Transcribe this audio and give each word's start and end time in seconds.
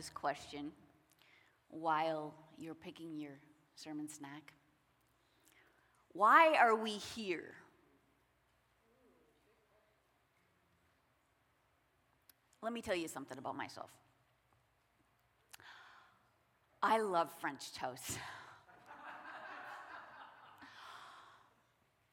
this 0.00 0.08
question 0.08 0.72
while 1.68 2.32
you're 2.56 2.74
picking 2.74 3.18
your 3.18 3.38
sermon 3.74 4.08
snack. 4.08 4.54
Why 6.12 6.54
are 6.54 6.74
we 6.74 6.92
here? 6.92 7.52
Let 12.62 12.72
me 12.72 12.80
tell 12.80 12.94
you 12.94 13.08
something 13.08 13.36
about 13.36 13.58
myself. 13.58 13.90
I 16.82 17.00
love 17.00 17.30
French 17.38 17.70
toast. 17.74 18.18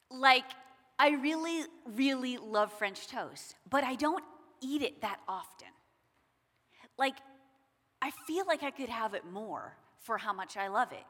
like, 0.11 0.51
I 0.99 1.11
really, 1.11 1.63
really 1.85 2.35
love 2.35 2.73
French 2.73 3.07
toast, 3.07 3.55
but 3.69 3.85
I 3.85 3.95
don't 3.95 4.25
eat 4.59 4.81
it 4.81 4.99
that 5.03 5.21
often. 5.25 5.69
Like, 6.97 7.15
I 8.01 8.11
feel 8.27 8.45
like 8.45 8.63
I 8.63 8.71
could 8.71 8.89
have 8.89 9.13
it 9.13 9.25
more 9.25 9.75
for 9.99 10.17
how 10.17 10.33
much 10.33 10.57
I 10.57 10.67
love 10.67 10.91
it. 10.91 11.05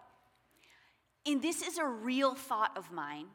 And 1.29 1.41
this 1.41 1.61
is 1.61 1.77
a 1.77 1.85
real 1.85 2.35
thought 2.35 2.77
of 2.77 2.91
mine 2.91 3.27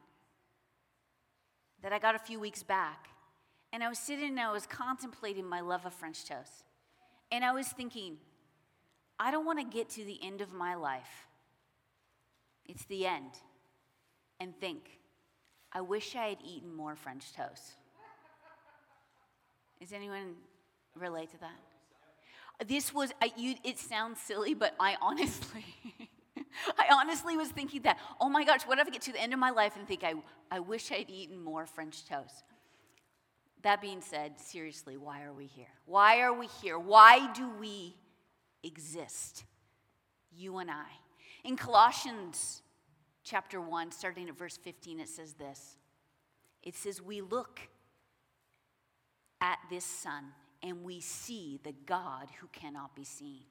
that 1.82 1.92
I 1.92 1.98
got 1.98 2.14
a 2.14 2.18
few 2.18 2.40
weeks 2.40 2.62
back. 2.62 3.08
And 3.72 3.82
I 3.82 3.88
was 3.88 3.98
sitting 3.98 4.28
and 4.28 4.40
I 4.40 4.52
was 4.52 4.66
contemplating 4.66 5.46
my 5.46 5.60
love 5.60 5.84
of 5.86 5.92
French 5.92 6.24
toast. 6.24 6.64
And 7.30 7.44
I 7.44 7.52
was 7.52 7.68
thinking, 7.68 8.16
I 9.18 9.30
don't 9.30 9.46
want 9.46 9.58
to 9.58 9.64
get 9.64 9.88
to 9.90 10.04
the 10.04 10.18
end 10.22 10.40
of 10.40 10.52
my 10.52 10.74
life. 10.74 11.28
It's 12.66 12.84
the 12.86 13.06
end. 13.06 13.30
And 14.40 14.56
think, 14.58 14.98
I 15.72 15.80
wish 15.80 16.16
I 16.16 16.26
had 16.26 16.38
eaten 16.44 16.74
more 16.74 16.96
French 16.96 17.32
toast. 17.32 17.76
Does 19.80 19.92
anyone 19.92 20.34
relate 20.94 21.30
to 21.30 21.38
that? 21.40 21.58
This 22.66 22.92
was, 22.92 23.12
I, 23.20 23.32
you, 23.36 23.54
it 23.64 23.78
sounds 23.78 24.20
silly, 24.20 24.54
but 24.54 24.74
I 24.78 24.96
honestly, 25.00 25.64
I 26.78 26.86
honestly 26.92 27.36
was 27.36 27.48
thinking 27.48 27.82
that, 27.82 27.98
oh 28.20 28.28
my 28.28 28.44
gosh, 28.44 28.62
what 28.62 28.78
if 28.78 28.86
I 28.86 28.90
get 28.90 29.02
to 29.02 29.12
the 29.12 29.20
end 29.20 29.32
of 29.32 29.38
my 29.38 29.50
life 29.50 29.76
and 29.76 29.86
think, 29.86 30.04
I, 30.04 30.14
I 30.50 30.60
wish 30.60 30.92
I'd 30.92 31.10
eaten 31.10 31.42
more 31.42 31.66
French 31.66 32.06
toast? 32.06 32.44
That 33.62 33.80
being 33.80 34.00
said, 34.00 34.40
seriously, 34.40 34.96
why 34.96 35.22
are 35.22 35.32
we 35.32 35.46
here? 35.46 35.68
Why 35.86 36.20
are 36.20 36.32
we 36.32 36.48
here? 36.60 36.78
Why 36.78 37.32
do 37.32 37.48
we 37.60 37.96
exist? 38.62 39.44
You 40.32 40.58
and 40.58 40.70
I. 40.70 40.86
In 41.44 41.56
Colossians 41.56 42.62
chapter 43.24 43.60
1, 43.60 43.92
starting 43.92 44.28
at 44.28 44.36
verse 44.36 44.56
15, 44.56 45.00
it 45.00 45.08
says 45.08 45.34
this 45.34 45.76
It 46.62 46.74
says, 46.74 47.00
We 47.00 47.20
look 47.20 47.60
at 49.40 49.58
this 49.70 49.84
Son 49.84 50.32
and 50.62 50.82
we 50.84 51.00
see 51.00 51.60
the 51.62 51.74
God 51.86 52.28
who 52.40 52.46
cannot 52.48 52.94
be 52.94 53.04
seen. 53.04 53.42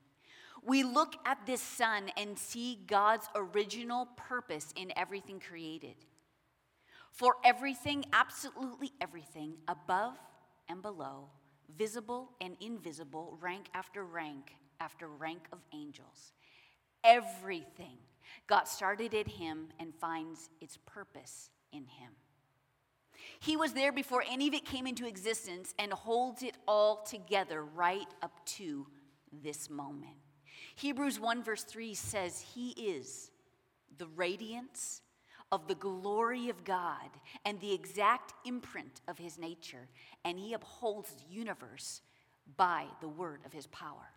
We 0.64 0.84
look 0.84 1.16
at 1.26 1.46
this 1.46 1.62
Son 1.62 2.12
and 2.18 2.38
see 2.38 2.80
God's 2.88 3.28
original 3.36 4.08
purpose 4.16 4.74
in 4.76 4.94
everything 4.96 5.40
created. 5.40 5.96
For 7.12 7.36
everything, 7.44 8.06
absolutely 8.14 8.92
everything, 9.02 9.56
above 9.68 10.18
and 10.70 10.82
below, 10.82 11.30
visible 11.78 12.32
and 12.40 12.56
invisible, 12.62 13.38
rank 13.42 13.68
after 13.74 14.04
rank 14.06 14.56
after 14.80 15.08
rank 15.08 15.48
of 15.52 15.60
angels, 15.74 16.34
everything 17.04 17.98
got 18.48 18.68
started 18.68 19.14
in 19.14 19.26
Him 19.26 19.68
and 19.80 19.94
finds 19.96 20.50
its 20.62 20.78
purpose 20.86 21.50
in 21.74 21.86
Him. 21.86 22.12
He 23.40 23.58
was 23.58 23.74
there 23.74 23.92
before 23.92 24.24
any 24.30 24.48
of 24.48 24.54
it 24.54 24.66
came 24.66 24.88
into 24.88 25.08
existence 25.08 25.74
and 25.80 25.92
holds 25.92 26.44
it 26.44 26.56
all 26.68 27.04
together 27.04 27.64
right 27.64 28.08
up 28.22 28.46
to 28.58 28.88
this 29.32 29.70
moment. 29.70 30.16
Hebrews 30.76 31.20
1, 31.20 31.44
verse 31.44 31.64
3 31.64 31.94
says, 31.94 32.40
He 32.54 32.72
is 32.72 33.32
the 33.98 34.08
radiance 34.08 35.02
of 35.52 35.68
the 35.68 35.76
glory 35.76 36.50
of 36.50 36.64
God 36.64 37.10
and 37.46 37.60
the 37.60 37.74
exact 37.74 38.34
imprint 38.46 39.02
of 39.08 39.18
His 39.18 39.38
nature, 39.38 39.90
and 40.24 40.40
He 40.40 40.54
upholds 40.54 41.14
the 41.14 41.34
universe 41.34 42.02
by 42.58 42.86
the 43.02 43.10
word 43.10 43.42
of 43.46 43.54
His 43.54 43.68
power. 43.68 44.14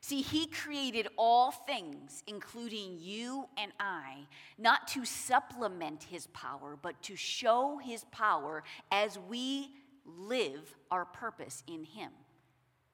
See, 0.00 0.22
he 0.22 0.46
created 0.46 1.08
all 1.16 1.50
things, 1.50 2.22
including 2.26 2.98
you 3.00 3.46
and 3.56 3.72
I, 3.80 4.26
not 4.56 4.86
to 4.88 5.04
supplement 5.04 6.04
his 6.04 6.28
power, 6.28 6.78
but 6.80 7.02
to 7.02 7.16
show 7.16 7.78
his 7.78 8.04
power 8.12 8.62
as 8.92 9.18
we 9.28 9.70
live 10.04 10.74
our 10.90 11.04
purpose 11.04 11.62
in 11.66 11.84
him, 11.84 12.10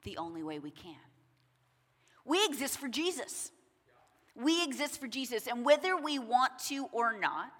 the 0.02 0.16
only 0.16 0.42
way 0.42 0.58
we 0.58 0.70
can. 0.70 0.96
We 2.24 2.44
exist 2.46 2.78
for 2.78 2.88
Jesus. 2.88 3.50
We 4.34 4.64
exist 4.64 4.98
for 4.98 5.06
Jesus. 5.06 5.46
And 5.46 5.64
whether 5.64 5.96
we 5.96 6.18
want 6.18 6.58
to 6.68 6.86
or 6.90 7.18
not, 7.18 7.52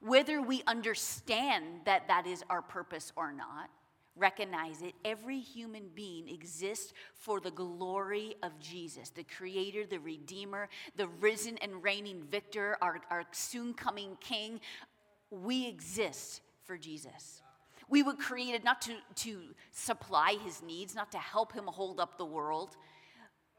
whether 0.00 0.40
we 0.40 0.62
understand 0.66 1.80
that 1.84 2.06
that 2.08 2.26
is 2.26 2.44
our 2.48 2.62
purpose 2.62 3.12
or 3.16 3.32
not, 3.32 3.68
recognize 4.18 4.82
it. 4.82 4.94
Every 5.04 5.40
human 5.40 5.84
being 5.94 6.28
exists 6.28 6.92
for 7.14 7.40
the 7.40 7.50
glory 7.50 8.36
of 8.42 8.58
Jesus, 8.60 9.10
the 9.10 9.24
Creator, 9.24 9.86
the 9.86 10.00
Redeemer, 10.00 10.68
the 10.96 11.08
risen 11.20 11.58
and 11.58 11.82
reigning 11.82 12.22
victor, 12.30 12.76
our, 12.82 13.00
our 13.10 13.24
soon 13.32 13.74
coming 13.74 14.16
King. 14.20 14.60
We 15.30 15.66
exist 15.68 16.42
for 16.64 16.76
Jesus. 16.76 17.42
We 17.88 18.02
were 18.02 18.14
created 18.14 18.64
not 18.64 18.82
to, 18.82 18.96
to 19.16 19.40
supply 19.72 20.36
his 20.44 20.62
needs, 20.62 20.94
not 20.94 21.12
to 21.12 21.18
help 21.18 21.52
him 21.52 21.66
hold 21.66 22.00
up 22.00 22.18
the 22.18 22.26
world, 22.26 22.76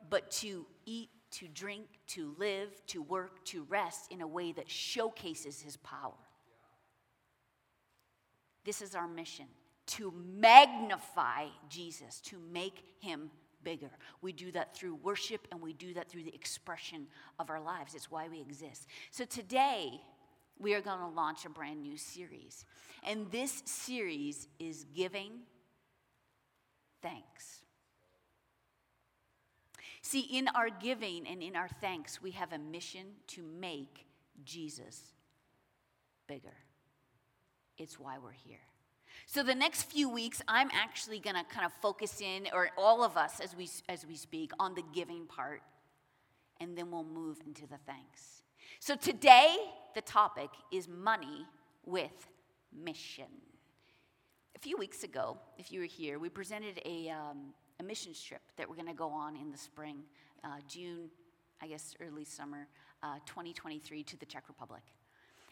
but 0.09 0.29
to 0.31 0.65
eat, 0.85 1.09
to 1.31 1.47
drink, 1.47 1.85
to 2.07 2.35
live, 2.37 2.69
to 2.87 3.01
work, 3.01 3.43
to 3.45 3.63
rest 3.63 4.11
in 4.11 4.21
a 4.21 4.27
way 4.27 4.51
that 4.51 4.69
showcases 4.69 5.61
his 5.61 5.77
power. 5.77 6.13
This 8.65 8.81
is 8.81 8.93
our 8.93 9.07
mission 9.07 9.47
to 9.89 10.13
magnify 10.37 11.45
Jesus, 11.67 12.19
to 12.21 12.37
make 12.51 12.83
him 12.99 13.31
bigger. 13.63 13.89
We 14.21 14.31
do 14.31 14.51
that 14.51 14.75
through 14.75 14.95
worship 14.95 15.47
and 15.51 15.61
we 15.61 15.73
do 15.73 15.93
that 15.95 16.09
through 16.09 16.23
the 16.23 16.33
expression 16.33 17.07
of 17.39 17.49
our 17.49 17.59
lives. 17.59 17.95
It's 17.95 18.11
why 18.11 18.27
we 18.29 18.39
exist. 18.39 18.87
So 19.11 19.25
today, 19.25 19.99
we 20.59 20.73
are 20.73 20.81
going 20.81 20.99
to 20.99 21.07
launch 21.07 21.45
a 21.45 21.49
brand 21.49 21.81
new 21.81 21.97
series. 21.97 22.65
And 23.03 23.31
this 23.31 23.63
series 23.65 24.47
is 24.59 24.85
Giving 24.95 25.31
Thanks. 27.01 27.61
See, 30.01 30.21
in 30.21 30.47
our 30.49 30.69
giving 30.69 31.27
and 31.27 31.41
in 31.41 31.55
our 31.55 31.69
thanks, 31.81 32.21
we 32.21 32.31
have 32.31 32.51
a 32.51 32.57
mission 32.57 33.05
to 33.27 33.41
make 33.41 34.05
Jesus 34.43 35.13
bigger. 36.27 36.55
It's 37.77 37.99
why 37.99 38.17
we're 38.17 38.31
here. 38.31 38.68
So 39.25 39.43
the 39.43 39.55
next 39.55 39.83
few 39.83 40.09
weeks, 40.09 40.41
I'm 40.47 40.69
actually 40.73 41.19
going 41.19 41.35
to 41.35 41.43
kind 41.43 41.65
of 41.65 41.73
focus 41.81 42.21
in, 42.21 42.47
or 42.53 42.69
all 42.77 43.03
of 43.03 43.17
us 43.17 43.39
as 43.39 43.55
we, 43.55 43.69
as 43.87 44.05
we 44.05 44.15
speak, 44.15 44.51
on 44.59 44.73
the 44.73 44.83
giving 44.93 45.25
part, 45.25 45.61
and 46.59 46.77
then 46.77 46.91
we'll 46.91 47.03
move 47.03 47.39
into 47.45 47.67
the 47.67 47.77
thanks. 47.85 48.43
So 48.79 48.95
today, 48.95 49.55
the 49.95 50.01
topic 50.01 50.49
is 50.71 50.87
money 50.87 51.45
with 51.85 52.29
mission. 52.73 53.25
A 54.55 54.59
few 54.59 54.77
weeks 54.77 55.03
ago, 55.03 55.37
if 55.57 55.71
you 55.71 55.79
were 55.81 55.85
here, 55.85 56.19
we 56.19 56.29
presented 56.29 56.81
a, 56.85 57.09
um, 57.09 57.53
a 57.79 57.83
mission 57.83 58.13
trip 58.13 58.41
that 58.57 58.69
we're 58.69 58.75
going 58.75 58.87
to 58.87 58.93
go 58.93 59.09
on 59.09 59.35
in 59.35 59.51
the 59.51 59.57
spring, 59.57 60.03
uh, 60.43 60.57
June, 60.67 61.09
I 61.61 61.67
guess 61.67 61.95
early 62.01 62.25
summer, 62.25 62.67
uh, 63.03 63.15
2023 63.25 64.03
to 64.03 64.17
the 64.17 64.25
Czech 64.25 64.43
Republic. 64.47 64.81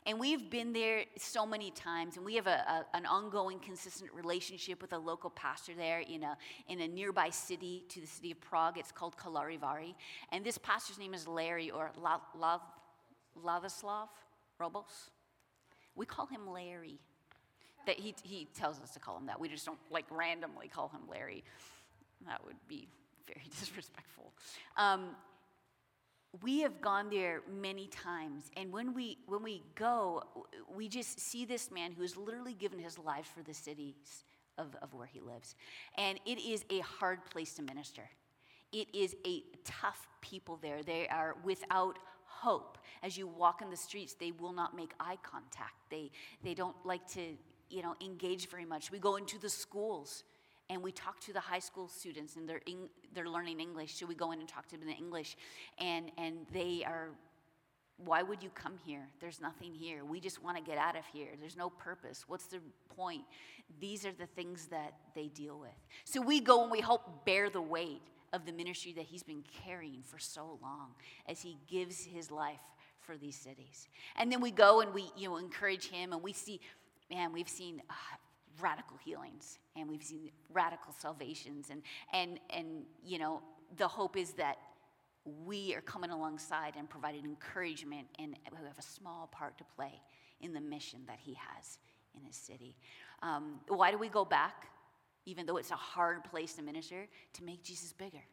And 0.08 0.22
we've 0.22 0.50
been 0.50 0.72
there 0.72 1.04
so 1.18 1.46
many 1.46 1.70
times, 1.70 2.16
and 2.16 2.26
we 2.26 2.36
have 2.36 2.48
a, 2.48 2.86
a, 2.94 2.96
an 2.96 3.06
ongoing, 3.06 3.60
consistent 3.60 4.10
relationship 4.14 4.82
with 4.82 4.94
a 4.94 4.98
local 4.98 5.30
pastor 5.30 5.74
there 5.76 6.00
in 6.00 6.24
a, 6.24 6.38
in 6.70 6.80
a 6.80 6.88
nearby 6.88 7.30
city 7.30 7.84
to 7.90 8.00
the 8.00 8.08
city 8.08 8.32
of 8.32 8.40
Prague. 8.40 8.78
It's 8.78 8.94
called 8.94 9.18
Kolarivari. 9.18 9.96
And 10.32 10.46
this 10.46 10.58
pastor's 10.58 10.98
name 10.98 11.14
is 11.14 11.28
Larry 11.28 11.72
or 11.72 11.92
La, 12.02 12.20
Ladislav 13.44 14.08
Robos. 14.62 15.10
We 15.94 16.06
call 16.06 16.28
him 16.28 16.50
Larry. 16.50 17.00
That 17.86 18.00
he, 18.00 18.16
he 18.24 18.48
tells 18.58 18.80
us 18.82 18.92
to 18.92 19.00
call 19.00 19.18
him 19.18 19.26
that. 19.26 19.38
We 19.38 19.50
just 19.50 19.66
don't 19.66 19.80
like 19.92 20.06
randomly 20.10 20.70
call 20.70 20.88
him 20.88 21.02
Larry. 21.10 21.44
That 22.26 22.46
would 22.46 22.56
be 22.70 22.88
very 23.28 23.50
disrespectful. 23.60 24.32
Um, 24.78 25.10
we 26.44 26.62
have 26.62 26.82
gone 26.82 27.10
there 27.10 27.42
many 27.50 27.88
times 27.88 28.52
and 28.58 28.72
when 28.72 28.94
we 28.94 29.18
when 29.28 29.42
we 29.42 29.64
go 29.76 30.24
we 30.76 30.88
just 30.88 31.20
see 31.20 31.46
this 31.46 31.72
man 31.72 31.92
who 31.92 32.02
has 32.02 32.18
literally 32.18 32.54
given 32.54 32.80
his 32.80 33.00
life 33.00 33.32
for 33.36 33.44
the 33.44 33.54
cities 33.54 34.26
of, 34.58 34.76
of 34.82 34.94
where 34.94 35.08
he 35.08 35.20
lives. 35.20 35.56
And 35.98 36.20
it 36.26 36.40
is 36.40 36.66
a 36.70 36.80
hard 36.80 37.26
place 37.30 37.54
to 37.56 37.62
minister. 37.62 38.10
It 38.72 38.94
is 38.94 39.16
a 39.26 39.44
tough 39.64 40.08
people 40.22 40.60
there. 40.62 40.84
They 40.84 41.08
are 41.08 41.36
without 41.44 42.00
hope. 42.26 42.78
As 43.02 43.18
you 43.18 43.28
walk 43.28 43.62
in 43.62 43.70
the 43.70 43.78
streets 43.78 44.14
they 44.14 44.32
will 44.32 44.54
not 44.54 44.76
make 44.76 44.92
eye 45.00 45.18
contact. 45.24 45.76
They 45.90 46.12
they 46.44 46.54
don't 46.54 46.76
like 46.84 47.08
to 47.14 47.22
you 47.70 47.82
know 47.82 47.96
engage 48.04 48.50
very 48.50 48.66
much. 48.66 48.92
We 48.92 49.00
go 49.00 49.16
into 49.16 49.40
the 49.40 49.50
schools 49.50 50.24
and 50.70 50.84
we 50.84 50.92
talk 50.92 51.20
to 51.22 51.34
the 51.34 51.40
high 51.40 51.60
school 51.60 51.88
students 51.88 52.36
and 52.36 52.48
they're, 52.48 52.62
in, 52.66 52.90
they're 53.14 53.30
learning 53.30 53.60
english 53.60 53.96
Should 53.96 54.10
we 54.10 54.16
go 54.16 54.32
in 54.32 54.40
and 54.40 54.48
talk 54.48 54.68
to 54.70 54.78
them 54.78 54.88
in 54.88 54.96
english. 54.96 55.38
And, 55.80 56.12
and 56.18 56.46
they 56.54 56.84
are 56.86 57.10
why 58.06 58.22
would 58.22 58.44
you 58.44 58.50
come 58.52 58.74
here? 58.86 59.08
There's 59.20 59.42
nothing 59.42 59.74
here. 59.74 60.06
We 60.06 60.20
just 60.20 60.44
want 60.44 60.56
to 60.56 60.64
get 60.64 60.78
out 60.78 60.96
of 60.96 61.04
here. 61.12 61.30
There's 61.40 61.58
no 61.58 61.72
purpose. 61.72 62.26
What's 62.28 62.46
the 62.46 62.60
point? 62.96 63.24
These 63.80 64.06
are 64.06 64.12
the 64.12 64.28
things 64.28 64.68
that 64.68 64.94
they 65.16 65.28
deal 65.30 65.60
with. 65.60 65.76
So 66.06 66.22
we 66.22 66.40
go 66.40 66.62
and 66.62 66.72
we 66.72 66.80
help 66.80 67.26
bear 67.26 67.50
the 67.50 67.62
weight 67.62 68.02
of 68.34 68.46
the 68.46 68.52
ministry 68.52 68.94
that 68.94 69.06
he's 69.06 69.24
been 69.24 69.44
carrying 69.66 70.04
for 70.04 70.20
so 70.20 70.60
long 70.62 70.90
as 71.28 71.42
he 71.42 71.58
gives 71.68 72.04
his 72.04 72.30
life 72.30 72.60
for 73.00 73.18
these 73.18 73.36
cities. 73.36 73.88
And 74.16 74.32
then 74.32 74.42
we 74.42 74.52
go 74.52 74.82
and 74.82 74.94
we 74.94 75.10
you 75.18 75.30
know 75.30 75.38
encourage 75.38 75.90
him 75.90 76.14
and 76.14 76.22
we 76.22 76.34
see 76.34 76.60
man 77.10 77.32
we've 77.32 77.50
seen 77.50 77.82
uh, 77.90 77.94
radical 78.62 78.98
healings 79.04 79.60
and 79.76 79.90
we've 79.90 80.04
seen 80.04 80.32
radical 80.52 80.94
salvations 80.98 81.70
and 81.70 81.82
and 82.14 82.40
and 82.50 82.84
you 83.04 83.20
know 83.20 83.42
the 83.78 83.88
hope 83.88 84.16
is 84.18 84.34
that 84.34 84.58
we 85.46 85.76
are 85.76 85.82
coming 85.82 86.10
alongside 86.10 86.74
and 86.78 86.90
providing 86.90 87.26
encouragement 87.26 88.08
and 88.20 88.36
we 88.52 88.66
have 88.66 88.78
a 88.78 88.82
small 88.82 89.28
part 89.32 89.58
to 89.58 89.64
play 89.76 90.02
in 90.42 90.54
the 90.54 90.62
mission 90.62 91.02
that 91.08 91.20
he 91.20 91.34
has 91.34 91.80
in 92.16 92.24
his 92.24 92.36
city. 92.36 92.76
Um, 93.22 93.60
why 93.68 93.92
do 93.92 93.98
we 93.98 94.10
go 94.10 94.24
back 94.24 94.68
even 95.26 95.46
though 95.46 95.58
it's 95.58 95.72
a 95.72 95.76
hard 95.76 96.24
place 96.24 96.54
to 96.54 96.62
minister? 96.62 97.08
To 97.34 97.44
make 97.44 97.64
jesus 97.64 97.92
bigger. 97.92 98.24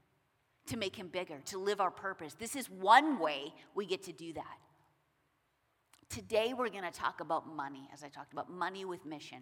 To 0.68 0.76
make 0.76 0.96
him 0.96 1.08
bigger. 1.08 1.40
To 1.46 1.58
live 1.58 1.80
our 1.80 1.90
purpose. 1.90 2.34
This 2.34 2.54
is 2.54 2.70
one 2.70 3.18
way 3.18 3.52
we 3.74 3.86
get 3.86 4.04
to 4.04 4.12
do 4.12 4.32
that. 4.34 4.58
Today 6.08 6.54
we're 6.56 6.68
going 6.68 6.84
to 6.84 6.92
talk 6.92 7.20
about 7.20 7.48
money 7.48 7.88
as 7.92 8.04
i 8.04 8.08
talked 8.08 8.32
about 8.32 8.50
money 8.50 8.84
with 8.84 9.04
mission 9.04 9.38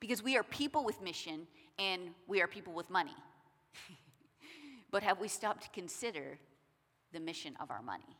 because 0.00 0.22
we 0.22 0.36
are 0.36 0.42
people 0.42 0.84
with 0.84 1.00
mission 1.02 1.46
and 1.78 2.10
we 2.26 2.42
are 2.42 2.46
people 2.46 2.72
with 2.72 2.90
money. 2.90 3.14
but 4.90 5.02
have 5.02 5.20
we 5.20 5.28
stopped 5.28 5.64
to 5.64 5.70
consider 5.70 6.38
the 7.12 7.20
mission 7.20 7.54
of 7.60 7.70
our 7.70 7.82
money? 7.82 8.16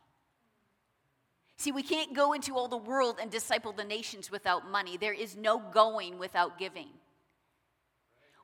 See, 1.57 1.71
we 1.71 1.81
can't 1.81 2.13
go 2.13 2.33
into 2.33 2.55
all 2.55 2.67
the 2.67 2.77
world 2.77 3.17
and 3.19 3.31
disciple 3.31 3.71
the 3.71 3.83
nations 3.83 4.29
without 4.29 4.69
money. 4.69 4.95
There 4.95 5.13
is 5.13 5.35
no 5.35 5.59
going 5.59 6.19
without 6.19 6.59
giving. 6.59 6.89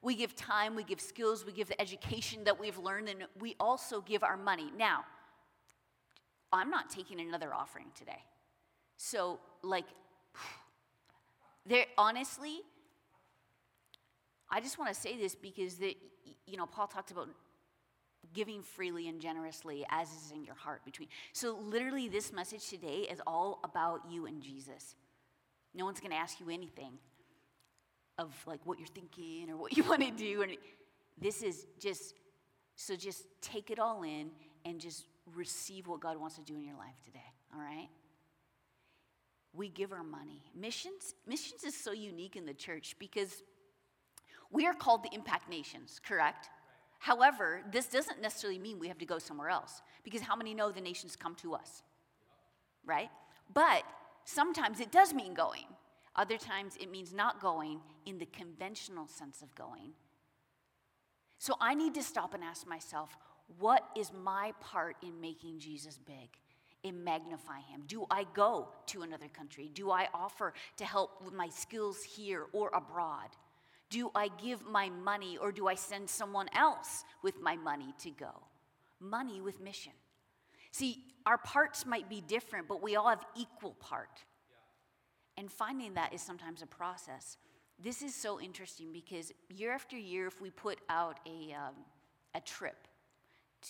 We 0.02 0.16
give 0.16 0.36
time, 0.36 0.76
we 0.76 0.84
give 0.84 1.00
skills, 1.00 1.46
we 1.46 1.54
give 1.54 1.68
the 1.68 1.80
education 1.80 2.44
that 2.46 2.60
we've 2.60 2.78
learned, 2.78 3.10
and 3.10 3.26
we 3.40 3.56
also 3.60 4.02
give 4.02 4.24
our 4.24 4.36
money. 4.36 4.72
Now, 4.78 5.06
I'm 6.52 6.70
not 6.70 6.90
taking 6.90 7.22
another 7.22 7.54
offering 7.54 7.88
today. 7.96 8.24
So, 8.98 9.40
like, 9.62 9.86
there 11.66 11.86
honestly, 11.98 12.62
I 14.54 14.60
just 14.60 14.78
want 14.78 14.94
to 14.94 15.00
say 15.00 15.18
this 15.18 15.34
because 15.34 15.76
that 15.78 15.96
you 16.46 16.58
know 16.58 16.68
Paul 16.68 16.86
talked 16.86 17.10
about 17.10 17.28
giving 18.34 18.62
freely 18.62 19.08
and 19.08 19.20
generously 19.20 19.84
as 19.90 20.08
is 20.10 20.32
in 20.32 20.44
your 20.44 20.54
heart 20.54 20.86
between. 20.86 21.08
So 21.34 21.58
literally 21.60 22.08
this 22.08 22.32
message 22.32 22.70
today 22.70 23.08
is 23.12 23.20
all 23.26 23.60
about 23.64 24.02
you 24.10 24.28
and 24.28 24.42
Jesus. 24.42 24.96
No 25.74 25.86
one's 25.86 26.00
going 26.00 26.12
to 26.12 26.18
ask 26.18 26.40
you 26.40 26.50
anything 26.52 26.94
of 28.20 28.32
like 28.46 28.60
what 28.64 28.78
you're 28.78 28.88
thinking 28.88 29.50
or 29.50 29.58
what 29.58 29.76
you 29.76 29.84
want 29.90 30.02
to 30.02 30.12
do 30.12 30.44
and 30.44 30.56
this 31.20 31.42
is 31.42 31.66
just 31.80 32.14
so 32.76 32.96
just 32.96 33.26
take 33.42 33.72
it 33.72 33.80
all 33.80 34.04
in 34.04 34.30
and 34.66 34.80
just 34.80 35.06
receive 35.36 35.88
what 35.88 36.00
God 36.00 36.18
wants 36.18 36.36
to 36.36 36.42
do 36.42 36.56
in 36.56 36.64
your 36.64 36.76
life 36.76 36.96
today, 37.04 37.20
all 37.54 37.60
right? 37.60 37.90
We 39.54 39.70
give 39.70 39.92
our 39.92 40.04
money. 40.04 40.44
Missions 40.56 41.16
missions 41.26 41.64
is 41.64 41.76
so 41.76 41.92
unique 41.92 42.36
in 42.36 42.46
the 42.46 42.54
church 42.54 42.96
because 43.00 43.42
we 44.54 44.68
are 44.68 44.74
called 44.74 45.04
the 45.04 45.14
impact 45.14 45.50
nations, 45.50 46.00
correct? 46.08 46.50
However, 47.00 47.62
this 47.70 47.88
doesn't 47.88 48.22
necessarily 48.22 48.60
mean 48.60 48.80
we 48.80 48.88
have 48.88 49.00
to 49.00 49.06
go 49.06 49.20
somewhere 49.20 49.50
else 49.50 49.82
because 50.04 50.22
how 50.22 50.38
many 50.38 50.54
know 50.54 50.72
the 50.72 50.80
nations 50.80 51.18
come 51.18 51.36
to 51.36 51.54
us? 51.56 51.84
Right? 52.86 53.10
But 53.54 53.84
sometimes 54.24 54.80
it 54.80 54.92
does 54.92 55.14
mean 55.14 55.34
going. 55.34 55.66
Other 56.16 56.38
times 56.38 56.78
it 56.80 56.92
means 56.92 57.12
not 57.14 57.42
going 57.42 57.82
in 58.06 58.20
the 58.20 58.28
conventional 58.28 59.08
sense 59.08 59.42
of 59.42 59.54
going. 59.56 59.94
So 61.40 61.56
I 61.60 61.74
need 61.74 61.96
to 61.96 62.04
stop 62.04 62.34
and 62.34 62.44
ask 62.44 62.66
myself, 62.66 63.18
what 63.60 63.84
is 63.98 64.12
my 64.24 64.54
part 64.62 64.96
in 65.02 65.20
making 65.20 65.60
Jesus 65.60 66.00
big? 66.06 66.30
In 66.84 67.04
magnify 67.04 67.60
him? 67.62 67.84
Do 67.88 68.06
I 68.12 68.26
go 68.34 68.70
to 68.88 69.02
another 69.02 69.28
country? 69.28 69.70
Do 69.74 69.92
I 69.92 70.08
offer 70.14 70.54
to 70.78 70.86
help 70.86 71.22
with 71.24 71.34
my 71.34 71.50
skills 71.50 72.04
here 72.04 72.46
or 72.54 72.70
abroad? 72.74 73.30
Do 73.94 74.10
I 74.16 74.30
give 74.42 74.66
my 74.66 74.90
money 74.90 75.38
or 75.38 75.52
do 75.52 75.68
I 75.68 75.76
send 75.76 76.10
someone 76.10 76.50
else 76.56 77.04
with 77.22 77.40
my 77.40 77.56
money 77.56 77.94
to 78.00 78.10
go? 78.10 78.32
Money 79.00 79.40
with 79.40 79.62
mission. 79.62 79.92
See, 80.72 81.04
our 81.28 81.38
parts 81.38 81.86
might 81.86 82.10
be 82.10 82.20
different, 82.20 82.68
but 82.68 82.82
we 82.82 82.96
all 82.96 83.08
have 83.08 83.24
equal 83.36 83.76
part. 83.80 84.24
And 85.38 85.52
finding 85.52 85.94
that 85.94 86.12
is 86.12 86.24
sometimes 86.24 86.64
a 86.64 86.66
process. 86.66 87.38
This 87.78 88.02
is 88.02 88.16
so 88.16 88.42
interesting 88.42 88.92
because 88.92 89.32
year 89.48 89.72
after 89.72 89.96
year, 89.96 90.26
if 90.26 90.42
we 90.42 90.50
put 90.50 90.80
out 90.90 91.20
a, 91.28 91.54
um, 91.54 91.76
a 92.34 92.42
trip 92.42 92.88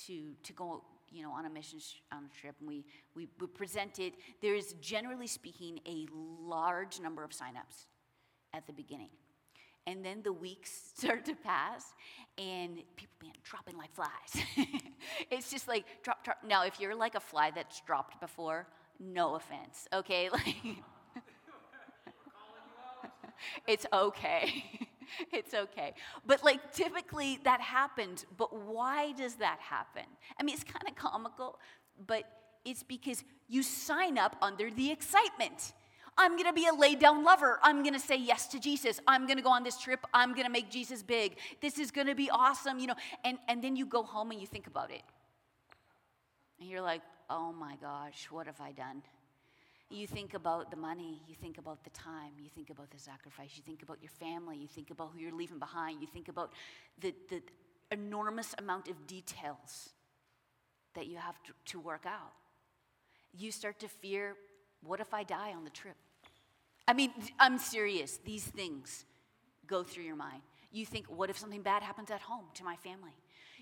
to, 0.06 0.32
to 0.42 0.54
go 0.54 0.86
you 1.12 1.22
know, 1.22 1.34
on 1.34 1.46
a 1.46 1.50
mission 1.50 1.80
sh- 1.80 2.00
on 2.14 2.30
a 2.34 2.40
trip 2.40 2.56
and 2.62 2.70
we, 2.70 2.86
we, 3.14 3.28
we 3.42 3.48
present 3.48 4.00
it, 4.00 4.14
there 4.42 4.56
is 4.56 4.74
generally 4.80 5.28
speaking 5.28 5.82
a 5.86 6.08
large 6.42 7.02
number 7.02 7.26
of 7.26 7.32
signups 7.32 7.88
at 8.54 8.66
the 8.68 8.74
beginning. 8.74 9.10
And 9.86 10.04
then 10.04 10.22
the 10.24 10.34
weeks 10.34 10.72
start 10.96 11.26
to 11.26 11.36
pass, 11.36 11.94
and 12.38 12.78
people 12.96 13.16
being 13.20 13.34
dropping 13.44 13.78
like 13.78 13.94
flies. 13.94 14.10
it's 15.32 15.52
just 15.52 15.68
like 15.68 15.86
drop, 16.04 16.24
drop. 16.24 16.38
Now, 16.48 16.66
if 16.66 16.80
you're 16.80 16.96
like 16.96 17.16
a 17.16 17.20
fly 17.20 17.52
that's 17.54 17.82
dropped 17.82 18.20
before, 18.20 18.68
no 19.00 19.36
offense, 19.36 19.88
okay? 19.94 20.30
Like, 20.46 20.56
it's 23.68 23.86
okay. 23.92 24.64
it's 25.32 25.54
okay. 25.54 25.94
But 26.26 26.44
like 26.44 26.72
typically 26.74 27.40
that 27.44 27.62
happens, 27.62 28.26
but 28.38 28.56
why 28.56 29.12
does 29.14 29.36
that 29.36 29.60
happen? 29.60 30.04
I 30.40 30.44
mean, 30.44 30.56
it's 30.56 30.64
kind 30.64 30.88
of 30.88 30.96
comical, 30.96 31.60
but 32.08 32.24
it's 32.66 32.84
because 32.84 33.24
you 33.48 33.64
sign 33.64 34.18
up 34.18 34.38
under 34.42 34.72
the 34.72 34.92
excitement. 34.92 35.74
I'm 36.18 36.34
going 36.34 36.46
to 36.46 36.54
be 36.54 36.68
a 36.68 36.74
laid 36.74 37.00
down 37.00 37.24
lover. 37.24 37.60
I'm 37.62 37.82
going 37.82 37.94
to 37.94 38.00
say 38.00 38.18
yes 38.18 38.48
to 38.48 38.60
Jesus. 38.60 39.00
I'm 39.08 39.26
going 39.26 39.38
to 39.38 39.44
go 39.44 39.50
on 39.50 39.64
this 39.64 39.80
trip. 39.80 40.06
I'm 40.14 40.34
going 40.34 40.46
to 40.46 40.52
make 40.52 40.70
Jesus 40.70 41.02
big. 41.02 41.38
This 41.62 41.80
is 41.80 41.92
going 41.92 42.08
to 42.08 42.16
be 42.16 42.30
awesome, 42.30 42.80
you 42.80 42.88
know. 42.88 42.96
And, 43.24 43.38
and 43.48 43.64
then 43.64 43.76
you 43.76 43.86
go 43.86 44.04
home 44.04 44.32
and 44.32 44.40
you 44.40 44.48
think 44.48 44.68
about 44.68 44.92
it. 44.92 45.02
And 46.60 46.70
you're 46.70 46.82
like, 46.82 47.02
oh 47.30 47.52
my 47.52 47.76
gosh, 47.82 48.28
what 48.30 48.46
have 48.46 48.62
I 48.62 48.72
done? 48.72 49.02
You 49.90 50.08
think 50.08 50.34
about 50.34 50.72
the 50.72 50.78
money, 50.78 51.22
you 51.28 51.36
think 51.36 51.58
about 51.60 51.84
the 51.84 51.92
time, 51.92 52.32
you 52.40 52.50
think 52.50 52.72
about 52.72 52.90
the 52.90 52.98
sacrifice, 52.98 53.52
you 53.56 53.64
think 53.64 53.84
about 53.84 54.00
your 54.02 54.10
family, 54.10 54.58
you 54.58 54.68
think 54.68 54.90
about 54.90 55.12
who 55.14 55.20
you're 55.20 55.36
leaving 55.36 55.60
behind, 55.60 56.02
you 56.02 56.08
think 56.08 56.30
about 56.30 56.52
the, 57.00 57.14
the 57.30 57.44
enormous 57.92 58.56
amount 58.58 58.88
of 58.88 59.06
details 59.06 59.90
that 60.96 61.06
you 61.06 61.18
have 61.18 61.42
to, 61.44 61.52
to 61.66 61.80
work 61.80 62.06
out. 62.08 62.34
You 63.38 63.52
start 63.52 63.80
to 63.80 63.88
fear 63.88 64.36
what 64.86 65.00
if 65.00 65.14
I 65.14 65.24
die 65.24 65.54
on 65.56 65.64
the 65.64 65.70
trip? 65.70 65.96
I 66.88 66.94
mean, 66.94 67.12
I'm 67.40 67.58
serious. 67.58 68.20
These 68.26 68.46
things 68.46 69.06
go 69.68 69.84
through 69.84 70.04
your 70.04 70.16
mind. 70.16 70.42
You 70.72 70.86
think, 70.86 71.06
what 71.08 71.30
if 71.30 71.38
something 71.38 71.62
bad 71.62 71.84
happens 71.84 72.12
at 72.12 72.22
home 72.22 72.46
to 72.56 72.64
my 72.64 72.76
family? 72.78 73.16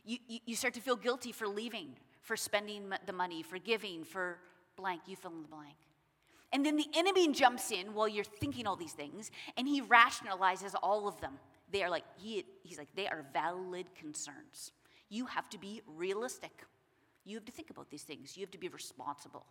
You, 0.04 0.18
you, 0.28 0.40
you 0.46 0.56
start 0.56 0.74
to 0.76 0.82
feel 0.82 0.96
guilty 0.96 1.32
for 1.32 1.48
leaving, 1.48 1.90
for 2.22 2.36
spending 2.36 2.92
the 3.06 3.14
money, 3.14 3.44
for 3.44 3.60
giving, 3.60 4.04
for 4.04 4.38
blank. 4.76 5.02
You 5.06 5.16
fill 5.16 5.32
in 5.32 5.42
the 5.44 5.48
blank. 5.48 5.76
And 6.54 6.66
then 6.66 6.76
the 6.76 6.88
enemy 6.96 7.32
jumps 7.32 7.72
in 7.72 7.94
while 7.94 8.08
you're 8.08 8.24
thinking 8.26 8.68
all 8.68 8.76
these 8.76 8.92
things, 8.92 9.32
and 9.56 9.68
he 9.68 9.82
rationalizes 9.82 10.74
all 10.82 11.08
of 11.08 11.20
them. 11.22 11.34
They 11.72 11.84
are 11.84 11.90
like, 11.90 12.04
he, 12.18 12.46
he's 12.64 12.78
like, 12.78 12.90
they 12.96 13.08
are 13.08 13.26
valid 13.32 13.86
concerns. 13.96 14.72
You 15.10 15.26
have 15.28 15.50
to 15.52 15.58
be 15.58 15.82
realistic. 15.88 16.52
You 17.24 17.38
have 17.38 17.46
to 17.46 17.52
think 17.52 17.70
about 17.70 17.90
these 17.90 18.04
things. 18.04 18.36
You 18.36 18.42
have 18.42 18.52
to 18.52 18.58
be 18.58 18.68
responsible. 18.68 19.46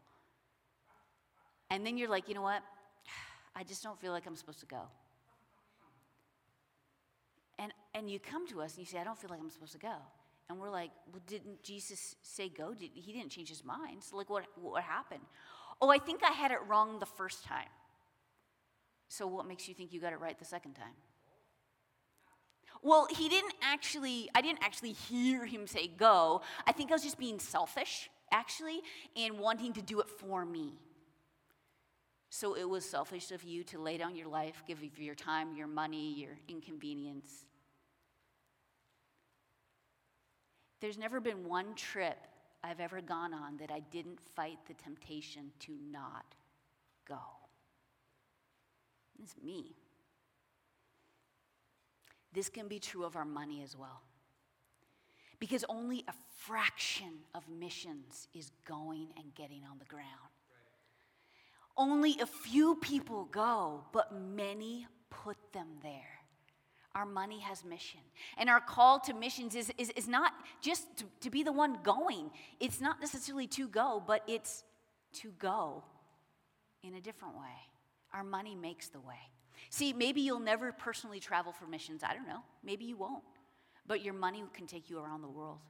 And 1.70 1.86
then 1.86 1.96
you're 1.96 2.08
like, 2.08 2.28
you 2.28 2.34
know 2.34 2.42
what? 2.42 2.62
I 3.54 3.62
just 3.62 3.82
don't 3.82 3.98
feel 4.00 4.12
like 4.12 4.26
I'm 4.26 4.36
supposed 4.36 4.60
to 4.60 4.66
go. 4.66 4.82
And, 7.58 7.72
and 7.94 8.10
you 8.10 8.18
come 8.18 8.46
to 8.48 8.62
us 8.62 8.74
and 8.76 8.80
you 8.80 8.86
say, 8.86 8.98
I 8.98 9.04
don't 9.04 9.18
feel 9.18 9.30
like 9.30 9.40
I'm 9.40 9.50
supposed 9.50 9.72
to 9.72 9.78
go. 9.78 9.94
And 10.48 10.58
we're 10.58 10.70
like, 10.70 10.90
well, 11.12 11.22
didn't 11.26 11.62
Jesus 11.62 12.16
say 12.22 12.48
go? 12.48 12.74
Did, 12.74 12.90
he 12.94 13.12
didn't 13.12 13.30
change 13.30 13.48
his 13.48 13.64
mind. 13.64 14.02
So, 14.02 14.16
like, 14.16 14.28
what, 14.28 14.46
what 14.56 14.82
happened? 14.82 15.20
Oh, 15.80 15.88
I 15.88 15.98
think 15.98 16.24
I 16.24 16.32
had 16.32 16.50
it 16.50 16.58
wrong 16.66 16.98
the 16.98 17.06
first 17.06 17.44
time. 17.44 17.68
So, 19.08 19.26
what 19.26 19.46
makes 19.46 19.68
you 19.68 19.74
think 19.74 19.92
you 19.92 20.00
got 20.00 20.12
it 20.12 20.20
right 20.20 20.36
the 20.38 20.44
second 20.44 20.74
time? 20.74 20.94
Well, 22.82 23.06
he 23.10 23.28
didn't 23.28 23.54
actually, 23.62 24.28
I 24.34 24.40
didn't 24.40 24.60
actually 24.62 24.92
hear 24.92 25.44
him 25.44 25.66
say 25.66 25.86
go. 25.86 26.40
I 26.66 26.72
think 26.72 26.90
I 26.90 26.94
was 26.94 27.02
just 27.02 27.18
being 27.18 27.38
selfish, 27.38 28.08
actually, 28.32 28.80
and 29.16 29.38
wanting 29.38 29.74
to 29.74 29.82
do 29.82 30.00
it 30.00 30.08
for 30.08 30.44
me. 30.44 30.72
So 32.30 32.54
it 32.54 32.68
was 32.68 32.84
selfish 32.84 33.32
of 33.32 33.42
you 33.42 33.64
to 33.64 33.78
lay 33.78 33.98
down 33.98 34.16
your 34.16 34.28
life, 34.28 34.62
give 34.66 34.78
your 34.98 35.14
time, 35.14 35.54
your 35.54 35.66
money, 35.66 36.14
your 36.14 36.38
inconvenience 36.48 37.44
There's 40.80 40.96
never 40.96 41.20
been 41.20 41.46
one 41.46 41.74
trip 41.74 42.16
I've 42.64 42.80
ever 42.80 43.00
gone 43.00 43.34
on 43.34 43.58
that 43.58 43.70
I 43.70 43.80
didn't 43.90 44.18
fight 44.34 44.58
the 44.66 44.74
temptation 44.74 45.52
to 45.60 45.72
not 45.90 46.24
go. 47.06 47.18
It's 49.22 49.34
me. 49.44 49.76
This 52.32 52.48
can 52.48 52.68
be 52.68 52.78
true 52.78 53.04
of 53.04 53.16
our 53.16 53.24
money 53.24 53.62
as 53.62 53.76
well. 53.76 54.02
Because 55.38 55.64
only 55.68 56.04
a 56.08 56.14
fraction 56.38 57.12
of 57.34 57.48
missions 57.48 58.28
is 58.34 58.50
going 58.66 59.08
and 59.16 59.34
getting 59.34 59.62
on 59.70 59.78
the 59.78 59.84
ground. 59.86 60.29
Only 61.80 62.18
a 62.20 62.26
few 62.26 62.74
people 62.74 63.24
go, 63.24 63.84
but 63.90 64.12
many 64.12 64.86
put 65.08 65.38
them 65.54 65.66
there. 65.82 66.20
Our 66.94 67.06
money 67.06 67.38
has 67.38 67.64
mission. 67.64 68.00
And 68.36 68.50
our 68.50 68.60
call 68.60 69.00
to 69.00 69.14
missions 69.14 69.54
is, 69.54 69.72
is, 69.78 69.88
is 69.96 70.06
not 70.06 70.34
just 70.60 70.98
to, 70.98 71.04
to 71.22 71.30
be 71.30 71.42
the 71.42 71.52
one 71.52 71.78
going. 71.82 72.32
It's 72.60 72.82
not 72.82 73.00
necessarily 73.00 73.46
to 73.46 73.66
go, 73.66 74.02
but 74.06 74.22
it's 74.26 74.62
to 75.22 75.32
go 75.38 75.82
in 76.82 76.96
a 76.96 77.00
different 77.00 77.36
way. 77.36 77.56
Our 78.12 78.24
money 78.24 78.54
makes 78.54 78.88
the 78.88 79.00
way. 79.00 79.30
See, 79.70 79.94
maybe 79.94 80.20
you'll 80.20 80.38
never 80.38 80.72
personally 80.72 81.18
travel 81.18 81.50
for 81.50 81.66
missions. 81.66 82.02
I 82.04 82.12
don't 82.12 82.28
know. 82.28 82.42
Maybe 82.62 82.84
you 82.84 82.98
won't. 82.98 83.24
But 83.86 84.04
your 84.04 84.14
money 84.14 84.44
can 84.52 84.66
take 84.66 84.90
you 84.90 84.98
around 84.98 85.22
the 85.22 85.30
world. 85.30 85.60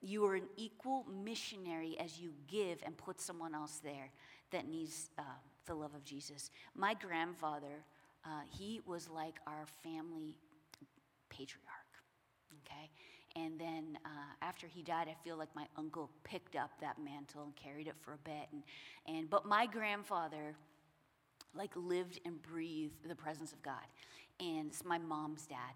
You 0.00 0.24
are 0.24 0.36
an 0.36 0.48
equal 0.56 1.04
missionary 1.22 1.98
as 1.98 2.18
you 2.18 2.32
give 2.48 2.78
and 2.82 2.96
put 2.96 3.20
someone 3.20 3.54
else 3.54 3.78
there 3.84 4.10
that 4.50 4.68
needs 4.68 5.10
uh, 5.18 5.22
the 5.66 5.74
love 5.74 5.94
of 5.94 6.04
Jesus. 6.04 6.50
My 6.74 6.94
grandfather 6.94 7.84
uh, 8.26 8.40
he 8.50 8.80
was 8.86 9.08
like 9.08 9.36
our 9.46 9.66
family 9.84 10.34
patriarch, 11.28 11.62
okay? 12.64 12.90
And 13.36 13.58
then 13.60 13.98
uh, 14.04 14.08
after 14.42 14.66
he 14.66 14.82
died, 14.82 15.06
I 15.08 15.14
feel 15.22 15.36
like 15.36 15.54
my 15.54 15.66
uncle 15.76 16.10
picked 16.24 16.56
up 16.56 16.70
that 16.80 16.96
mantle 16.98 17.44
and 17.44 17.54
carried 17.54 17.86
it 17.86 17.94
for 18.00 18.14
a 18.14 18.18
bit. 18.24 18.48
And, 18.50 18.62
and, 19.06 19.30
but 19.30 19.46
my 19.46 19.66
grandfather, 19.66 20.56
like, 21.54 21.70
lived 21.76 22.18
and 22.24 22.42
breathed 22.42 23.08
the 23.08 23.14
presence 23.14 23.52
of 23.52 23.62
God. 23.62 23.84
And 24.40 24.68
it's 24.68 24.84
my 24.84 24.98
mom's 24.98 25.46
dad. 25.46 25.74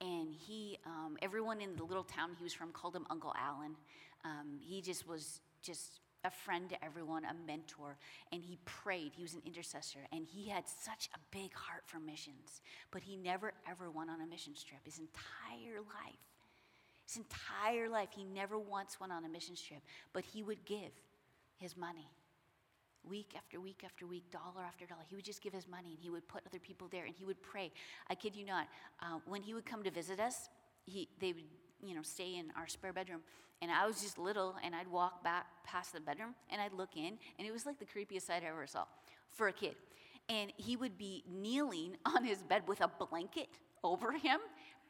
And 0.00 0.32
he, 0.32 0.78
um, 0.86 1.18
everyone 1.20 1.60
in 1.60 1.76
the 1.76 1.84
little 1.84 2.04
town 2.04 2.30
he 2.38 2.42
was 2.42 2.54
from 2.54 2.72
called 2.72 2.96
him 2.96 3.04
Uncle 3.10 3.34
Alan. 3.36 3.76
Um, 4.24 4.58
he 4.60 4.80
just 4.80 5.06
was 5.06 5.40
just 5.62 6.00
a 6.24 6.30
friend 6.30 6.68
to 6.70 6.84
everyone, 6.84 7.24
a 7.24 7.34
mentor, 7.46 7.96
and 8.32 8.42
he 8.42 8.58
prayed. 8.64 9.12
He 9.14 9.22
was 9.22 9.34
an 9.34 9.42
intercessor, 9.46 10.00
and 10.12 10.26
he 10.26 10.48
had 10.48 10.68
such 10.68 11.08
a 11.14 11.18
big 11.30 11.54
heart 11.54 11.82
for 11.86 11.98
missions. 11.98 12.60
But 12.90 13.02
he 13.02 13.16
never 13.16 13.52
ever 13.68 13.90
went 13.90 14.10
on 14.10 14.20
a 14.20 14.26
mission 14.26 14.52
trip 14.54 14.80
his 14.84 14.98
entire 14.98 15.80
life. 15.80 16.18
His 17.06 17.16
entire 17.16 17.88
life, 17.88 18.10
he 18.14 18.24
never 18.24 18.58
once 18.58 19.00
went 19.00 19.12
on 19.12 19.24
a 19.24 19.28
mission 19.28 19.56
trip, 19.56 19.80
but 20.12 20.24
he 20.24 20.42
would 20.42 20.64
give 20.64 20.92
his 21.58 21.76
money 21.76 22.08
week 23.08 23.32
after 23.36 23.60
week 23.60 23.82
after 23.84 24.06
week, 24.06 24.30
dollar 24.30 24.64
after 24.66 24.86
dollar. 24.86 25.02
He 25.08 25.16
would 25.16 25.24
just 25.24 25.42
give 25.42 25.52
his 25.52 25.66
money 25.66 25.90
and 25.90 25.98
he 25.98 26.10
would 26.10 26.26
put 26.28 26.42
other 26.46 26.58
people 26.58 26.88
there 26.88 27.06
and 27.06 27.14
he 27.16 27.24
would 27.24 27.42
pray. 27.42 27.72
I 28.08 28.14
kid 28.14 28.36
you 28.36 28.44
not, 28.44 28.68
uh, 29.00 29.18
when 29.26 29.42
he 29.42 29.54
would 29.54 29.66
come 29.66 29.82
to 29.82 29.90
visit 29.90 30.20
us, 30.20 30.48
he, 30.84 31.08
they 31.18 31.32
would 31.32 31.44
you 31.84 31.94
know, 31.94 32.02
stay 32.02 32.36
in 32.36 32.52
our 32.56 32.66
spare 32.66 32.92
bedroom. 32.92 33.20
And 33.62 33.70
I 33.70 33.86
was 33.86 34.00
just 34.00 34.18
little, 34.18 34.56
and 34.64 34.74
I'd 34.74 34.88
walk 34.88 35.22
back 35.22 35.46
past 35.64 35.92
the 35.92 36.00
bedroom, 36.00 36.34
and 36.50 36.60
I'd 36.60 36.72
look 36.72 36.96
in, 36.96 37.18
and 37.38 37.46
it 37.46 37.52
was 37.52 37.66
like 37.66 37.78
the 37.78 37.84
creepiest 37.84 38.22
sight 38.22 38.42
I 38.42 38.46
ever 38.46 38.66
saw 38.66 38.84
for 39.32 39.48
a 39.48 39.52
kid. 39.52 39.74
And 40.28 40.52
he 40.56 40.76
would 40.76 40.96
be 40.96 41.24
kneeling 41.28 41.96
on 42.06 42.24
his 42.24 42.42
bed 42.42 42.62
with 42.66 42.80
a 42.80 42.88
blanket 42.88 43.48
over 43.84 44.12
him, 44.12 44.40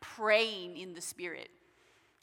praying 0.01 0.77
in 0.77 0.95
the 0.95 1.01
spirit. 1.01 1.49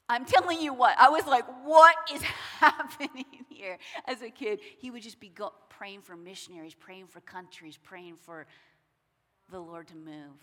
I'm 0.09 0.23
telling 0.23 0.61
you 0.61 0.73
what, 0.73 0.97
I 0.97 1.09
was 1.09 1.25
like, 1.27 1.45
what 1.65 1.95
is 2.13 2.21
happening 2.59 3.25
here 3.49 3.77
as 4.05 4.21
a 4.21 4.29
kid? 4.29 4.59
He 4.77 4.89
would 4.89 5.01
just 5.03 5.19
be 5.19 5.29
go- 5.29 5.53
praying 5.69 6.01
for 6.01 6.15
missionaries, 6.15 6.73
praying 6.73 7.07
for 7.07 7.19
countries, 7.19 7.77
praying 7.77 8.15
for 8.15 8.47
the 9.51 9.59
Lord 9.59 9.87
to 9.89 9.95
move. 9.95 10.39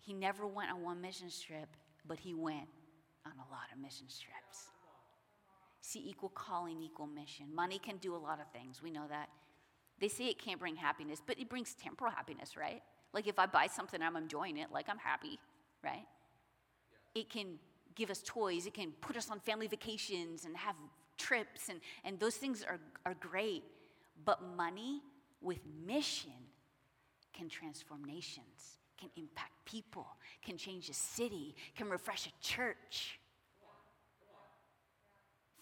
He 0.00 0.14
never 0.14 0.46
went 0.46 0.70
on 0.70 0.82
one 0.82 1.00
mission 1.00 1.28
trip, 1.28 1.68
but 2.08 2.18
he 2.18 2.34
went 2.34 2.68
on 3.26 3.32
a 3.32 3.50
lot 3.52 3.68
of 3.72 3.80
mission 3.80 4.06
trips. 4.06 4.68
See, 5.80 6.02
equal 6.08 6.30
calling, 6.30 6.82
equal 6.82 7.06
mission. 7.06 7.46
Money 7.54 7.78
can 7.78 7.98
do 7.98 8.14
a 8.14 8.18
lot 8.18 8.40
of 8.40 8.50
things. 8.52 8.82
We 8.82 8.90
know 8.90 9.06
that. 9.08 9.28
They 10.00 10.08
say 10.08 10.26
it 10.26 10.38
can't 10.38 10.58
bring 10.58 10.76
happiness, 10.76 11.20
but 11.24 11.38
it 11.38 11.48
brings 11.48 11.74
temporal 11.74 12.10
happiness, 12.10 12.56
right? 12.56 12.82
Like 13.12 13.26
if 13.26 13.38
I 13.38 13.46
buy 13.46 13.66
something, 13.66 14.00
I'm 14.02 14.16
enjoying 14.16 14.58
it, 14.58 14.68
like 14.72 14.88
I'm 14.88 14.98
happy, 14.98 15.38
right? 15.82 16.06
It 17.14 17.30
can 17.30 17.58
give 17.94 18.10
us 18.10 18.22
toys, 18.24 18.66
it 18.66 18.74
can 18.74 18.92
put 19.00 19.16
us 19.16 19.30
on 19.30 19.40
family 19.40 19.66
vacations 19.66 20.44
and 20.44 20.56
have 20.56 20.76
trips, 21.16 21.68
and, 21.68 21.80
and 22.04 22.20
those 22.20 22.36
things 22.36 22.64
are, 22.68 22.78
are 23.04 23.14
great. 23.18 23.64
But 24.24 24.40
money 24.56 25.02
with 25.40 25.58
mission 25.84 26.30
can 27.32 27.48
transform 27.48 28.04
nations 28.04 28.77
can 28.98 29.10
impact 29.16 29.52
people, 29.64 30.06
can 30.44 30.56
change 30.56 30.88
a 30.88 30.94
city, 30.94 31.54
can 31.76 31.88
refresh 31.88 32.26
a 32.26 32.32
church. 32.44 33.20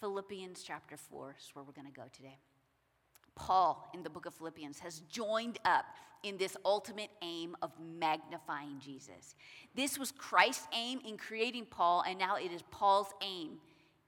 Philippians 0.00 0.62
chapter 0.62 0.96
4 0.96 1.36
is 1.38 1.50
where 1.54 1.64
we're 1.64 1.72
going 1.72 1.86
to 1.86 1.92
go 1.92 2.06
today. 2.12 2.38
Paul 3.34 3.90
in 3.94 4.02
the 4.02 4.10
book 4.10 4.26
of 4.26 4.34
Philippians 4.34 4.78
has 4.80 5.00
joined 5.10 5.58
up 5.64 5.84
in 6.22 6.36
this 6.38 6.56
ultimate 6.64 7.10
aim 7.22 7.54
of 7.62 7.70
magnifying 7.78 8.80
Jesus. 8.80 9.34
This 9.74 9.98
was 9.98 10.10
Christ's 10.10 10.66
aim 10.74 11.00
in 11.06 11.16
creating 11.16 11.66
Paul, 11.66 12.02
and 12.08 12.18
now 12.18 12.36
it 12.36 12.50
is 12.50 12.62
Paul's 12.70 13.08
aim 13.22 13.58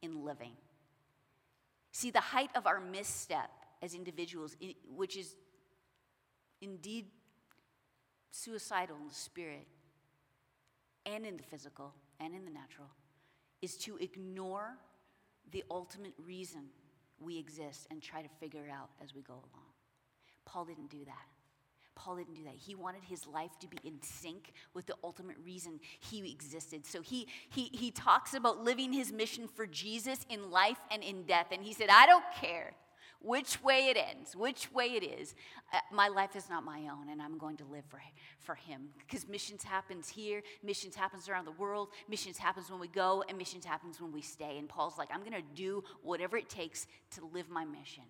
in 0.03 0.25
living. 0.25 0.53
See, 1.93 2.11
the 2.11 2.21
height 2.21 2.51
of 2.55 2.67
our 2.67 2.81
misstep 2.81 3.51
as 3.83 3.95
individuals, 3.95 4.57
which 4.97 5.17
is 5.17 5.37
indeed 6.61 7.07
suicidal 8.39 8.97
in 9.01 9.09
the 9.09 9.15
spirit 9.15 9.67
and 11.07 11.27
in 11.27 11.37
the 11.37 11.43
physical 11.43 11.95
and 12.21 12.35
in 12.35 12.45
the 12.45 12.51
natural 12.51 12.89
is 13.63 13.77
to 13.77 13.97
ignore 13.99 14.77
the 15.51 15.65
ultimate 15.71 16.15
reason 16.25 16.65
we 17.21 17.39
exist 17.39 17.87
and 17.91 18.03
try 18.03 18.23
to 18.23 18.29
figure 18.41 18.65
it 18.65 18.71
out 18.71 18.91
as 19.03 19.15
we 19.15 19.23
go 19.23 19.35
along. 19.35 19.69
Paul 20.45 20.65
didn't 20.67 20.91
do 20.91 21.05
that. 21.07 21.27
Paul 21.95 22.17
didn't 22.17 22.35
do 22.35 22.45
that. 22.45 22.55
He 22.55 22.77
wanted 22.77 23.03
his 23.03 23.27
life 23.27 23.59
to 23.59 23.67
be 23.67 23.79
in 23.83 24.01
sync 24.03 24.53
with 24.73 24.87
the 24.87 24.95
ultimate 25.03 25.37
reason 25.45 25.81
he 25.99 26.31
existed. 26.31 26.87
So 26.87 27.03
he, 27.03 27.27
he, 27.51 27.65
he 27.73 27.91
talks 27.91 28.35
about 28.35 28.63
living 28.63 28.93
his 28.93 29.13
mission 29.13 29.49
for 29.49 29.67
Jesus 29.67 30.25
in 30.31 30.53
life 30.53 30.79
and 30.93 31.03
in 31.03 31.25
death. 31.25 31.47
And 31.51 31.65
he 31.65 31.75
said, 31.75 31.89
I 31.91 32.07
don't 32.07 32.25
care 32.41 32.73
which 33.21 33.63
way 33.63 33.89
it 33.89 33.97
ends, 33.97 34.37
which 34.37 34.73
way 34.73 34.87
it 34.87 35.03
is, 35.03 35.35
uh, 35.73 35.79
my 35.93 36.09
life 36.09 36.37
is 36.37 36.49
not 36.49 36.65
my 36.65 36.83
own, 36.83 37.09
and 37.11 37.21
I'm 37.21 37.37
going 37.37 37.57
to 37.57 37.65
live 37.65 37.85
for, 37.89 38.01
for 38.39 38.55
Him. 38.55 38.91
Because 38.99 39.29
missions 39.29 39.65
happens 39.65 40.09
here, 40.09 40.43
missions 40.63 40.95
happens 40.95 41.29
around 41.29 41.45
the 41.45 41.53
world, 41.53 41.89
missions 42.09 42.39
happens 42.39 42.71
when 42.71 42.79
we 42.79 42.89
go, 42.89 43.25
and 43.29 43.37
missions 43.37 43.65
happens 43.65 44.01
when 44.01 44.13
we 44.13 44.23
stay. 44.23 44.57
And 44.59 44.69
Paul's 44.69 44.99
like, 44.99 45.09
I'm 45.13 45.21
going 45.21 45.33
to 45.33 45.43
do 45.55 45.83
whatever 46.03 46.37
it 46.37 46.49
takes 46.49 46.87
to 47.17 47.27
live 47.33 47.51
my 47.51 47.65
mission. 47.65 48.05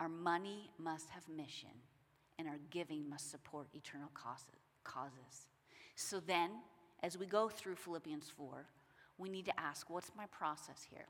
Our 0.00 0.08
money 0.08 0.70
must 0.76 1.08
have 1.10 1.22
mission, 1.28 1.70
and 2.38 2.48
our 2.48 2.58
giving 2.70 3.08
must 3.08 3.30
support 3.30 3.68
eternal 3.72 4.10
causes. 4.12 5.46
So 5.94 6.18
then, 6.18 6.50
as 7.04 7.16
we 7.16 7.26
go 7.26 7.48
through 7.48 7.76
Philippians 7.76 8.32
4, 8.36 8.66
we 9.16 9.28
need 9.28 9.44
to 9.44 9.60
ask, 9.60 9.88
what's 9.88 10.10
my 10.16 10.26
process 10.26 10.84
here? 10.90 11.06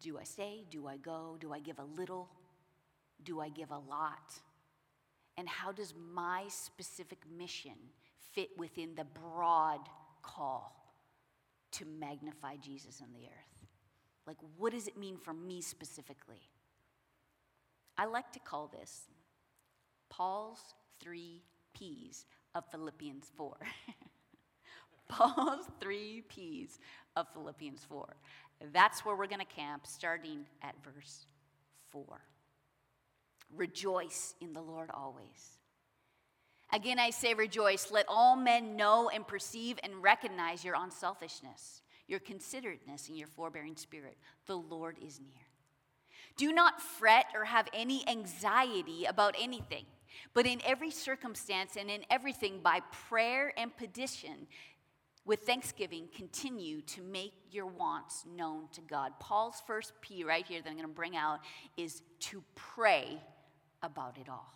Do 0.00 0.18
I 0.18 0.24
stay? 0.24 0.64
Do 0.70 0.86
I 0.86 0.96
go? 0.96 1.36
Do 1.38 1.52
I 1.52 1.60
give 1.60 1.78
a 1.78 1.84
little? 1.84 2.28
Do 3.22 3.40
I 3.40 3.48
give 3.48 3.70
a 3.70 3.78
lot? 3.78 4.40
And 5.36 5.48
how 5.48 5.72
does 5.72 5.94
my 6.12 6.44
specific 6.48 7.18
mission 7.36 7.76
fit 8.32 8.50
within 8.56 8.94
the 8.94 9.04
broad 9.04 9.80
call 10.22 10.94
to 11.72 11.84
magnify 11.84 12.56
Jesus 12.56 13.00
in 13.00 13.12
the 13.12 13.26
earth? 13.26 13.68
Like, 14.26 14.36
what 14.56 14.72
does 14.72 14.86
it 14.86 14.96
mean 14.96 15.16
for 15.16 15.32
me 15.32 15.60
specifically? 15.60 16.42
I 17.96 18.06
like 18.06 18.32
to 18.32 18.38
call 18.38 18.68
this 18.68 19.02
Paul's 20.08 20.74
three 21.00 21.42
P's 21.74 22.26
of 22.54 22.64
Philippians 22.70 23.30
4. 23.36 23.56
Paul's 25.08 25.66
three 25.80 26.22
P's 26.28 26.78
of 27.16 27.26
Philippians 27.32 27.84
4. 27.88 28.06
That's 28.72 29.04
where 29.04 29.16
we're 29.16 29.26
going 29.26 29.40
to 29.40 29.44
camp, 29.44 29.86
starting 29.86 30.44
at 30.62 30.74
verse 30.84 31.26
4. 31.90 32.04
Rejoice 33.56 34.34
in 34.40 34.52
the 34.52 34.60
Lord 34.60 34.90
always. 34.92 35.58
Again, 36.72 36.98
I 36.98 37.10
say 37.10 37.34
rejoice. 37.34 37.90
Let 37.90 38.06
all 38.06 38.36
men 38.36 38.76
know 38.76 39.08
and 39.08 39.26
perceive 39.26 39.78
and 39.82 40.02
recognize 40.02 40.64
your 40.64 40.76
unselfishness, 40.76 41.82
your 42.06 42.20
considerateness, 42.20 43.08
and 43.08 43.18
your 43.18 43.26
forbearing 43.26 43.76
spirit. 43.76 44.18
The 44.46 44.56
Lord 44.56 44.96
is 45.04 45.18
near. 45.18 45.46
Do 46.36 46.52
not 46.52 46.80
fret 46.80 47.26
or 47.34 47.44
have 47.44 47.68
any 47.72 48.08
anxiety 48.08 49.04
about 49.04 49.34
anything, 49.38 49.84
but 50.32 50.46
in 50.46 50.60
every 50.64 50.90
circumstance 50.90 51.76
and 51.76 51.90
in 51.90 52.04
everything 52.08 52.60
by 52.62 52.80
prayer 53.08 53.52
and 53.56 53.76
petition, 53.76 54.46
with 55.30 55.42
thanksgiving, 55.42 56.08
continue 56.12 56.80
to 56.80 57.00
make 57.02 57.32
your 57.52 57.64
wants 57.64 58.24
known 58.36 58.64
to 58.72 58.80
God. 58.80 59.12
Paul's 59.20 59.62
first 59.64 59.92
P 60.00 60.24
right 60.24 60.44
here 60.44 60.60
that 60.60 60.68
I'm 60.68 60.74
going 60.74 60.88
to 60.88 60.92
bring 60.92 61.16
out 61.16 61.38
is 61.76 62.02
to 62.18 62.42
pray 62.56 63.22
about 63.80 64.18
it 64.18 64.28
all. 64.28 64.52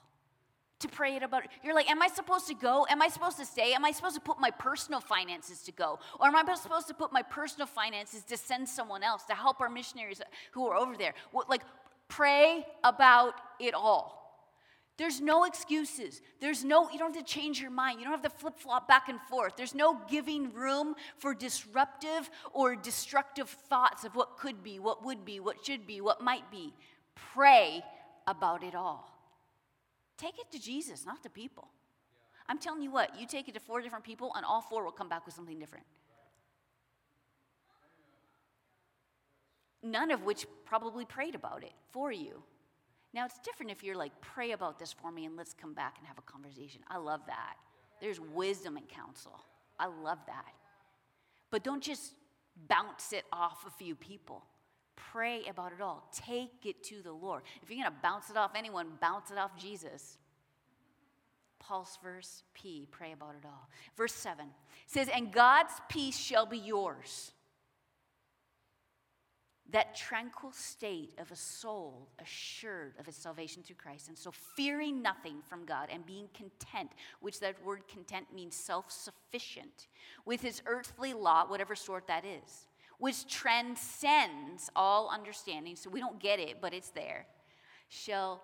To 0.80 0.88
pray 0.88 1.14
it 1.14 1.22
about 1.22 1.44
it. 1.44 1.50
You're 1.62 1.76
like, 1.76 1.88
am 1.88 2.02
I 2.02 2.08
supposed 2.08 2.48
to 2.48 2.54
go? 2.54 2.88
Am 2.90 3.00
I 3.00 3.06
supposed 3.06 3.36
to 3.38 3.46
stay? 3.46 3.72
Am 3.72 3.84
I 3.84 3.92
supposed 3.92 4.16
to 4.16 4.20
put 4.20 4.40
my 4.40 4.50
personal 4.50 4.98
finances 4.98 5.62
to 5.62 5.70
go? 5.70 6.00
Or 6.18 6.26
am 6.26 6.34
I 6.34 6.54
supposed 6.56 6.88
to 6.88 6.94
put 6.94 7.12
my 7.12 7.22
personal 7.22 7.68
finances 7.68 8.24
to 8.24 8.36
send 8.36 8.68
someone 8.68 9.04
else 9.04 9.22
to 9.26 9.34
help 9.34 9.60
our 9.60 9.70
missionaries 9.70 10.20
who 10.50 10.66
are 10.66 10.76
over 10.76 10.96
there? 10.96 11.14
Like, 11.48 11.62
pray 12.08 12.66
about 12.82 13.34
it 13.60 13.74
all. 13.74 14.23
There's 14.96 15.20
no 15.20 15.44
excuses. 15.44 16.22
There's 16.40 16.64
no, 16.64 16.88
you 16.90 16.98
don't 16.98 17.14
have 17.14 17.26
to 17.26 17.32
change 17.32 17.60
your 17.60 17.70
mind. 17.70 17.98
You 17.98 18.04
don't 18.04 18.12
have 18.12 18.22
to 18.22 18.38
flip 18.38 18.58
flop 18.58 18.86
back 18.86 19.08
and 19.08 19.20
forth. 19.22 19.56
There's 19.56 19.74
no 19.74 20.00
giving 20.08 20.52
room 20.52 20.94
for 21.18 21.34
disruptive 21.34 22.30
or 22.52 22.76
destructive 22.76 23.48
thoughts 23.48 24.04
of 24.04 24.14
what 24.14 24.38
could 24.38 24.62
be, 24.62 24.78
what 24.78 25.04
would 25.04 25.24
be, 25.24 25.40
what 25.40 25.64
should 25.66 25.86
be, 25.86 26.00
what 26.00 26.20
might 26.20 26.48
be. 26.50 26.72
Pray 27.32 27.82
about 28.28 28.62
it 28.62 28.76
all. 28.76 29.10
Take 30.16 30.38
it 30.38 30.52
to 30.52 30.60
Jesus, 30.60 31.04
not 31.04 31.24
to 31.24 31.28
people. 31.28 31.68
I'm 32.48 32.58
telling 32.58 32.82
you 32.82 32.90
what, 32.92 33.18
you 33.18 33.26
take 33.26 33.48
it 33.48 33.54
to 33.54 33.60
four 33.60 33.80
different 33.80 34.04
people, 34.04 34.30
and 34.36 34.44
all 34.44 34.60
four 34.60 34.84
will 34.84 34.92
come 34.92 35.08
back 35.08 35.26
with 35.26 35.34
something 35.34 35.58
different. 35.58 35.86
None 39.82 40.10
of 40.12 40.22
which 40.22 40.46
probably 40.64 41.04
prayed 41.04 41.34
about 41.34 41.64
it 41.64 41.72
for 41.90 42.12
you. 42.12 42.42
Now, 43.14 43.24
it's 43.24 43.38
different 43.38 43.70
if 43.70 43.84
you're 43.84 43.96
like, 43.96 44.12
pray 44.20 44.50
about 44.50 44.78
this 44.80 44.92
for 44.92 45.12
me 45.12 45.24
and 45.24 45.36
let's 45.36 45.54
come 45.54 45.72
back 45.72 45.96
and 45.98 46.06
have 46.08 46.18
a 46.18 46.22
conversation. 46.22 46.80
I 46.90 46.98
love 46.98 47.20
that. 47.28 47.54
There's 48.00 48.18
wisdom 48.20 48.76
and 48.76 48.88
counsel. 48.88 49.38
I 49.78 49.86
love 49.86 50.18
that. 50.26 50.52
But 51.50 51.62
don't 51.62 51.82
just 51.82 52.14
bounce 52.68 53.12
it 53.12 53.24
off 53.32 53.64
a 53.66 53.70
few 53.70 53.94
people. 53.94 54.42
Pray 54.96 55.44
about 55.48 55.72
it 55.72 55.80
all. 55.80 56.08
Take 56.12 56.66
it 56.66 56.82
to 56.84 57.02
the 57.02 57.12
Lord. 57.12 57.42
If 57.62 57.70
you're 57.70 57.80
going 57.80 57.90
to 57.90 58.02
bounce 58.02 58.30
it 58.30 58.36
off 58.36 58.50
anyone, 58.56 58.88
bounce 59.00 59.30
it 59.30 59.38
off 59.38 59.56
Jesus. 59.56 60.18
Paul's 61.60 61.96
verse 62.02 62.42
P, 62.52 62.88
pray 62.90 63.12
about 63.12 63.36
it 63.40 63.46
all. 63.46 63.68
Verse 63.96 64.12
7 64.12 64.46
says, 64.86 65.08
And 65.14 65.32
God's 65.32 65.72
peace 65.88 66.18
shall 66.18 66.46
be 66.46 66.58
yours 66.58 67.32
that 69.70 69.96
tranquil 69.96 70.52
state 70.52 71.14
of 71.18 71.30
a 71.30 71.36
soul 71.36 72.08
assured 72.22 72.94
of 72.98 73.08
its 73.08 73.16
salvation 73.16 73.62
through 73.62 73.76
Christ, 73.76 74.08
and 74.08 74.18
so 74.18 74.30
fearing 74.30 75.00
nothing 75.00 75.36
from 75.48 75.64
God 75.64 75.88
and 75.90 76.04
being 76.04 76.28
content, 76.34 76.90
which 77.20 77.40
that 77.40 77.64
word 77.64 77.88
content 77.88 78.26
means 78.34 78.54
self 78.54 78.90
sufficient, 78.90 79.88
with 80.26 80.42
his 80.42 80.62
earthly 80.66 81.14
lot, 81.14 81.48
whatever 81.48 81.74
sort 81.74 82.06
that 82.08 82.24
is, 82.24 82.68
which 82.98 83.26
transcends 83.26 84.70
all 84.76 85.08
understanding, 85.08 85.76
so 85.76 85.88
we 85.88 86.00
don't 86.00 86.20
get 86.20 86.38
it, 86.38 86.58
but 86.60 86.74
it's 86.74 86.90
there, 86.90 87.26
shall 87.88 88.42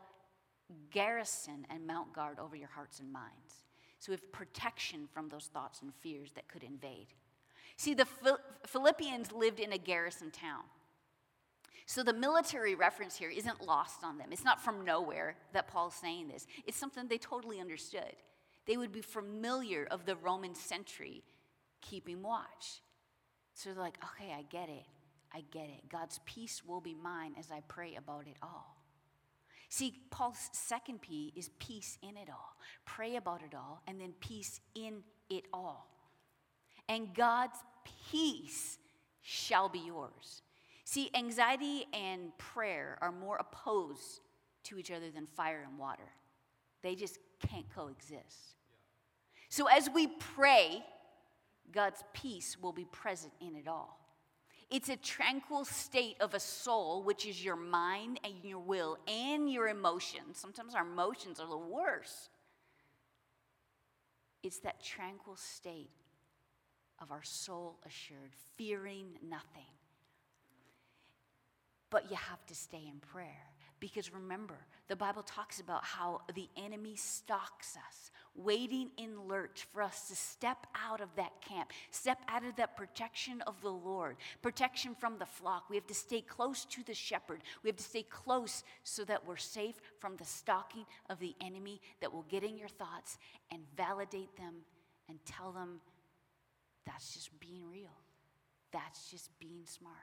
garrison 0.90 1.66
and 1.68 1.86
mount 1.86 2.12
guard 2.14 2.38
over 2.38 2.56
your 2.56 2.68
hearts 2.68 3.00
and 3.00 3.12
minds. 3.12 3.64
So 3.98 4.12
we 4.12 4.14
have 4.14 4.32
protection 4.32 5.06
from 5.12 5.28
those 5.28 5.50
thoughts 5.52 5.82
and 5.82 5.92
fears 6.00 6.32
that 6.34 6.48
could 6.48 6.62
invade. 6.62 7.08
See, 7.76 7.92
the 7.92 8.06
Philippians 8.66 9.32
lived 9.32 9.60
in 9.60 9.72
a 9.72 9.78
garrison 9.78 10.30
town. 10.30 10.62
So 11.86 12.02
the 12.02 12.12
military 12.12 12.74
reference 12.74 13.16
here 13.16 13.30
isn't 13.30 13.66
lost 13.66 14.04
on 14.04 14.18
them. 14.18 14.28
It's 14.30 14.44
not 14.44 14.62
from 14.62 14.84
nowhere 14.84 15.36
that 15.52 15.68
Paul's 15.68 15.94
saying 15.94 16.28
this. 16.28 16.46
It's 16.66 16.76
something 16.76 17.08
they 17.08 17.18
totally 17.18 17.60
understood. 17.60 18.14
They 18.66 18.76
would 18.76 18.92
be 18.92 19.00
familiar 19.00 19.86
of 19.90 20.06
the 20.06 20.16
Roman 20.16 20.54
sentry 20.54 21.24
keeping 21.80 22.22
watch. 22.22 22.82
So 23.54 23.70
they're 23.70 23.82
like, 23.82 23.98
okay, 24.04 24.32
I 24.32 24.42
get 24.42 24.68
it. 24.68 24.86
I 25.34 25.42
get 25.50 25.68
it. 25.68 25.88
God's 25.88 26.20
peace 26.24 26.62
will 26.64 26.80
be 26.80 26.94
mine 26.94 27.34
as 27.38 27.50
I 27.50 27.60
pray 27.68 27.96
about 27.96 28.26
it 28.26 28.36
all. 28.42 28.76
See, 29.68 29.94
Paul's 30.10 30.50
second 30.52 31.00
P 31.00 31.32
is 31.36 31.50
peace 31.60 31.96
in 32.02 32.16
it 32.16 32.28
all. 32.28 32.56
Pray 32.84 33.16
about 33.16 33.42
it 33.42 33.54
all, 33.54 33.82
and 33.86 34.00
then 34.00 34.12
peace 34.18 34.60
in 34.74 35.02
it 35.28 35.44
all. 35.52 35.88
And 36.88 37.14
God's 37.14 37.58
peace 38.10 38.78
shall 39.22 39.68
be 39.68 39.78
yours. 39.78 40.42
See, 40.90 41.08
anxiety 41.14 41.86
and 41.92 42.36
prayer 42.36 42.98
are 43.00 43.12
more 43.12 43.36
opposed 43.36 44.22
to 44.64 44.76
each 44.76 44.90
other 44.90 45.08
than 45.08 45.24
fire 45.24 45.64
and 45.64 45.78
water. 45.78 46.10
They 46.82 46.96
just 46.96 47.20
can't 47.48 47.72
coexist. 47.72 48.56
So 49.50 49.68
as 49.68 49.88
we 49.88 50.08
pray, 50.08 50.82
God's 51.70 52.02
peace 52.12 52.56
will 52.60 52.72
be 52.72 52.86
present 52.86 53.32
in 53.40 53.54
it 53.54 53.68
all. 53.68 54.00
It's 54.68 54.88
a 54.88 54.96
tranquil 54.96 55.64
state 55.64 56.16
of 56.18 56.34
a 56.34 56.40
soul, 56.40 57.04
which 57.04 57.24
is 57.24 57.44
your 57.44 57.54
mind 57.54 58.18
and 58.24 58.34
your 58.42 58.58
will 58.58 58.98
and 59.06 59.48
your 59.48 59.68
emotions. 59.68 60.38
Sometimes 60.40 60.74
our 60.74 60.82
emotions 60.82 61.38
are 61.38 61.48
the 61.48 61.56
worst. 61.56 62.30
It's 64.42 64.58
that 64.62 64.82
tranquil 64.82 65.36
state 65.36 65.92
of 67.00 67.12
our 67.12 67.22
soul 67.22 67.78
assured, 67.86 68.32
fearing 68.56 69.10
nothing. 69.22 69.70
But 71.90 72.10
you 72.10 72.16
have 72.16 72.44
to 72.46 72.54
stay 72.54 72.82
in 72.86 73.00
prayer. 73.00 73.50
Because 73.80 74.12
remember, 74.12 74.58
the 74.88 74.96
Bible 74.96 75.22
talks 75.22 75.58
about 75.58 75.82
how 75.82 76.20
the 76.34 76.48
enemy 76.54 76.96
stalks 76.96 77.76
us, 77.88 78.10
waiting 78.34 78.90
in 78.98 79.26
lurch 79.26 79.66
for 79.72 79.82
us 79.82 80.08
to 80.08 80.14
step 80.14 80.66
out 80.74 81.00
of 81.00 81.08
that 81.16 81.40
camp, 81.40 81.70
step 81.90 82.18
out 82.28 82.44
of 82.44 82.56
that 82.56 82.76
protection 82.76 83.40
of 83.46 83.54
the 83.62 83.70
Lord, 83.70 84.16
protection 84.42 84.94
from 84.94 85.18
the 85.18 85.24
flock. 85.24 85.70
We 85.70 85.76
have 85.76 85.86
to 85.86 85.94
stay 85.94 86.20
close 86.20 86.66
to 86.66 86.84
the 86.84 86.92
shepherd. 86.92 87.40
We 87.62 87.68
have 87.70 87.78
to 87.78 87.82
stay 87.82 88.02
close 88.02 88.64
so 88.84 89.02
that 89.04 89.26
we're 89.26 89.38
safe 89.38 89.80
from 89.98 90.16
the 90.16 90.26
stalking 90.26 90.84
of 91.08 91.18
the 91.18 91.34
enemy 91.40 91.80
that 92.02 92.12
will 92.12 92.26
get 92.28 92.44
in 92.44 92.58
your 92.58 92.68
thoughts 92.68 93.16
and 93.50 93.62
validate 93.78 94.36
them 94.36 94.56
and 95.08 95.18
tell 95.24 95.52
them 95.52 95.80
that's 96.84 97.14
just 97.14 97.38
being 97.40 97.62
real, 97.70 97.96
that's 98.72 99.10
just 99.10 99.30
being 99.38 99.62
smart. 99.64 99.94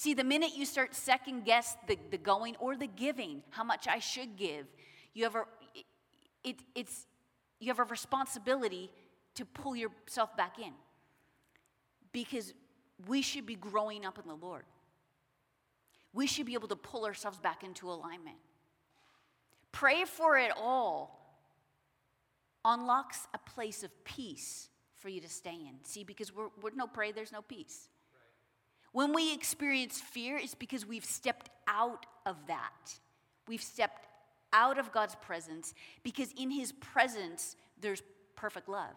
See, 0.00 0.14
the 0.14 0.24
minute 0.24 0.52
you 0.56 0.64
start 0.64 0.94
second 0.94 1.44
guess 1.44 1.76
the, 1.86 1.98
the 2.10 2.16
going 2.16 2.56
or 2.58 2.74
the 2.74 2.86
giving, 2.86 3.42
how 3.50 3.62
much 3.62 3.86
I 3.86 3.98
should 3.98 4.34
give, 4.34 4.64
you 5.12 5.24
have 5.24 5.34
a, 5.34 5.44
it, 6.42 6.56
it's, 6.74 7.06
you 7.58 7.66
have 7.66 7.80
a 7.80 7.84
responsibility 7.84 8.90
to 9.34 9.44
pull 9.44 9.76
yourself 9.76 10.34
back 10.38 10.58
in. 10.58 10.72
Because 12.12 12.54
we 13.08 13.20
should 13.20 13.44
be 13.44 13.56
growing 13.56 14.06
up 14.06 14.18
in 14.18 14.26
the 14.26 14.36
Lord. 14.36 14.62
We 16.14 16.26
should 16.26 16.46
be 16.46 16.54
able 16.54 16.68
to 16.68 16.76
pull 16.76 17.04
ourselves 17.04 17.38
back 17.38 17.62
into 17.62 17.90
alignment. 17.90 18.38
Pray 19.70 20.06
for 20.06 20.38
it 20.38 20.50
all 20.58 21.36
unlocks 22.64 23.28
a 23.34 23.38
place 23.38 23.82
of 23.82 23.90
peace 24.04 24.70
for 24.96 25.10
you 25.10 25.20
to 25.20 25.28
stay 25.28 25.56
in. 25.56 25.74
See, 25.82 26.04
because 26.04 26.34
we're, 26.34 26.48
we're 26.62 26.70
no 26.74 26.86
pray, 26.86 27.12
there's 27.12 27.32
no 27.32 27.42
peace. 27.42 27.89
When 28.92 29.12
we 29.12 29.32
experience 29.32 30.00
fear, 30.00 30.36
it's 30.36 30.54
because 30.54 30.84
we've 30.84 31.04
stepped 31.04 31.48
out 31.68 32.06
of 32.26 32.36
that. 32.48 32.98
We've 33.46 33.62
stepped 33.62 34.06
out 34.52 34.78
of 34.78 34.92
God's 34.92 35.14
presence 35.16 35.74
because 36.02 36.32
in 36.36 36.50
His 36.50 36.72
presence, 36.72 37.56
there's 37.80 38.02
perfect 38.36 38.68
love. 38.68 38.94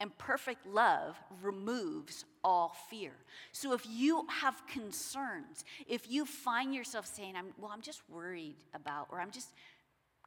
And 0.00 0.16
perfect 0.18 0.66
love 0.66 1.16
removes 1.42 2.24
all 2.42 2.74
fear. 2.90 3.12
So 3.52 3.72
if 3.72 3.86
you 3.88 4.26
have 4.28 4.60
concerns, 4.66 5.64
if 5.86 6.10
you 6.10 6.24
find 6.24 6.74
yourself 6.74 7.06
saying, 7.06 7.36
I'm, 7.36 7.46
well, 7.56 7.70
I'm 7.72 7.82
just 7.82 8.02
worried 8.08 8.56
about, 8.74 9.06
or 9.12 9.20
I'm 9.20 9.30
just 9.30 9.52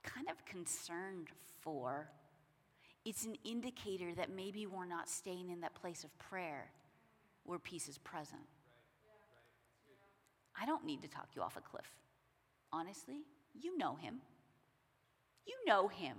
kind 0.04 0.30
of 0.30 0.46
concerned 0.46 1.28
for, 1.60 2.10
it's 3.04 3.26
an 3.26 3.36
indicator 3.44 4.14
that 4.16 4.30
maybe 4.34 4.66
we're 4.66 4.86
not 4.86 5.10
staying 5.10 5.50
in 5.50 5.60
that 5.62 5.76
place 5.76 6.06
of 6.06 6.18
prayer 6.20 6.72
where 7.44 7.60
peace 7.60 7.90
is 7.90 7.98
present. 7.98 8.42
I 10.60 10.66
don't 10.66 10.86
need 10.86 11.02
to 11.02 11.08
talk 11.08 11.30
you 11.36 11.42
off 11.42 11.58
a 11.58 11.62
cliff. 11.62 11.92
Honestly, 12.72 13.26
you 13.54 13.78
know 13.78 13.96
him. 13.96 14.22
You 15.46 15.56
know 15.68 15.88
him. 15.88 16.18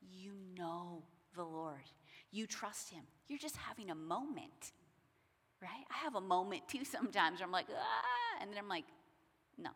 You 0.00 0.32
know 0.56 1.02
the 1.34 1.44
Lord. 1.44 1.84
You 2.32 2.46
trust 2.46 2.90
him. 2.90 3.02
You're 3.28 3.38
just 3.38 3.56
having 3.56 3.90
a 3.90 3.94
moment, 3.94 4.72
right? 5.62 5.84
I 5.90 6.04
have 6.04 6.14
a 6.14 6.20
moment 6.20 6.68
too 6.68 6.84
sometimes 6.84 7.40
where 7.40 7.46
I'm 7.46 7.52
like, 7.52 7.66
ah, 7.70 8.42
and 8.42 8.50
then 8.50 8.58
I'm 8.58 8.68
like, 8.68 8.84
no, 9.58 9.70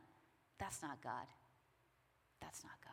that's 0.58 0.82
not 0.82 1.02
God. 1.02 1.26
That's 2.40 2.62
not 2.62 2.72
God. 2.82 2.92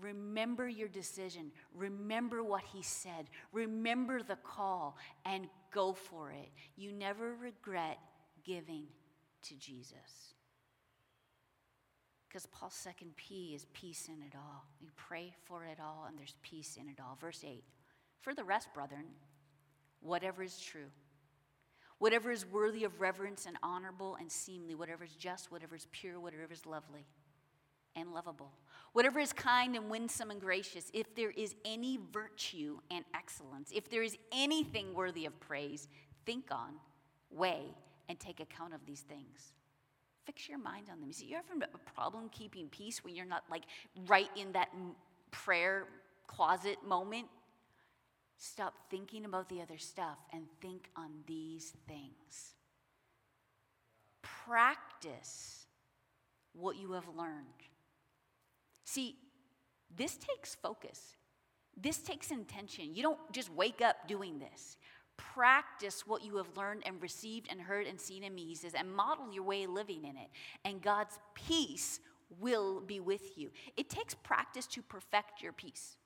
Remember 0.00 0.68
your 0.68 0.88
decision. 0.88 1.52
Remember 1.74 2.42
what 2.42 2.62
he 2.72 2.82
said. 2.82 3.28
Remember 3.52 4.22
the 4.22 4.36
call 4.36 4.96
and 5.24 5.46
go 5.72 5.92
for 5.92 6.30
it. 6.30 6.48
You 6.76 6.92
never 6.92 7.34
regret 7.34 7.98
giving 8.44 8.86
to 9.42 9.54
Jesus. 9.54 10.34
Because 12.28 12.46
Paul's 12.46 12.74
second 12.74 13.14
P 13.16 13.52
is 13.54 13.66
peace 13.74 14.08
in 14.08 14.22
it 14.22 14.34
all. 14.34 14.64
You 14.80 14.88
pray 14.96 15.34
for 15.44 15.64
it 15.64 15.78
all, 15.78 16.06
and 16.08 16.18
there's 16.18 16.34
peace 16.42 16.78
in 16.80 16.88
it 16.88 16.98
all. 16.98 17.18
Verse 17.20 17.44
8 17.46 17.62
For 18.22 18.34
the 18.34 18.44
rest, 18.44 18.72
brethren, 18.72 19.04
whatever 20.00 20.42
is 20.42 20.58
true, 20.58 20.90
whatever 21.98 22.30
is 22.30 22.46
worthy 22.46 22.84
of 22.84 23.00
reverence 23.00 23.44
and 23.46 23.58
honorable 23.62 24.16
and 24.18 24.32
seemly, 24.32 24.74
whatever 24.74 25.04
is 25.04 25.14
just, 25.14 25.52
whatever 25.52 25.76
is 25.76 25.86
pure, 25.92 26.18
whatever 26.18 26.50
is 26.50 26.64
lovely 26.64 27.06
and 27.94 28.14
lovable, 28.14 28.52
whatever 28.94 29.20
is 29.20 29.32
kind 29.34 29.76
and 29.76 29.90
winsome 29.90 30.30
and 30.30 30.40
gracious, 30.40 30.90
if 30.94 31.14
there 31.14 31.32
is 31.32 31.54
any 31.66 31.98
virtue 32.12 32.78
and 32.90 33.04
excellence, 33.14 33.70
if 33.74 33.90
there 33.90 34.02
is 34.02 34.16
anything 34.32 34.94
worthy 34.94 35.26
of 35.26 35.38
praise, 35.38 35.86
think 36.24 36.46
on, 36.50 36.72
weigh, 37.30 37.74
and 38.12 38.20
take 38.20 38.40
account 38.40 38.74
of 38.74 38.84
these 38.84 39.00
things. 39.00 39.54
Fix 40.26 40.46
your 40.46 40.58
mind 40.58 40.88
on 40.92 41.00
them. 41.00 41.08
You 41.08 41.14
see, 41.14 41.24
you 41.24 41.36
ever 41.36 41.46
have 41.58 41.68
a 41.74 41.90
problem 41.94 42.28
keeping 42.30 42.68
peace 42.68 43.02
when 43.02 43.14
you're 43.14 43.24
not 43.24 43.42
like 43.50 43.62
right 44.06 44.28
in 44.36 44.52
that 44.52 44.68
prayer 45.30 45.86
closet 46.26 46.76
moment? 46.86 47.26
Stop 48.36 48.74
thinking 48.90 49.24
about 49.24 49.48
the 49.48 49.62
other 49.62 49.78
stuff 49.78 50.18
and 50.30 50.44
think 50.60 50.90
on 50.94 51.10
these 51.26 51.72
things. 51.88 52.54
Practice 54.20 55.66
what 56.52 56.76
you 56.76 56.92
have 56.92 57.08
learned. 57.16 57.46
See, 58.84 59.16
this 59.96 60.18
takes 60.18 60.54
focus. 60.54 61.16
This 61.80 61.96
takes 61.96 62.30
intention. 62.30 62.94
You 62.94 63.02
don't 63.02 63.32
just 63.32 63.50
wake 63.50 63.80
up 63.80 64.06
doing 64.06 64.38
this 64.38 64.76
practice 65.34 66.06
what 66.06 66.24
you 66.24 66.36
have 66.36 66.56
learned 66.56 66.82
and 66.86 67.00
received 67.00 67.48
and 67.50 67.60
heard 67.60 67.86
and 67.86 68.00
seen 68.00 68.24
in 68.24 68.34
me, 68.34 68.44
he 68.44 68.54
says, 68.54 68.74
and 68.74 68.92
model 68.92 69.32
your 69.32 69.44
way 69.44 69.64
of 69.64 69.70
living 69.70 70.04
in 70.04 70.16
it. 70.16 70.28
And 70.64 70.82
God's 70.82 71.18
peace 71.34 72.00
will 72.40 72.80
be 72.80 73.00
with 73.00 73.36
you. 73.36 73.50
It 73.76 73.90
takes 73.90 74.14
practice 74.14 74.66
to 74.68 74.82
perfect 74.82 75.42
your 75.42 75.52
peace. 75.52 75.96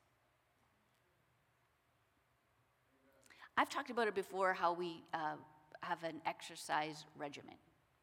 I've 3.56 3.70
talked 3.70 3.90
about 3.90 4.06
it 4.06 4.14
before 4.14 4.52
how 4.52 4.74
we 4.74 5.04
uh, 5.14 5.36
have 5.80 6.04
an 6.04 6.20
exercise 6.26 7.04
regimen, 7.16 7.54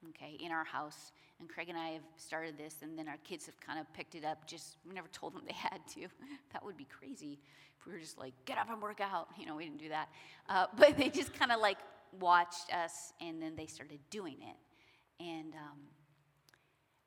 okay, 0.10 0.38
in 0.44 0.52
our 0.52 0.64
house. 0.64 1.12
And 1.40 1.50
Craig 1.50 1.70
and 1.70 1.78
I 1.78 1.90
have 1.90 2.04
started 2.18 2.58
this, 2.58 2.78
and 2.82 2.98
then 2.98 3.08
our 3.08 3.18
kids 3.24 3.46
have 3.46 3.60
kind 3.60 3.80
of 3.80 3.92
picked 3.94 4.16
it 4.16 4.24
up. 4.24 4.48
Just, 4.48 4.78
we 4.88 4.94
never 4.94 5.08
told 5.10 5.34
them 5.34 5.44
they 5.48 5.54
had 5.54 5.80
to. 5.96 6.08
That 6.52 6.64
would 6.64 6.78
be 6.78 6.86
crazy 6.86 7.40
if 7.78 7.86
we 7.86 7.94
were 7.94 8.00
just 8.00 8.18
like, 8.18 8.34
get 8.46 8.58
up 8.58 8.70
and 8.70 8.82
work 8.82 9.02
out. 9.02 9.28
You 9.38 9.46
know, 9.46 9.56
we 9.56 9.66
didn't 9.66 9.80
do 9.80 9.90
that. 9.90 10.10
Uh, 10.50 10.68
but 10.78 10.98
they 10.98 11.10
just 11.10 11.34
kind 11.34 11.52
of 11.52 11.60
like 11.60 11.78
watched 12.20 12.74
us 12.74 13.14
and 13.22 13.42
then 13.42 13.56
they 13.56 13.66
started 13.66 14.00
doing 14.10 14.38
it. 14.42 15.24
And, 15.24 15.54
um, 15.54 15.80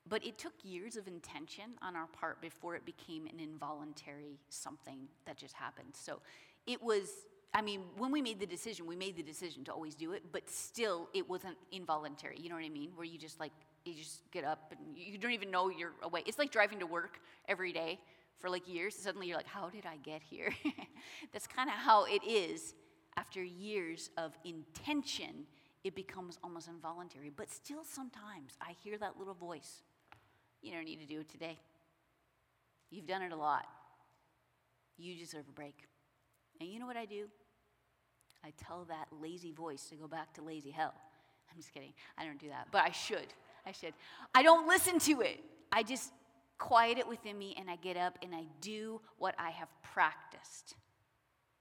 but 0.07 0.25
it 0.25 0.37
took 0.37 0.53
years 0.63 0.95
of 0.95 1.07
intention 1.07 1.71
on 1.81 1.95
our 1.95 2.07
part 2.07 2.41
before 2.41 2.75
it 2.75 2.85
became 2.85 3.27
an 3.27 3.39
involuntary 3.39 4.39
something 4.49 5.07
that 5.25 5.37
just 5.37 5.53
happened. 5.53 5.89
So 5.93 6.19
it 6.65 6.81
was, 6.81 7.09
I 7.53 7.61
mean, 7.61 7.81
when 7.97 8.11
we 8.11 8.21
made 8.21 8.39
the 8.39 8.45
decision, 8.45 8.85
we 8.85 8.95
made 8.95 9.15
the 9.15 9.23
decision 9.23 9.63
to 9.65 9.73
always 9.73 9.95
do 9.95 10.11
it, 10.11 10.23
but 10.31 10.49
still 10.49 11.09
it 11.13 11.27
wasn't 11.27 11.57
involuntary. 11.71 12.37
You 12.39 12.49
know 12.49 12.55
what 12.55 12.65
I 12.65 12.69
mean? 12.69 12.91
Where 12.95 13.05
you 13.05 13.17
just 13.17 13.39
like, 13.39 13.53
you 13.85 13.93
just 13.95 14.29
get 14.31 14.43
up 14.43 14.73
and 14.77 14.97
you 14.97 15.17
don't 15.17 15.31
even 15.31 15.49
know 15.49 15.69
you're 15.69 15.93
away. 16.03 16.23
It's 16.25 16.37
like 16.37 16.51
driving 16.51 16.79
to 16.79 16.85
work 16.85 17.19
every 17.47 17.71
day 17.71 17.99
for 18.37 18.49
like 18.49 18.67
years. 18.67 18.95
Suddenly 18.95 19.27
you're 19.27 19.37
like, 19.37 19.47
how 19.47 19.69
did 19.69 19.85
I 19.85 19.97
get 19.97 20.21
here? 20.21 20.53
That's 21.33 21.47
kind 21.47 21.69
of 21.69 21.75
how 21.75 22.05
it 22.05 22.21
is 22.27 22.75
after 23.15 23.43
years 23.43 24.09
of 24.17 24.37
intention. 24.43 25.45
It 25.83 25.95
becomes 25.95 26.37
almost 26.43 26.67
involuntary. 26.67 27.31
But 27.35 27.49
still, 27.49 27.83
sometimes 27.83 28.57
I 28.61 28.73
hear 28.83 28.97
that 28.97 29.17
little 29.17 29.33
voice. 29.33 29.83
You 30.61 30.73
don't 30.73 30.85
need 30.85 30.99
to 30.99 31.07
do 31.07 31.21
it 31.21 31.29
today. 31.29 31.57
You've 32.89 33.07
done 33.07 33.21
it 33.21 33.31
a 33.31 33.35
lot. 33.35 33.65
You 34.97 35.15
deserve 35.15 35.45
a 35.49 35.51
break. 35.51 35.85
And 36.59 36.69
you 36.69 36.79
know 36.79 36.87
what 36.87 36.97
I 36.97 37.05
do? 37.05 37.27
I 38.43 38.51
tell 38.57 38.85
that 38.85 39.07
lazy 39.21 39.51
voice 39.51 39.85
to 39.89 39.95
go 39.95 40.07
back 40.07 40.33
to 40.35 40.41
lazy 40.41 40.71
hell. 40.71 40.93
I'm 41.51 41.57
just 41.57 41.73
kidding. 41.73 41.93
I 42.17 42.25
don't 42.25 42.39
do 42.39 42.49
that, 42.49 42.67
but 42.71 42.83
I 42.83 42.91
should. 42.91 43.27
I 43.65 43.71
should. 43.71 43.93
I 44.33 44.43
don't 44.43 44.67
listen 44.67 44.99
to 44.99 45.21
it. 45.21 45.43
I 45.71 45.83
just 45.83 46.11
quiet 46.57 46.97
it 46.97 47.07
within 47.07 47.37
me, 47.37 47.55
and 47.59 47.69
I 47.69 47.75
get 47.75 47.97
up 47.97 48.17
and 48.21 48.33
I 48.33 48.45
do 48.61 49.01
what 49.17 49.35
I 49.37 49.51
have 49.51 49.69
practiced. 49.83 50.75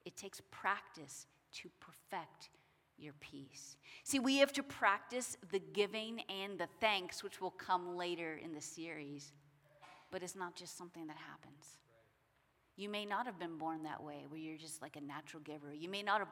It 0.05 0.17
takes 0.17 0.41
practice 0.51 1.27
to 1.55 1.71
perfect 1.81 2.51
your 2.99 3.13
peace. 3.21 3.77
See, 4.05 4.19
we 4.19 4.39
have 4.39 4.53
to 4.55 4.63
practice 4.63 5.37
the 5.51 5.59
giving 5.59 6.21
and 6.29 6.59
the 6.59 6.69
thanks, 6.81 7.23
which 7.23 7.41
will 7.41 7.51
come 7.51 7.97
later 7.97 8.41
in 8.43 8.55
the 8.55 8.61
series, 8.61 9.33
but 10.11 10.23
it's 10.23 10.37
not 10.37 10.55
just 10.57 10.79
something 10.79 11.07
that 11.09 11.17
happens. 11.17 11.79
You 12.77 12.89
may 12.89 13.07
not 13.07 13.27
have 13.27 13.39
been 13.39 13.57
born 13.57 13.85
that 13.85 14.03
way, 14.03 14.25
where 14.29 14.39
you're 14.39 14.59
just 14.59 14.83
like 14.83 14.97
a 14.97 15.01
natural 15.01 15.43
giver. 15.43 15.73
You 15.73 15.89
may 15.89 16.03
not 16.03 16.19
have, 16.19 16.29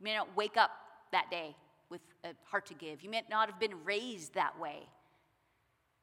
may 0.00 0.14
not 0.14 0.36
wake 0.36 0.56
up 0.56 0.70
that 1.12 1.30
day 1.30 1.56
with 1.88 2.02
a 2.24 2.28
heart 2.44 2.66
to 2.66 2.74
give. 2.74 3.02
You 3.02 3.10
may 3.10 3.22
not 3.30 3.48
have 3.50 3.58
been 3.58 3.84
raised 3.84 4.34
that 4.34 4.58
way. 4.60 4.86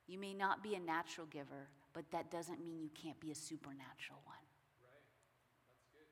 You 0.07 0.17
may 0.17 0.33
not 0.33 0.63
be 0.63 0.75
a 0.75 0.79
natural 0.79 1.27
giver, 1.27 1.69
but 1.93 2.05
that 2.11 2.31
doesn't 2.31 2.63
mean 2.63 2.81
you 2.81 2.89
can't 2.99 3.19
be 3.19 3.31
a 3.31 3.35
supernatural 3.35 4.19
one. 4.25 4.35
Right. 4.83 6.07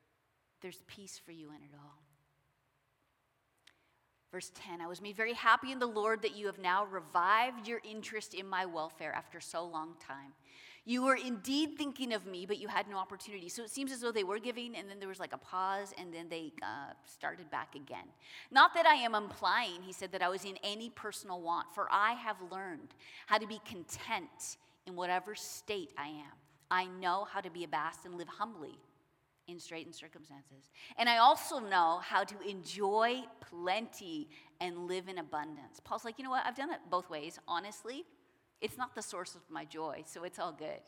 There's 0.62 0.82
peace 0.88 1.20
for 1.24 1.32
you 1.32 1.50
in 1.50 1.58
it 1.58 1.74
all. 1.74 2.04
Verse 4.32 4.52
10 4.56 4.82
I 4.82 4.88
was 4.88 5.00
made 5.02 5.16
very 5.16 5.34
happy 5.34 5.72
in 5.72 5.78
the 5.78 5.86
Lord 5.88 6.24
that 6.24 6.36
you 6.36 6.48
have 6.48 6.58
now 6.58 6.86
revived 6.86 7.68
your 7.68 7.80
interest 7.84 8.34
in 8.34 8.48
my 8.48 8.66
welfare 8.66 9.14
after 9.14 9.40
so 9.40 9.64
long 9.64 9.94
time. 10.00 10.34
You 10.86 11.04
were 11.04 11.16
indeed 11.16 11.78
thinking 11.78 12.14
of 12.14 12.26
me, 12.26 12.46
but 12.46 12.58
you 12.58 12.68
had 12.68 12.90
no 12.90 12.98
opportunity. 12.98 13.48
So 13.48 13.64
it 13.64 13.70
seems 13.70 13.92
as 13.92 14.02
though 14.02 14.12
they 14.12 14.26
were 14.26 14.40
giving, 14.40 14.76
and 14.76 14.90
then 14.90 15.00
there 15.00 15.08
was 15.08 15.20
like 15.20 15.32
a 15.32 15.38
pause, 15.38 15.94
and 15.98 16.14
then 16.14 16.28
they 16.28 16.52
uh, 16.62 16.92
started 17.06 17.50
back 17.50 17.76
again. 17.76 18.06
Not 18.52 18.74
that 18.74 18.86
I 18.86 18.96
am 18.96 19.16
implying, 19.16 19.82
he 19.82 19.94
said, 19.94 20.12
that 20.12 20.22
I 20.22 20.28
was 20.28 20.44
in 20.44 20.58
any 20.62 20.90
personal 20.90 21.40
want, 21.42 21.74
for 21.74 21.88
I 21.90 22.14
have 22.14 22.36
learned 22.52 22.96
how 23.28 23.38
to 23.38 23.48
be 23.48 23.62
content 23.66 24.58
in 24.86 24.96
whatever 24.96 25.36
state 25.36 25.94
I 25.98 26.08
am. 26.08 26.36
I 26.70 26.86
know 26.86 27.28
how 27.32 27.40
to 27.40 27.50
be 27.50 27.64
abased 27.64 28.06
and 28.06 28.16
live 28.16 28.28
humbly 28.28 28.78
in 29.48 29.60
straitened 29.60 29.96
circumstances. 29.96 30.70
And 30.98 31.08
I 31.08 31.18
also 31.18 31.60
know 31.60 32.00
how 32.04 32.24
to 32.24 32.36
enjoy 32.48 33.22
plenty 33.42 34.30
and 34.60 34.88
live 34.88 35.08
in 35.08 35.18
abundance. 35.18 35.80
Paul's 35.84 36.04
like, 36.06 36.18
you 36.18 36.24
know 36.24 36.30
what? 36.30 36.46
I've 36.46 36.56
done 36.56 36.72
it 36.72 36.80
both 36.90 37.10
ways. 37.10 37.40
Honestly, 37.48 38.06
it's 38.64 38.78
not 38.78 38.96
the 38.96 39.02
source 39.02 39.36
of 39.36 39.42
my 39.50 39.66
joy, 39.66 40.04
so 40.08 40.24
it's 40.24 40.40
all 40.40 40.54
good. 40.54 40.80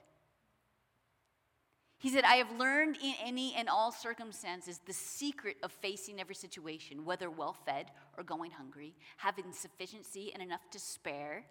He 1.97 2.09
said, 2.09 2.23
I 2.23 2.35
have 2.35 2.57
learned 2.57 2.97
in 3.03 3.13
any 3.23 3.53
and 3.53 3.67
all 3.67 3.91
circumstances 3.91 4.79
the 4.85 4.93
secret 4.93 5.57
of 5.61 5.71
facing 5.71 6.19
every 6.19 6.35
situation, 6.35 7.03
whether 7.03 7.29
well 7.29 7.53
fed 7.65 7.87
or 8.17 8.23
going 8.23 8.51
hungry, 8.51 8.95
having 9.17 9.51
sufficiency 9.51 10.31
and 10.33 10.41
enough 10.41 10.69
to 10.71 10.79
spare, 10.79 11.45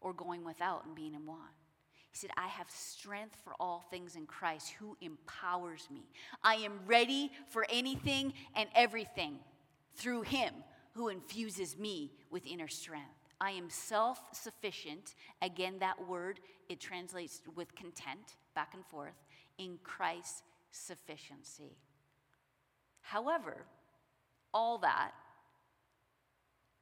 or 0.00 0.12
going 0.12 0.44
without 0.44 0.84
and 0.84 0.94
being 0.94 1.14
in 1.14 1.26
want. 1.26 1.40
He 2.10 2.18
said, 2.18 2.30
I 2.36 2.46
have 2.48 2.70
strength 2.70 3.36
for 3.44 3.54
all 3.60 3.84
things 3.90 4.16
in 4.16 4.26
Christ 4.26 4.74
who 4.78 4.96
empowers 5.00 5.88
me. 5.90 6.02
I 6.42 6.56
am 6.56 6.80
ready 6.86 7.30
for 7.48 7.66
anything 7.70 8.34
and 8.54 8.68
everything 8.74 9.38
through 9.96 10.22
him 10.22 10.54
who 10.94 11.08
infuses 11.08 11.78
me 11.78 12.12
with 12.30 12.46
inner 12.46 12.68
strength. 12.68 13.21
I 13.42 13.50
am 13.50 13.68
self 13.68 14.20
sufficient. 14.32 15.16
Again, 15.42 15.74
that 15.80 16.08
word, 16.08 16.38
it 16.68 16.78
translates 16.78 17.42
with 17.56 17.74
content, 17.74 18.36
back 18.54 18.72
and 18.72 18.86
forth, 18.86 19.16
in 19.58 19.78
Christ's 19.82 20.44
sufficiency. 20.70 21.76
However, 23.00 23.66
all 24.54 24.78
that, 24.78 25.10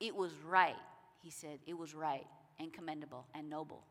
it 0.01 0.15
was 0.15 0.33
right, 0.47 0.77
he 1.23 1.31
said, 1.31 1.61
it 1.67 1.79
was 1.79 1.95
right 1.95 2.27
and 2.59 2.71
commendable 2.71 3.27
and 3.35 3.49
noble 3.49 3.83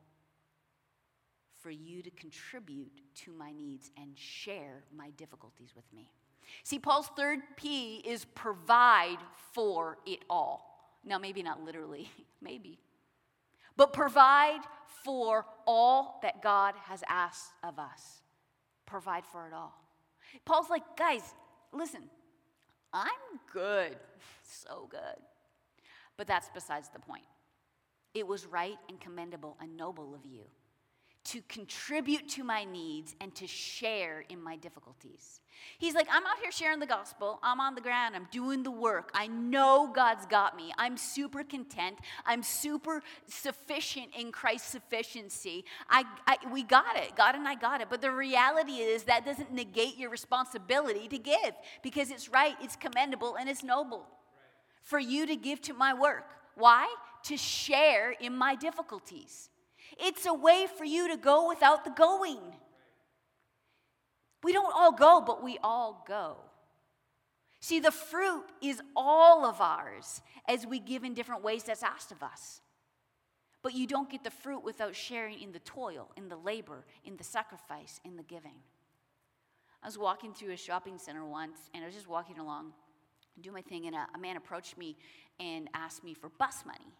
for 1.59 1.71
you 1.71 2.03
to 2.03 2.11
contribute 2.11 3.01
to 3.15 3.31
my 3.31 3.51
needs 3.51 3.89
and 3.97 4.15
share 4.15 4.83
my 4.95 5.09
difficulties 5.17 5.73
with 5.75 5.85
me. 5.91 6.11
See, 6.63 6.77
Paul's 6.77 7.09
third 7.17 7.39
P 7.57 7.97
is 8.05 8.25
provide 8.25 9.17
for 9.53 9.97
it 10.05 10.19
all. 10.29 10.68
Now, 11.03 11.17
maybe 11.17 11.43
not 11.43 11.63
literally, 11.63 12.09
maybe, 12.41 12.79
but 13.77 13.93
provide 13.93 14.61
for 15.03 15.45
all 15.65 16.19
that 16.21 16.41
God 16.41 16.75
has 16.83 17.03
asked 17.07 17.51
of 17.63 17.79
us. 17.79 18.21
Provide 18.85 19.25
for 19.25 19.47
it 19.47 19.53
all. 19.53 19.73
Paul's 20.45 20.69
like, 20.69 20.83
guys, 20.97 21.21
listen, 21.71 22.01
I'm 22.91 23.09
good, 23.53 23.95
so 24.43 24.87
good. 24.89 25.23
But 26.17 26.27
that's 26.27 26.49
besides 26.53 26.89
the 26.89 26.99
point. 26.99 27.23
It 28.13 28.27
was 28.27 28.45
right 28.45 28.77
and 28.89 28.99
commendable 28.99 29.55
and 29.61 29.77
noble 29.77 30.13
of 30.15 30.25
you 30.25 30.43
to 31.25 31.41
contribute 31.47 32.27
to 32.29 32.43
my 32.43 32.63
needs 32.63 33.15
and 33.21 33.33
to 33.35 33.45
share 33.45 34.23
in 34.29 34.41
my 34.41 34.55
difficulties. 34.55 35.41
He's 35.77 35.93
like, 35.93 36.07
I'm 36.11 36.25
out 36.25 36.39
here 36.41 36.51
sharing 36.51 36.79
the 36.79 36.85
gospel. 36.85 37.39
I'm 37.43 37.59
on 37.59 37.75
the 37.75 37.81
ground. 37.81 38.15
I'm 38.15 38.27
doing 38.31 38.63
the 38.63 38.71
work. 38.71 39.11
I 39.13 39.27
know 39.27 39.91
God's 39.93 40.25
got 40.25 40.55
me. 40.55 40.71
I'm 40.77 40.97
super 40.97 41.43
content. 41.43 41.97
I'm 42.25 42.43
super 42.43 43.01
sufficient 43.27 44.07
in 44.17 44.31
Christ's 44.31 44.69
sufficiency. 44.69 45.65
I, 45.89 46.05
I, 46.25 46.37
we 46.51 46.63
got 46.63 46.95
it. 46.95 47.15
God 47.15 47.35
and 47.35 47.47
I 47.47 47.55
got 47.55 47.81
it. 47.81 47.87
But 47.89 48.01
the 48.01 48.11
reality 48.11 48.73
is 48.73 49.03
that 49.03 49.25
doesn't 49.25 49.51
negate 49.53 49.97
your 49.97 50.09
responsibility 50.09 51.07
to 51.09 51.17
give 51.17 51.53
because 51.83 52.11
it's 52.11 52.29
right, 52.29 52.55
it's 52.61 52.75
commendable, 52.75 53.35
and 53.35 53.49
it's 53.49 53.63
noble 53.63 54.07
for 54.81 54.99
you 54.99 55.25
to 55.27 55.35
give 55.35 55.61
to 55.63 55.73
my 55.73 55.93
work. 55.93 56.25
Why? 56.55 56.93
To 57.23 57.37
share 57.37 58.11
in 58.11 58.35
my 58.35 58.55
difficulties. 58.55 59.49
It's 59.99 60.25
a 60.25 60.33
way 60.33 60.67
for 60.77 60.85
you 60.85 61.09
to 61.09 61.17
go 61.17 61.47
without 61.47 61.83
the 61.83 61.91
going. 61.91 62.39
We 64.43 64.53
don't 64.53 64.73
all 64.73 64.93
go, 64.93 65.21
but 65.25 65.43
we 65.43 65.57
all 65.63 66.03
go. 66.07 66.37
See, 67.59 67.79
the 67.79 67.91
fruit 67.91 68.45
is 68.61 68.81
all 68.95 69.45
of 69.45 69.59
ours 69.59 70.21
as 70.47 70.65
we 70.65 70.79
give 70.79 71.03
in 71.03 71.13
different 71.13 71.43
ways 71.43 71.63
that's 71.63 71.83
asked 71.83 72.11
of 72.11 72.23
us. 72.23 72.61
But 73.61 73.73
you 73.73 73.85
don't 73.85 74.09
get 74.09 74.23
the 74.23 74.31
fruit 74.31 74.63
without 74.63 74.95
sharing 74.95 75.41
in 75.41 75.51
the 75.51 75.59
toil, 75.59 76.11
in 76.15 76.29
the 76.29 76.37
labor, 76.37 76.85
in 77.03 77.17
the 77.17 77.23
sacrifice, 77.25 77.99
in 78.05 78.15
the 78.15 78.23
giving. 78.23 78.55
I 79.83 79.87
was 79.87 79.97
walking 79.97 80.33
through 80.33 80.53
a 80.53 80.57
shopping 80.57 80.97
center 80.97 81.25
once, 81.25 81.57
and 81.73 81.83
I 81.83 81.87
was 81.87 81.95
just 81.95 82.07
walking 82.07 82.39
along, 82.39 82.71
doing 83.41 83.55
my 83.55 83.61
thing, 83.61 83.87
and 83.87 83.95
a, 83.95 84.07
a 84.15 84.17
man 84.17 84.37
approached 84.37 84.77
me 84.77 84.95
and 85.41 85.69
asked 85.73 86.03
me 86.03 86.13
for 86.13 86.29
bus 86.29 86.63
money. 86.65 86.93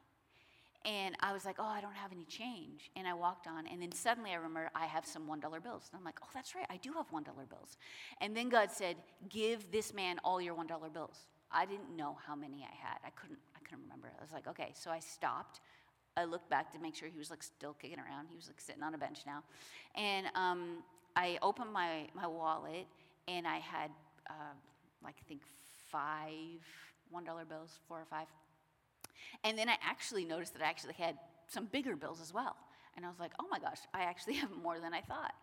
And 0.86 1.16
I 1.20 1.34
was 1.34 1.44
like, 1.44 1.58
oh, 1.60 1.66
I 1.66 1.82
don't 1.82 1.94
have 1.94 2.12
any 2.12 2.24
change. 2.24 2.90
And 2.96 3.06
I 3.08 3.14
walked 3.14 3.48
on, 3.48 3.68
and 3.68 3.82
then 3.82 3.92
suddenly 3.92 4.32
I 4.32 4.36
remember 4.36 4.70
I 4.74 4.86
have 4.86 5.06
some 5.06 5.24
$1 5.28 5.42
bills. 5.64 5.90
And 5.92 6.00
I'm 6.00 6.06
like, 6.06 6.20
oh, 6.24 6.28
that's 6.34 6.56
right, 6.56 6.66
I 6.70 6.78
do 6.78 6.94
have 6.94 7.12
$1 7.12 7.24
bills. 7.50 7.78
And 8.22 8.36
then 8.36 8.48
God 8.50 8.72
said, 8.72 8.96
give 9.28 9.72
this 9.72 9.94
man 9.94 10.20
all 10.24 10.42
your 10.42 10.56
$1 10.56 10.94
bills. 10.94 11.18
I 11.52 11.66
didn't 11.66 11.96
know 11.96 12.18
how 12.26 12.36
many 12.36 12.64
I 12.64 12.76
had. 12.76 13.00
I 13.06 13.10
couldn't, 13.10 13.40
I 13.56 13.60
couldn't 13.68 13.84
remember. 13.84 14.12
I 14.18 14.22
was 14.22 14.32
like, 14.32 14.48
okay. 14.48 14.72
So 14.76 14.92
I 14.92 15.00
stopped. 15.00 15.60
I 16.16 16.26
looked 16.26 16.50
back 16.50 16.72
to 16.74 16.80
make 16.80 16.96
sure 16.96 17.10
he 17.10 17.18
was 17.18 17.30
like 17.30 17.44
still 17.44 17.74
kicking 17.74 18.00
around. 18.00 18.28
He 18.30 18.36
was 18.36 18.48
like 18.48 18.62
sitting 18.62 18.84
on 18.84 18.94
a 18.94 18.98
bench 18.98 19.20
now. 19.26 19.44
And 19.96 20.28
um, 20.36 20.84
I 21.16 21.40
opened 21.42 21.74
my, 21.74 22.08
my 22.14 22.28
wallet, 22.28 22.86
and 23.28 23.48
I 23.48 23.58
had 23.58 23.92
uh, 24.30 24.54
like, 25.04 25.16
I 25.20 25.28
think 25.28 25.42
five 25.92 26.62
$1 27.14 27.50
bills, 27.50 27.80
four 27.88 28.00
or 28.00 28.06
five. 28.10 28.28
And 29.44 29.58
then 29.58 29.70
I 29.70 29.76
actually 29.84 30.26
noticed 30.26 30.54
that 30.54 30.62
I 30.62 30.70
actually 30.70 30.94
had 30.94 31.18
some 31.48 31.66
bigger 31.66 31.96
bills 31.96 32.22
as 32.22 32.34
well. 32.34 32.56
And 32.96 33.06
I 33.06 33.10
was 33.10 33.20
like, 33.20 33.32
oh 33.40 33.46
my 33.50 33.60
gosh, 33.60 33.80
I 33.94 34.02
actually 34.02 34.34
have 34.36 34.52
more 34.52 34.80
than 34.80 34.94
I 34.94 35.02
thought. 35.02 35.34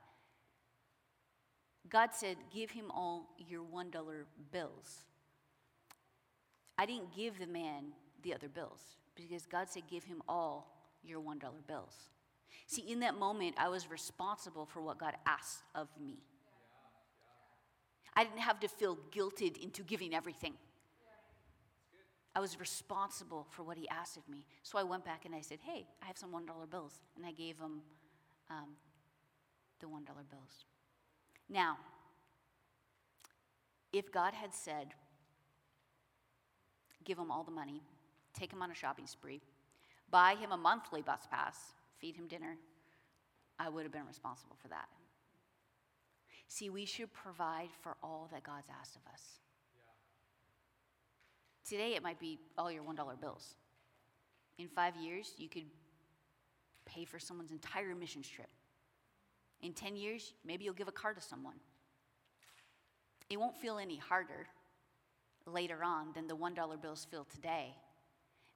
God 1.89 2.11
said, 2.12 2.37
give 2.53 2.71
him 2.71 2.91
all 2.91 3.29
your 3.39 3.62
$1 3.62 3.93
bills. 4.53 5.05
I 6.79 6.85
didn't 6.85 7.15
give 7.15 7.39
the 7.39 7.47
man 7.47 7.93
the 8.23 8.35
other 8.35 8.49
bills 8.49 8.81
because 9.15 9.47
God 9.47 9.69
said, 9.71 9.85
give 9.89 10.05
him 10.05 10.23
all 10.29 10.77
your 11.03 11.21
$1 11.21 11.41
bills. 11.67 11.95
See, 12.67 12.83
in 12.83 13.01
that 13.01 13.17
moment, 13.17 13.55
I 13.59 13.69
was 13.69 13.89
responsible 13.89 14.67
for 14.67 14.83
what 14.83 14.99
God 14.99 15.15
asked 15.25 15.62
of 15.75 15.89
me. 16.01 16.19
I 18.15 18.25
didn't 18.25 18.41
have 18.41 18.61
to 18.61 18.69
feel 18.69 18.99
guilted 19.15 19.57
into 19.62 19.83
giving 19.83 20.15
everything. 20.15 20.55
I 22.37 22.40
was 22.40 22.61
responsible 22.61 23.46
for 23.49 23.62
what 23.62 23.79
he 23.79 23.88
asked 23.88 24.18
of 24.18 24.29
me. 24.29 24.44
So 24.62 24.77
I 24.77 24.83
went 24.83 25.07
back 25.07 25.25
and 25.25 25.35
I 25.35 25.40
said, 25.40 25.59
Hey, 25.62 25.87
I 26.03 26.07
have 26.07 26.18
some 26.18 26.33
$1 26.33 26.70
bills. 26.70 27.01
And 27.16 27.25
I 27.25 27.33
gave 27.33 27.59
him 27.59 27.81
um, 28.51 28.77
the 29.81 29.87
$1 29.87 29.90
bills. 30.05 30.66
Now, 31.49 31.79
if 33.90 34.12
God 34.12 34.35
had 34.35 34.53
said, 34.53 34.88
Give 37.05 37.18
him 37.18 37.31
all 37.31 37.42
the 37.42 37.53
money, 37.53 37.81
take 38.38 38.53
him 38.53 38.61
on 38.61 38.70
a 38.70 38.75
shopping 38.75 39.07
spree, 39.07 39.40
buy 40.11 40.35
him 40.35 40.53
a 40.53 40.59
monthly 40.59 41.01
bus 41.01 41.20
pass, 41.31 41.57
feed 41.99 42.16
him 42.16 42.27
dinner, 42.27 42.59
I 43.59 43.70
would 43.70 43.85
have 43.85 43.92
been 43.92 44.07
responsible 44.07 44.57
for 44.61 44.68
that. 44.68 44.88
See, 46.49 46.68
we 46.68 46.85
should 46.85 47.12
provide 47.14 47.70
for 47.81 47.96
all 48.03 48.29
that 48.33 48.42
God's 48.42 48.68
asked 48.79 48.96
of 48.96 49.03
us. 49.11 49.22
Today, 51.69 51.95
it 51.97 52.03
might 52.03 52.21
be 52.21 52.39
all 52.57 52.71
your 52.71 52.85
$1 52.85 53.21
bills. 53.21 53.55
In 54.59 54.69
five 54.69 54.95
years, 54.97 55.35
you 55.37 55.49
could 55.49 55.65
pay 56.85 57.05
for 57.05 57.19
someone's 57.19 57.51
entire 57.51 57.95
mission 57.95 58.23
trip. 58.23 58.49
In 59.63 59.73
10 59.73 59.97
years, 59.97 60.33
maybe 60.45 60.65
you'll 60.65 60.75
give 60.75 60.87
a 60.87 60.93
car 60.93 61.13
to 61.13 61.21
someone. 61.21 61.57
It 63.29 63.41
won't 63.41 63.57
feel 63.57 63.79
any 63.79 63.97
harder 63.97 64.47
later 65.45 65.83
on 65.83 66.13
than 66.15 66.29
the 66.29 66.37
$1 66.37 66.81
bills 66.81 67.05
feel 67.11 67.25
today 67.25 67.75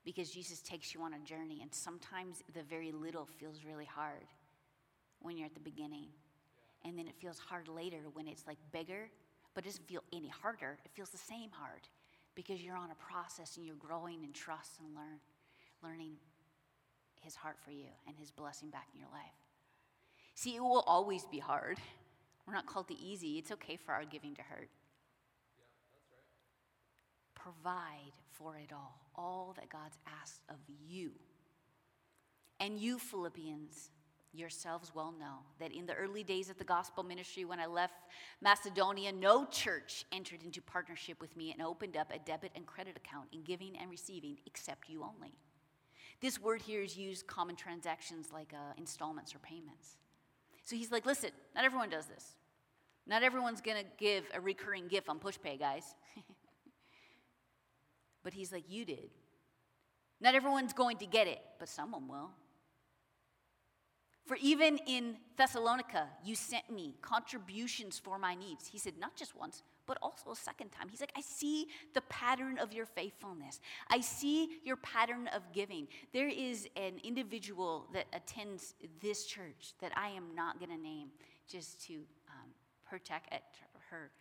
because 0.05 0.31
Jesus 0.31 0.61
takes 0.61 0.94
you 0.94 1.03
on 1.03 1.12
a 1.14 1.18
journey, 1.18 1.61
and 1.62 1.75
sometimes 1.75 2.42
the 2.55 2.62
very 2.62 2.92
little 2.92 3.27
feels 3.27 3.64
really 3.66 3.85
hard 3.85 4.27
when 5.20 5.37
you're 5.37 5.46
at 5.46 5.55
the 5.55 5.61
beginning. 5.61 6.07
And 6.85 6.96
then 6.96 7.09
it 7.09 7.14
feels 7.20 7.38
hard 7.38 7.68
later 7.68 7.99
when 8.14 8.29
it's 8.29 8.46
like 8.46 8.57
bigger, 8.73 9.11
but 9.55 9.64
it 9.64 9.68
doesn't 9.68 9.88
feel 9.88 10.05
any 10.12 10.29
harder. 10.29 10.79
It 10.85 10.92
feels 10.94 11.11
the 11.11 11.18
same 11.18 11.51
hard 11.51 11.83
because 12.34 12.62
you're 12.62 12.76
on 12.76 12.90
a 12.90 12.94
process 12.94 13.56
and 13.56 13.66
you're 13.66 13.76
growing 13.76 14.22
in 14.24 14.32
trust 14.32 14.78
and 14.80 14.94
learn, 14.94 15.20
learning 15.82 16.12
His 17.20 17.34
heart 17.34 17.56
for 17.64 17.70
you 17.70 17.88
and 18.06 18.16
His 18.16 18.30
blessing 18.30 18.70
back 18.70 18.88
in 18.94 19.00
your 19.00 19.08
life. 19.10 19.34
See, 20.34 20.56
it 20.56 20.60
will 20.60 20.84
always 20.86 21.24
be 21.26 21.38
hard. 21.38 21.78
We're 22.46 22.54
not 22.54 22.66
called 22.66 22.88
to 22.88 22.98
easy. 22.98 23.38
It's 23.38 23.52
okay 23.52 23.76
for 23.76 23.92
our 23.92 24.04
giving 24.04 24.34
to 24.36 24.42
hurt. 24.42 24.70
Provide 27.34 28.12
for 28.32 28.56
it 28.56 28.72
all, 28.72 29.00
all 29.14 29.54
that 29.56 29.68
God's 29.68 29.98
asked 30.20 30.42
of 30.48 30.56
you. 30.86 31.12
And 32.58 32.78
you, 32.78 32.98
Philippians, 32.98 33.90
yourselves 34.32 34.92
well 34.94 35.12
know 35.18 35.38
that 35.58 35.72
in 35.72 35.86
the 35.86 35.94
early 35.94 36.22
days 36.22 36.50
of 36.50 36.58
the 36.58 36.64
gospel 36.64 37.02
ministry, 37.02 37.44
when 37.44 37.58
I 37.58 37.66
left 37.66 37.94
Macedonia, 38.40 39.12
no 39.12 39.44
church 39.46 40.04
entered 40.12 40.42
into 40.42 40.62
partnership 40.62 41.20
with 41.20 41.36
me 41.36 41.52
and 41.52 41.60
opened 41.60 41.96
up 41.96 42.12
a 42.14 42.18
debit 42.18 42.52
and 42.54 42.66
credit 42.66 42.96
account 42.96 43.28
in 43.32 43.42
giving 43.42 43.76
and 43.76 43.90
receiving 43.90 44.38
except 44.46 44.88
you 44.88 45.02
only. 45.02 45.34
This 46.20 46.40
word 46.40 46.62
here 46.62 46.82
is 46.82 46.96
used 46.96 47.26
common 47.26 47.56
transactions 47.56 48.28
like 48.32 48.52
uh, 48.54 48.74
installments 48.76 49.34
or 49.34 49.38
payments. 49.38 49.96
So 50.64 50.76
he's 50.76 50.92
like, 50.92 51.06
listen, 51.06 51.30
not 51.54 51.64
everyone 51.64 51.88
does 51.88 52.06
this. 52.06 52.36
Not 53.06 53.22
everyone's 53.22 53.60
going 53.60 53.78
to 53.78 53.88
give 53.98 54.24
a 54.34 54.40
recurring 54.40 54.86
gift 54.86 55.08
on 55.08 55.18
PushPay, 55.18 55.58
guys. 55.58 55.94
but 58.22 58.34
he's 58.34 58.52
like, 58.52 58.64
you 58.68 58.84
did. 58.84 59.10
Not 60.20 60.34
everyone's 60.34 60.74
going 60.74 60.98
to 60.98 61.06
get 61.06 61.26
it, 61.26 61.40
but 61.58 61.68
someone 61.68 62.06
will. 62.06 62.30
For 64.26 64.37
even 64.40 64.78
in 64.87 65.16
Thessalonica, 65.37 66.09
you 66.24 66.35
sent 66.35 66.70
me 66.70 66.94
contributions 67.02 67.98
for 67.98 68.18
my 68.18 68.35
needs. 68.35 68.68
He 68.68 68.78
said, 68.78 68.94
not 68.98 69.16
just 69.16 69.37
once, 69.37 69.62
but 69.87 69.98
also 70.02 70.30
a 70.30 70.37
second 70.37 70.70
time. 70.70 70.88
He's 70.88 71.00
like, 71.00 71.12
I 71.16 71.20
see 71.20 71.66
the 71.94 72.00
pattern 72.02 72.59
of 72.59 72.72
your 72.72 72.87
faithfulness. 72.87 73.59
I 73.88 74.00
see 74.00 74.61
your 74.62 74.76
pattern 74.76 75.28
of 75.35 75.42
giving. 75.52 75.88
There 76.12 76.28
is 76.28 76.68
an 76.76 77.00
individual 77.02 77.88
that 77.92 78.06
attends 78.12 78.74
this 79.00 79.24
church 79.24 79.74
that 79.80 79.90
I 79.96 80.11
am 80.11 80.35
not 80.37 80.61
going 80.61 80.70
to 80.70 80.80
name 80.80 81.09
just 81.48 81.85
to 81.88 81.94
um, 81.94 82.50
protect 82.88 83.33
her 83.90 84.12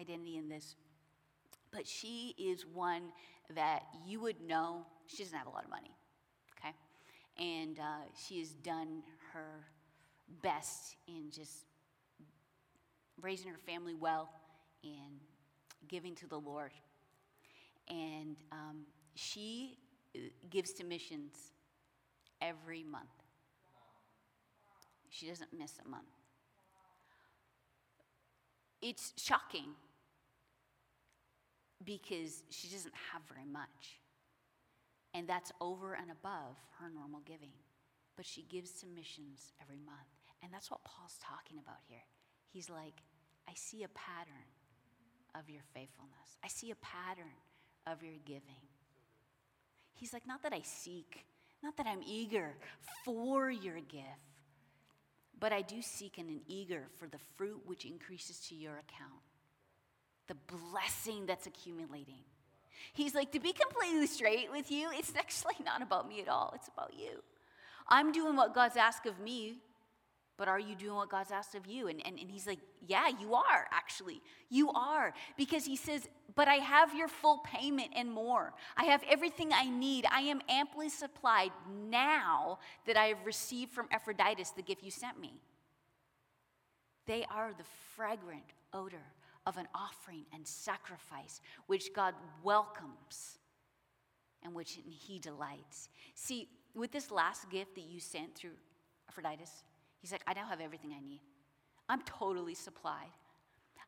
identity 0.00 0.38
in 0.38 0.48
this. 0.48 0.74
But 1.70 1.86
she 1.86 2.34
is 2.36 2.66
one 2.66 3.12
that 3.54 3.84
you 4.04 4.20
would 4.20 4.40
know, 4.40 4.84
she 5.06 5.22
doesn't 5.22 5.36
have 5.36 5.46
a 5.46 5.50
lot 5.50 5.64
of 5.64 5.70
money, 5.70 5.94
okay? 6.58 6.74
And 7.38 7.78
uh, 7.78 7.82
she 8.26 8.40
has 8.40 8.50
done 8.50 9.02
her 9.32 9.64
best 10.42 10.96
in 11.06 11.30
just 11.30 11.66
raising 13.20 13.50
her 13.50 13.58
family 13.58 13.94
well 13.94 14.30
and 14.84 15.20
giving 15.88 16.14
to 16.16 16.26
the 16.26 16.38
Lord. 16.38 16.72
And 17.88 18.36
um, 18.50 18.86
she 19.14 19.78
uh, 20.16 20.20
gives 20.50 20.72
to 20.74 20.84
missions 20.84 21.34
every 22.40 22.82
month. 22.82 23.06
She 25.10 25.26
doesn't 25.26 25.52
miss 25.56 25.72
a 25.84 25.88
month. 25.88 26.04
It's 28.80 29.12
shocking 29.16 29.74
because 31.84 32.42
she 32.50 32.68
doesn't 32.68 32.94
have 33.12 33.22
very 33.28 33.46
much. 33.46 34.00
And 35.14 35.28
that's 35.28 35.52
over 35.60 35.94
and 35.94 36.10
above 36.10 36.56
her 36.80 36.90
normal 36.92 37.20
giving 37.26 37.50
but 38.16 38.26
she 38.26 38.42
gives 38.42 38.72
to 38.80 38.86
missions 38.86 39.52
every 39.60 39.78
month. 39.78 40.08
And 40.42 40.52
that's 40.52 40.70
what 40.70 40.84
Paul's 40.84 41.16
talking 41.22 41.58
about 41.58 41.78
here. 41.88 42.04
He's 42.52 42.68
like, 42.70 43.02
I 43.48 43.52
see 43.54 43.84
a 43.84 43.88
pattern 43.88 44.48
of 45.34 45.48
your 45.50 45.62
faithfulness, 45.74 46.36
I 46.44 46.48
see 46.48 46.70
a 46.70 46.76
pattern 46.76 47.36
of 47.86 48.02
your 48.02 48.14
giving. 48.24 48.68
He's 49.94 50.12
like, 50.12 50.26
not 50.26 50.42
that 50.42 50.52
I 50.52 50.62
seek, 50.62 51.24
not 51.62 51.76
that 51.76 51.86
I'm 51.86 52.02
eager 52.06 52.54
for 53.04 53.50
your 53.50 53.76
gift, 53.80 54.32
But 55.38 55.52
I 55.52 55.62
do 55.62 55.82
seek 55.82 56.18
and 56.18 56.28
am 56.30 56.40
eager 56.46 56.84
for 56.98 57.08
the 57.08 57.18
fruit 57.36 57.62
which 57.66 57.84
increases 57.84 58.38
to 58.48 58.54
your 58.54 58.74
account, 58.74 59.22
the 60.28 60.36
blessing 60.70 61.26
that's 61.26 61.48
accumulating. 61.48 62.22
He's 62.92 63.14
like, 63.14 63.32
to 63.32 63.40
be 63.40 63.52
completely 63.52 64.06
straight 64.06 64.52
with 64.52 64.70
you, 64.70 64.90
it's 64.92 65.12
actually 65.16 65.56
not 65.64 65.82
about 65.82 66.08
me 66.08 66.20
at 66.20 66.28
all, 66.28 66.52
it's 66.54 66.68
about 66.68 66.92
you. 66.96 67.22
I'm 67.92 68.10
doing 68.10 68.34
what 68.34 68.52
God's 68.52 68.76
asked 68.76 69.06
of 69.06 69.20
me 69.20 69.60
but 70.42 70.48
are 70.48 70.58
you 70.58 70.74
doing 70.74 70.96
what 70.96 71.08
God's 71.08 71.30
asked 71.30 71.54
of 71.54 71.68
you? 71.68 71.86
And, 71.86 72.04
and, 72.04 72.18
and 72.18 72.28
he's 72.28 72.48
like, 72.48 72.58
Yeah, 72.86 73.06
you 73.20 73.34
are, 73.34 73.68
actually. 73.70 74.20
You 74.48 74.72
are. 74.72 75.14
Because 75.36 75.64
he 75.64 75.76
says, 75.76 76.08
But 76.34 76.48
I 76.48 76.54
have 76.54 76.96
your 76.96 77.06
full 77.06 77.38
payment 77.44 77.90
and 77.94 78.10
more. 78.10 78.52
I 78.76 78.86
have 78.86 79.04
everything 79.08 79.50
I 79.52 79.68
need. 79.68 80.04
I 80.10 80.22
am 80.22 80.40
amply 80.48 80.88
supplied 80.88 81.52
now 81.88 82.58
that 82.86 82.96
I 82.96 83.06
have 83.06 83.24
received 83.24 83.72
from 83.72 83.86
Epaphroditus 83.92 84.50
the 84.50 84.62
gift 84.62 84.82
you 84.82 84.90
sent 84.90 85.20
me. 85.20 85.34
They 87.06 87.24
are 87.30 87.52
the 87.52 87.64
fragrant 87.94 88.42
odor 88.72 89.12
of 89.46 89.58
an 89.58 89.68
offering 89.74 90.24
and 90.34 90.44
sacrifice 90.44 91.40
which 91.68 91.94
God 91.94 92.14
welcomes 92.42 93.38
and 94.42 94.54
which 94.54 94.78
he 94.88 95.20
delights. 95.20 95.88
See, 96.14 96.48
with 96.74 96.92
this 96.92 97.10
last 97.10 97.50
gift 97.50 97.74
that 97.74 97.84
you 97.84 98.00
sent 98.00 98.34
through 98.34 98.56
Epaphroditus, 99.08 99.64
He's 100.02 100.10
like, 100.10 100.22
I 100.26 100.34
now 100.34 100.46
have 100.46 100.60
everything 100.60 100.92
I 100.96 101.00
need. 101.00 101.20
I'm 101.88 102.02
totally 102.02 102.54
supplied. 102.54 103.12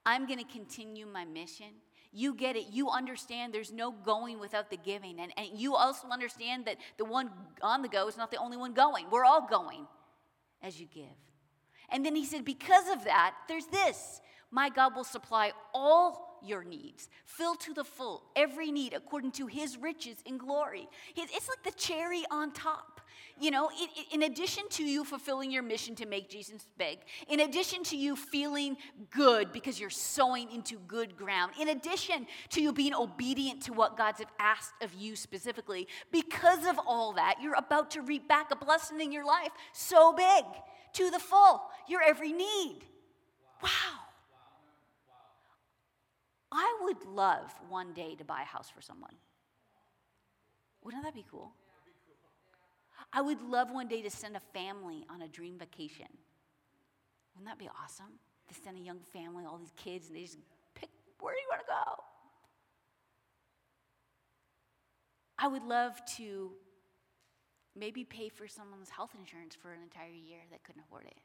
I'm 0.06 0.26
going 0.26 0.38
to 0.38 0.44
continue 0.44 1.06
my 1.06 1.24
mission. 1.24 1.66
You 2.12 2.34
get 2.34 2.54
it. 2.54 2.66
You 2.70 2.88
understand 2.88 3.52
there's 3.52 3.72
no 3.72 3.90
going 3.90 4.38
without 4.38 4.70
the 4.70 4.76
giving. 4.76 5.18
And, 5.18 5.32
and 5.36 5.48
you 5.58 5.74
also 5.74 6.06
understand 6.08 6.66
that 6.66 6.76
the 6.98 7.04
one 7.04 7.30
on 7.62 7.82
the 7.82 7.88
go 7.88 8.06
is 8.06 8.16
not 8.16 8.30
the 8.30 8.36
only 8.36 8.56
one 8.56 8.74
going. 8.74 9.06
We're 9.10 9.24
all 9.24 9.44
going 9.48 9.88
as 10.62 10.80
you 10.80 10.86
give. 10.86 11.04
And 11.88 12.06
then 12.06 12.14
he 12.14 12.24
said, 12.24 12.44
Because 12.44 12.88
of 12.88 13.04
that, 13.04 13.34
there's 13.48 13.66
this 13.66 14.20
my 14.52 14.68
God 14.68 14.94
will 14.94 15.04
supply 15.04 15.50
all 15.74 16.23
your 16.46 16.64
needs, 16.64 17.08
fill 17.24 17.54
to 17.56 17.74
the 17.74 17.84
full 17.84 18.22
every 18.36 18.70
need 18.70 18.92
according 18.92 19.32
to 19.32 19.46
his 19.46 19.76
riches 19.76 20.16
in 20.26 20.38
glory. 20.38 20.88
It's 21.16 21.48
like 21.48 21.62
the 21.64 21.78
cherry 21.78 22.24
on 22.30 22.52
top. 22.52 23.00
You 23.40 23.50
know, 23.50 23.68
in, 24.12 24.22
addition 24.22 24.64
to 24.70 24.84
you 24.84 25.04
fulfilling 25.04 25.50
your 25.50 25.62
mission 25.62 25.96
to 25.96 26.06
make 26.06 26.28
Jesus 26.28 26.66
big, 26.78 26.98
in 27.28 27.40
addition 27.40 27.82
to 27.84 27.96
you 27.96 28.14
feeling 28.14 28.76
good 29.10 29.52
because 29.52 29.80
you're 29.80 29.90
sowing 29.90 30.50
into 30.52 30.78
good 30.86 31.16
ground, 31.16 31.52
in 31.60 31.68
addition 31.68 32.28
to 32.50 32.62
you 32.62 32.72
being 32.72 32.94
obedient 32.94 33.60
to 33.62 33.72
what 33.72 33.96
God's 33.96 34.20
have 34.20 34.30
asked 34.38 34.74
of 34.82 34.94
you 34.94 35.16
specifically, 35.16 35.88
because 36.12 36.64
of 36.64 36.78
all 36.86 37.12
that, 37.14 37.36
you're 37.42 37.56
about 37.56 37.90
to 37.92 38.02
reap 38.02 38.28
back 38.28 38.52
a 38.52 38.56
blessing 38.56 39.00
in 39.00 39.10
your 39.10 39.26
life 39.26 39.50
so 39.72 40.12
big 40.12 40.44
to 40.92 41.10
the 41.10 41.18
full, 41.18 41.62
your 41.88 42.02
every 42.02 42.32
need. 42.32 42.82
Wow. 43.62 44.03
I 46.54 46.78
would 46.82 47.04
love 47.04 47.52
one 47.68 47.92
day 47.92 48.14
to 48.14 48.24
buy 48.24 48.42
a 48.42 48.44
house 48.44 48.70
for 48.70 48.80
someone. 48.80 49.14
Wouldn't 50.84 51.02
that 51.02 51.14
be 51.14 51.24
cool? 51.28 51.52
I 53.12 53.20
would 53.20 53.42
love 53.42 53.72
one 53.72 53.88
day 53.88 54.02
to 54.02 54.10
send 54.10 54.36
a 54.36 54.40
family 54.40 55.04
on 55.10 55.22
a 55.22 55.28
dream 55.28 55.58
vacation. 55.58 56.06
Wouldn't 57.34 57.48
that 57.48 57.58
be 57.58 57.68
awesome? 57.82 58.20
To 58.48 58.54
send 58.54 58.78
a 58.78 58.80
young 58.80 59.00
family, 59.12 59.44
all 59.44 59.58
these 59.58 59.72
kids, 59.76 60.06
and 60.08 60.16
they 60.16 60.22
just 60.22 60.38
pick 60.74 60.90
where 61.18 61.34
do 61.34 61.40
you 61.40 61.46
want 61.50 61.62
to 61.62 61.66
go? 61.66 62.02
I 65.38 65.48
would 65.48 65.64
love 65.64 66.00
to 66.18 66.52
maybe 67.74 68.04
pay 68.04 68.28
for 68.28 68.46
someone's 68.46 68.90
health 68.90 69.10
insurance 69.18 69.56
for 69.60 69.72
an 69.72 69.82
entire 69.82 70.12
year 70.12 70.38
that 70.52 70.62
couldn't 70.62 70.82
afford 70.82 71.06
it. 71.06 71.18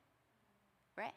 Right? 0.98 1.14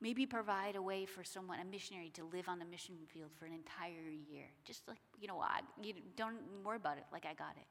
Maybe 0.00 0.26
provide 0.26 0.76
a 0.76 0.82
way 0.82 1.06
for 1.06 1.24
someone, 1.24 1.58
a 1.58 1.64
missionary, 1.64 2.10
to 2.14 2.24
live 2.24 2.48
on 2.48 2.60
the 2.60 2.64
mission 2.64 2.94
field 3.12 3.30
for 3.36 3.46
an 3.46 3.52
entire 3.52 4.08
year. 4.30 4.44
Just 4.64 4.86
like, 4.86 4.98
you 5.20 5.26
know, 5.26 5.40
I, 5.40 5.60
you 5.82 5.94
don't 6.16 6.38
worry 6.64 6.76
about 6.76 6.98
it, 6.98 7.04
like 7.12 7.24
I 7.24 7.34
got 7.34 7.56
it. 7.56 7.66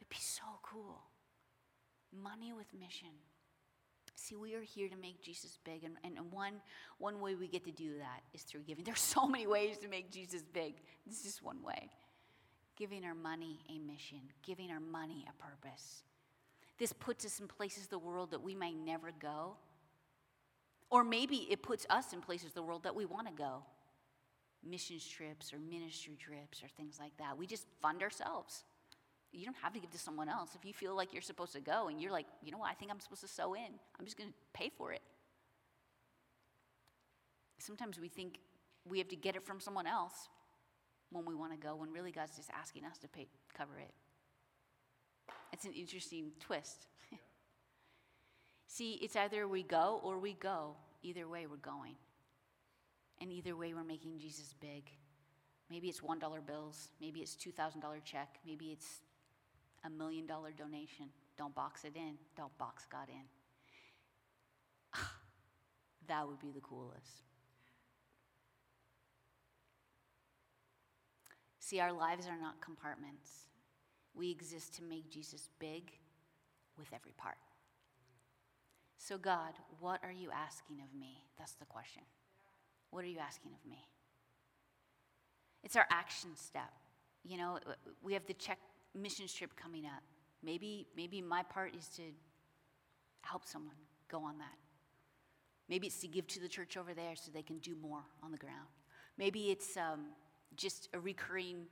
It'd 0.00 0.08
be 0.08 0.16
so 0.18 0.44
cool. 0.62 1.02
Money 2.22 2.52
with 2.54 2.66
mission. 2.78 3.10
See, 4.14 4.36
we 4.36 4.54
are 4.54 4.62
here 4.62 4.88
to 4.88 4.96
make 4.96 5.20
Jesus 5.20 5.58
big, 5.64 5.84
and, 5.84 5.96
and 6.04 6.32
one, 6.32 6.54
one 6.98 7.20
way 7.20 7.34
we 7.34 7.48
get 7.48 7.64
to 7.64 7.72
do 7.72 7.98
that 7.98 8.22
is 8.32 8.42
through 8.42 8.62
giving. 8.62 8.84
There's 8.86 9.00
so 9.00 9.26
many 9.26 9.46
ways 9.46 9.76
to 9.78 9.88
make 9.88 10.10
Jesus 10.10 10.42
big. 10.42 10.74
This 11.06 11.18
is 11.18 11.22
just 11.24 11.42
one 11.42 11.62
way. 11.62 11.90
Giving 12.76 13.04
our 13.04 13.14
money 13.14 13.60
a 13.68 13.78
mission, 13.78 14.20
giving 14.42 14.70
our 14.70 14.80
money 14.80 15.26
a 15.28 15.42
purpose. 15.42 16.02
This 16.78 16.92
puts 16.92 17.24
us 17.24 17.40
in 17.40 17.46
places 17.46 17.86
the 17.86 17.98
world 17.98 18.30
that 18.30 18.42
we 18.42 18.54
may 18.54 18.72
never 18.72 19.12
go 19.20 19.56
or 20.94 21.02
maybe 21.02 21.48
it 21.50 21.60
puts 21.60 21.86
us 21.90 22.12
in 22.12 22.20
places 22.20 22.50
of 22.50 22.54
the 22.54 22.62
world 22.62 22.84
that 22.84 22.94
we 22.94 23.04
want 23.04 23.26
to 23.26 23.32
go 23.32 23.64
missions 24.64 25.04
trips 25.04 25.52
or 25.52 25.58
ministry 25.58 26.16
trips 26.16 26.62
or 26.62 26.68
things 26.76 26.98
like 27.00 27.10
that. 27.18 27.36
We 27.36 27.48
just 27.48 27.66
fund 27.82 28.00
ourselves. 28.00 28.62
You 29.32 29.44
don't 29.44 29.56
have 29.56 29.72
to 29.72 29.80
give 29.80 29.90
to 29.90 29.98
someone 29.98 30.28
else. 30.28 30.50
If 30.54 30.64
you 30.64 30.72
feel 30.72 30.94
like 30.94 31.12
you're 31.12 31.20
supposed 31.20 31.52
to 31.54 31.60
go 31.60 31.88
and 31.88 32.00
you're 32.00 32.12
like, 32.12 32.26
you 32.44 32.52
know 32.52 32.58
what, 32.58 32.70
I 32.70 32.74
think 32.74 32.92
I'm 32.92 33.00
supposed 33.00 33.22
to 33.22 33.28
sow 33.28 33.54
in, 33.54 33.66
I'm 33.98 34.04
just 34.04 34.16
going 34.16 34.30
to 34.30 34.34
pay 34.52 34.70
for 34.78 34.92
it. 34.92 35.02
Sometimes 37.58 37.98
we 37.98 38.06
think 38.06 38.38
we 38.84 38.98
have 38.98 39.08
to 39.08 39.16
get 39.16 39.34
it 39.34 39.44
from 39.44 39.58
someone 39.58 39.88
else 39.88 40.28
when 41.10 41.24
we 41.24 41.34
want 41.34 41.50
to 41.50 41.58
go, 41.58 41.74
when 41.74 41.90
really 41.92 42.12
God's 42.12 42.36
just 42.36 42.50
asking 42.56 42.84
us 42.84 42.98
to 42.98 43.08
pay, 43.08 43.26
cover 43.56 43.80
it. 43.80 43.90
It's 45.52 45.64
an 45.64 45.72
interesting 45.72 46.30
twist. 46.38 46.86
See, 48.68 48.94
it's 49.02 49.16
either 49.16 49.48
we 49.48 49.64
go 49.64 50.00
or 50.04 50.20
we 50.20 50.34
go. 50.34 50.76
Either 51.04 51.28
way, 51.28 51.46
we're 51.46 51.56
going. 51.56 51.94
And 53.20 53.30
either 53.30 53.54
way, 53.54 53.74
we're 53.74 53.84
making 53.84 54.18
Jesus 54.18 54.54
big. 54.58 54.90
Maybe 55.70 55.88
it's 55.88 56.00
$1 56.00 56.46
bills. 56.46 56.88
Maybe 57.00 57.20
it's 57.20 57.36
$2,000 57.36 58.02
check. 58.04 58.38
Maybe 58.46 58.72
it's 58.72 59.02
a 59.84 59.90
million 59.90 60.26
dollar 60.26 60.50
donation. 60.50 61.10
Don't 61.36 61.54
box 61.54 61.84
it 61.84 61.94
in. 61.94 62.14
Don't 62.36 62.56
box 62.56 62.86
God 62.90 63.08
in. 63.08 64.98
that 66.08 66.26
would 66.26 66.40
be 66.40 66.52
the 66.52 66.60
coolest. 66.60 67.22
See, 71.60 71.80
our 71.80 71.92
lives 71.92 72.26
are 72.26 72.40
not 72.40 72.60
compartments. 72.62 73.30
We 74.14 74.30
exist 74.30 74.74
to 74.76 74.82
make 74.82 75.10
Jesus 75.10 75.50
big 75.58 75.92
with 76.78 76.88
every 76.94 77.12
part. 77.18 77.36
So, 79.06 79.18
God, 79.18 79.52
what 79.80 80.00
are 80.02 80.10
you 80.10 80.30
asking 80.30 80.76
of 80.80 80.98
me? 80.98 81.26
That's 81.36 81.52
the 81.52 81.66
question. 81.66 82.04
What 82.88 83.04
are 83.04 83.08
you 83.08 83.18
asking 83.18 83.50
of 83.52 83.70
me? 83.70 83.86
It's 85.62 85.76
our 85.76 85.84
action 85.90 86.30
step. 86.36 86.72
You 87.22 87.36
know, 87.36 87.58
we 88.02 88.14
have 88.14 88.24
the 88.24 88.32
Czech 88.32 88.58
mission 88.94 89.26
trip 89.28 89.56
coming 89.56 89.84
up. 89.84 90.02
Maybe, 90.42 90.86
maybe 90.96 91.20
my 91.20 91.42
part 91.42 91.74
is 91.76 91.86
to 91.96 92.02
help 93.20 93.44
someone 93.44 93.74
go 94.08 94.20
on 94.20 94.38
that. 94.38 94.56
Maybe 95.68 95.88
it's 95.88 96.00
to 96.00 96.08
give 96.08 96.26
to 96.28 96.40
the 96.40 96.48
church 96.48 96.78
over 96.78 96.94
there 96.94 97.14
so 97.14 97.30
they 97.30 97.42
can 97.42 97.58
do 97.58 97.76
more 97.82 98.04
on 98.22 98.30
the 98.30 98.38
ground. 98.38 98.68
Maybe 99.18 99.50
it's 99.50 99.76
um, 99.76 100.06
just 100.56 100.88
a 100.94 100.98
recurring 100.98 101.66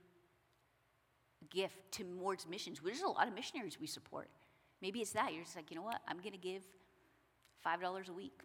gift 1.49 1.93
to 1.93 2.03
towards 2.03 2.47
missions. 2.47 2.79
There's 2.85 3.01
a 3.01 3.07
lot 3.07 3.27
of 3.27 3.33
missionaries 3.33 3.79
we 3.81 3.87
support. 3.87 4.29
Maybe 4.83 4.99
it's 4.99 5.13
that. 5.13 5.33
You're 5.33 5.45
just 5.45 5.55
like, 5.55 5.71
you 5.71 5.77
know 5.77 5.83
what? 5.83 5.99
I'm 6.07 6.19
going 6.19 6.33
to 6.33 6.37
give 6.37 6.61
$5 7.65 8.09
a 8.09 8.13
week, 8.13 8.39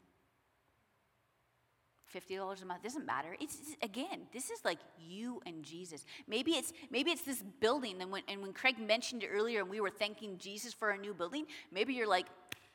$50 2.14 2.62
a 2.62 2.66
month 2.66 2.82
doesn't 2.82 3.06
matter. 3.06 3.36
It's, 3.40 3.58
again 3.82 4.26
this 4.32 4.50
is 4.50 4.64
like 4.64 4.78
you 4.98 5.40
and 5.46 5.62
jesus. 5.62 6.04
Maybe 6.26 6.52
it's 6.52 6.72
maybe 6.90 7.10
it's 7.10 7.22
this 7.22 7.42
building 7.60 8.00
and 8.00 8.10
when, 8.10 8.22
and 8.28 8.40
when 8.40 8.52
craig 8.52 8.78
mentioned 8.78 9.22
it 9.22 9.28
earlier 9.32 9.60
and 9.60 9.70
we 9.70 9.80
were 9.80 9.90
thanking 9.90 10.38
jesus 10.38 10.72
for 10.72 10.90
a 10.90 10.98
new 10.98 11.14
building 11.14 11.46
maybe 11.72 11.92
you're 11.94 12.08
like 12.08 12.26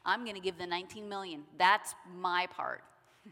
i'm 0.06 0.24
going 0.24 0.36
to 0.36 0.42
give 0.42 0.58
the 0.58 0.68
19 0.68 1.08
million. 1.10 1.44
That's 1.58 1.96
my 2.16 2.48
part. 2.52 2.84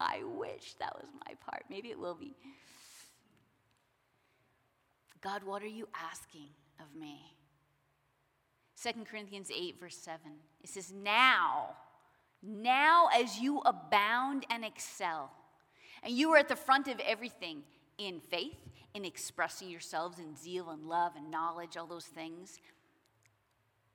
I 0.00 0.22
wish 0.24 0.74
that 0.74 0.94
was 0.94 1.06
my 1.26 1.34
part. 1.44 1.64
Maybe 1.68 1.90
it 1.90 1.98
will 1.98 2.14
be. 2.14 2.34
God 5.20 5.42
what 5.44 5.62
are 5.62 5.68
you 5.68 5.88
asking 5.94 6.48
of 6.78 6.98
me 6.98 7.34
2 8.82 9.04
Corinthians 9.10 9.50
8, 9.54 9.78
verse 9.78 9.96
7. 9.96 10.20
It 10.62 10.70
says, 10.70 10.92
Now, 10.92 11.70
now 12.42 13.08
as 13.14 13.38
you 13.38 13.60
abound 13.60 14.46
and 14.50 14.64
excel, 14.64 15.30
and 16.02 16.14
you 16.14 16.30
are 16.30 16.38
at 16.38 16.48
the 16.48 16.56
front 16.56 16.88
of 16.88 16.98
everything 17.00 17.62
in 17.98 18.20
faith, 18.20 18.56
in 18.94 19.04
expressing 19.04 19.68
yourselves 19.68 20.18
in 20.18 20.34
zeal 20.34 20.70
and 20.70 20.86
love 20.86 21.12
and 21.16 21.30
knowledge, 21.30 21.76
all 21.76 21.86
those 21.86 22.06
things, 22.06 22.58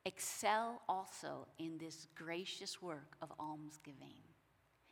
excel 0.04 0.80
also 0.88 1.48
in 1.58 1.78
this 1.78 2.06
gracious 2.14 2.80
work 2.80 3.16
of 3.20 3.32
almsgiving. 3.40 4.14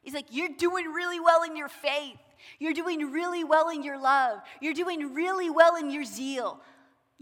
He's 0.02 0.14
like, 0.14 0.26
You're 0.30 0.50
doing 0.58 0.86
really 0.86 1.20
well 1.20 1.44
in 1.44 1.56
your 1.56 1.68
faith. 1.68 2.18
You're 2.58 2.74
doing 2.74 3.10
really 3.10 3.44
well 3.44 3.70
in 3.70 3.82
your 3.82 3.98
love. 3.98 4.40
You're 4.60 4.74
doing 4.74 5.14
really 5.14 5.48
well 5.48 5.76
in 5.76 5.90
your 5.90 6.04
zeal. 6.04 6.60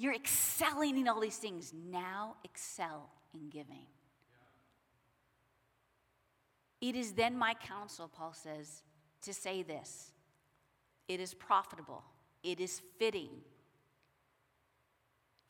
You're 0.03 0.15
excelling 0.15 0.99
in 0.99 1.07
all 1.07 1.21
these 1.21 1.37
things. 1.37 1.73
Now 1.73 2.35
excel 2.43 3.09
in 3.33 3.49
giving. 3.51 3.87
It 6.81 6.97
is 6.97 7.13
then 7.13 7.39
my 7.39 7.55
counsel, 7.55 8.09
Paul 8.09 8.33
says, 8.33 8.83
to 9.21 9.33
say 9.33 9.63
this 9.63 10.11
it 11.07 11.21
is 11.21 11.35
profitable, 11.35 12.03
it 12.43 12.59
is 12.59 12.83
fitting 12.99 13.29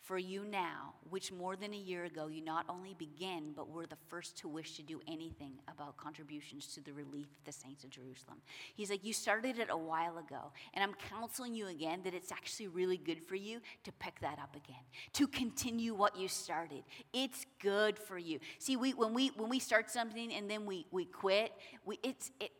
for 0.03 0.19
you 0.19 0.45
now, 0.45 0.95
which 1.09 1.31
more 1.31 1.55
than 1.55 1.73
a 1.73 1.77
year 1.77 2.05
ago 2.05 2.27
you 2.27 2.43
not 2.43 2.65
only 2.69 2.95
began, 2.95 3.53
but 3.55 3.69
were 3.69 3.87
the 3.87 3.97
first 4.09 4.37
to 4.39 4.49
wish 4.49 4.77
to 4.77 4.83
do 4.83 5.01
anything 5.07 5.53
about 5.69 5.97
contributions 5.97 6.67
to 6.75 6.81
the 6.81 6.93
relief 6.93 7.27
of 7.27 7.45
the 7.45 7.53
saints 7.53 7.85
of 7.85 7.91
Jerusalem. 7.91 8.39
He's 8.75 8.91
like, 8.91 9.05
You 9.05 9.13
started 9.13 9.59
it 9.59 9.69
a 9.71 9.77
while 9.77 10.19
ago, 10.19 10.53
and 10.75 10.83
I'm 10.83 10.95
counseling 11.09 11.55
you 11.55 11.69
again 11.69 12.01
that 12.05 12.15
it's 12.15 12.33
actually 12.33 12.69
really 12.69 12.97
good 12.97 13.23
for 13.23 13.37
you 13.37 13.61
to 13.85 13.93
pick 13.93 14.19
that 14.21 14.39
up 14.41 14.57
again, 14.57 14.83
to 15.13 15.29
continue 15.29 15.95
what 15.95 16.17
you 16.17 16.27
started. 16.27 16.83
It's 17.13 17.47
good 17.61 17.99
for 17.99 18.19
you. 18.19 18.41
See, 18.59 18.77
we, 18.77 18.95
when, 18.95 19.15
we, 19.15 19.29
when 19.37 19.49
we 19.49 19.61
start 19.61 19.89
something 19.89 20.33
and 20.33 20.51
then 20.51 20.67
we, 20.67 20.87
we 20.91 21.05
quit, 21.05 21.53
we, 21.85 22.01
it's, 22.03 22.33
it, 22.41 22.51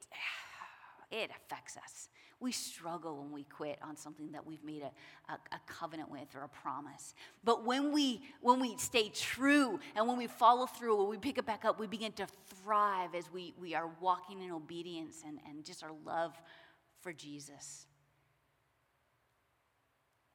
it 1.11 1.31
affects 1.31 1.77
us. 1.77 2.09
We 2.43 2.51
struggle 2.51 3.19
when 3.19 3.31
we 3.31 3.45
quit 3.45 3.79
on 3.83 3.97
something 3.97 4.33
that 4.33 4.45
we've 4.45 4.65
made 4.65 4.83
a, 4.83 5.33
a, 5.33 5.37
a, 5.53 5.61
covenant 5.67 6.11
with 6.11 6.35
or 6.35 6.43
a 6.43 6.49
promise. 6.49 7.15
But 7.45 7.65
when 7.65 7.93
we 7.93 8.21
when 8.41 8.59
we 8.59 8.77
stay 8.79 9.11
true 9.11 9.79
and 9.95 10.09
when 10.09 10.19
we 10.19 10.27
follow 10.27 10.67
through, 10.67 10.97
when 10.99 11.09
we 11.09 11.19
pick 11.19 11.39
it 11.39 11.47
back 11.47 11.65
up, 11.65 11.79
we 11.79 11.87
begin 11.87 12.11
to 12.13 12.27
thrive 12.63 13.15
as 13.15 13.33
we, 13.33 13.55
we 13.61 13.75
are 13.77 13.89
walking 14.01 14.43
in 14.43 14.51
obedience 14.51 15.23
and, 15.25 15.39
and 15.49 15.65
just 15.65 15.85
our 15.85 15.93
love 16.05 16.35
for 17.01 17.13
Jesus. 17.13 17.87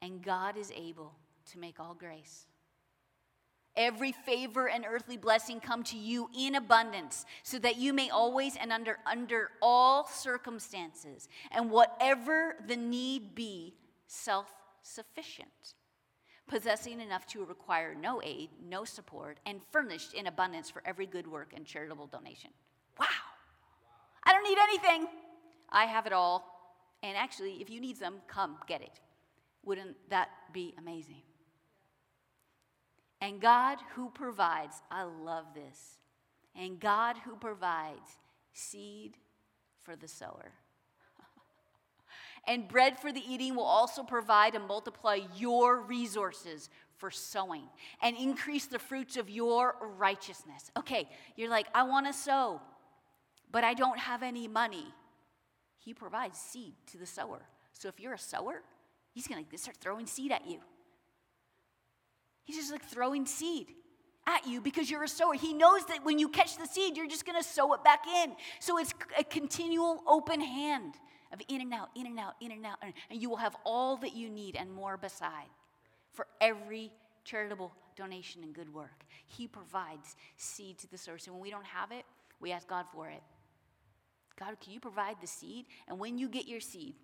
And 0.01 0.23
God 0.23 0.57
is 0.57 0.71
able 0.75 1.13
to 1.51 1.59
make 1.59 1.79
all 1.79 1.93
grace 1.93 2.45
every 3.77 4.11
favor 4.11 4.67
and 4.67 4.85
earthly 4.85 5.15
blessing 5.15 5.59
come 5.59 5.83
to 5.83 5.97
you 5.97 6.29
in 6.37 6.55
abundance, 6.55 7.25
so 7.43 7.59
that 7.59 7.77
you 7.77 7.93
may 7.93 8.09
always 8.09 8.57
and 8.57 8.73
under, 8.73 8.97
under 9.05 9.51
all 9.61 10.07
circumstances, 10.07 11.29
and 11.51 11.69
whatever 11.69 12.55
the 12.67 12.75
need 12.75 13.35
be, 13.35 13.75
self 14.07 14.51
sufficient, 14.81 15.75
possessing 16.47 16.99
enough 16.99 17.25
to 17.27 17.45
require 17.45 17.93
no 17.93 18.21
aid, 18.23 18.49
no 18.67 18.83
support, 18.83 19.39
and 19.45 19.61
furnished 19.71 20.13
in 20.13 20.27
abundance 20.27 20.69
for 20.69 20.81
every 20.85 21.05
good 21.05 21.27
work 21.27 21.53
and 21.55 21.65
charitable 21.65 22.07
donation. 22.07 22.51
Wow! 22.99 23.05
I 24.23 24.33
don't 24.33 24.43
need 24.43 24.57
anything. 24.57 25.07
I 25.69 25.85
have 25.85 26.05
it 26.05 26.13
all. 26.13 26.53
And 27.03 27.15
actually, 27.15 27.61
if 27.61 27.69
you 27.69 27.79
need 27.79 27.97
some, 27.97 28.15
come 28.27 28.57
get 28.67 28.81
it. 28.81 28.99
Wouldn't 29.63 29.95
that 30.09 30.29
be 30.53 30.73
amazing? 30.77 31.21
And 33.21 33.41
God 33.41 33.79
who 33.95 34.09
provides, 34.09 34.81
I 34.91 35.03
love 35.03 35.45
this, 35.55 35.97
and 36.55 36.79
God 36.79 37.17
who 37.25 37.35
provides 37.35 38.17
seed 38.53 39.17
for 39.83 39.95
the 39.95 40.07
sower. 40.07 40.51
and 42.47 42.67
bread 42.67 42.99
for 42.99 43.11
the 43.11 43.23
eating 43.27 43.55
will 43.55 43.63
also 43.63 44.03
provide 44.03 44.53
and 44.53 44.67
multiply 44.67 45.19
your 45.35 45.81
resources 45.81 46.69
for 46.97 47.09
sowing 47.11 47.63
and 48.01 48.17
increase 48.17 48.65
the 48.65 48.79
fruits 48.79 49.17
of 49.17 49.29
your 49.29 49.75
righteousness. 49.97 50.71
Okay, 50.77 51.07
you're 51.35 51.49
like, 51.49 51.67
I 51.73 51.83
want 51.83 52.07
to 52.07 52.13
sow, 52.13 52.61
but 53.51 53.63
I 53.63 53.73
don't 53.73 53.99
have 53.99 54.23
any 54.23 54.47
money. 54.47 54.85
He 55.79 55.93
provides 55.93 56.37
seed 56.37 56.73
to 56.91 56.97
the 56.97 57.05
sower. 57.05 57.41
So 57.73 57.87
if 57.87 57.99
you're 57.99 58.13
a 58.13 58.19
sower, 58.19 58.61
he's 59.11 59.27
going 59.27 59.45
to 59.45 59.57
start 59.57 59.77
throwing 59.77 60.05
seed 60.05 60.31
at 60.31 60.47
you. 60.47 60.59
He's 62.47 62.55
just 62.55 62.71
like 62.71 62.85
throwing 62.85 63.25
seed 63.25 63.73
at 64.25 64.47
you 64.47 64.61
because 64.61 64.89
you're 64.89 65.03
a 65.03 65.07
sower. 65.09 65.33
He 65.33 65.53
knows 65.53 65.85
that 65.87 66.05
when 66.05 66.17
you 66.17 66.29
catch 66.29 66.57
the 66.57 66.65
seed, 66.65 66.95
you're 66.95 67.05
just 67.05 67.25
going 67.25 67.37
to 67.37 67.43
sow 67.43 67.73
it 67.73 67.83
back 67.83 68.07
in. 68.07 68.37
So 68.61 68.77
it's 68.79 68.93
a 69.19 69.23
continual 69.25 70.01
open 70.07 70.39
hand 70.39 70.93
of 71.33 71.41
in 71.49 71.59
and 71.59 71.73
out, 71.73 71.89
in 71.93 72.05
and 72.05 72.17
out, 72.17 72.35
in 72.39 72.53
and 72.53 72.65
out. 72.65 72.77
And 73.09 73.21
you 73.21 73.29
will 73.29 73.35
have 73.35 73.57
all 73.65 73.97
that 73.97 74.15
you 74.15 74.29
need 74.29 74.55
and 74.55 74.71
more 74.71 74.95
beside 74.95 75.49
for 76.13 76.25
every 76.39 76.89
charitable 77.25 77.73
donation 77.97 78.43
and 78.43 78.53
good 78.55 78.73
work. 78.73 79.03
He 79.25 79.45
provides 79.45 80.15
seed 80.37 80.77
to 80.77 80.89
the 80.89 80.97
source. 80.97 81.27
And 81.27 81.35
when 81.35 81.43
we 81.43 81.51
don't 81.51 81.65
have 81.65 81.91
it, 81.91 82.05
we 82.39 82.53
ask 82.53 82.65
God 82.65 82.85
for 82.93 83.09
it. 83.09 83.23
God, 84.39 84.57
can 84.61 84.71
you 84.71 84.79
provide 84.79 85.17
the 85.19 85.27
seed? 85.27 85.65
And 85.89 85.99
when 85.99 86.17
you 86.17 86.29
get 86.29 86.47
your 86.47 86.61
seed, 86.61 86.95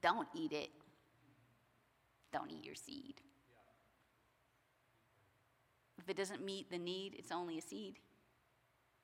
don't 0.00 0.28
eat 0.34 0.52
it. 0.52 0.70
Don't 2.32 2.50
eat 2.50 2.64
your 2.64 2.74
seed. 2.74 3.20
If 5.98 6.08
it 6.08 6.16
doesn't 6.16 6.44
meet 6.44 6.70
the 6.70 6.78
need, 6.78 7.14
it's 7.18 7.32
only 7.32 7.58
a 7.58 7.62
seed. 7.62 7.98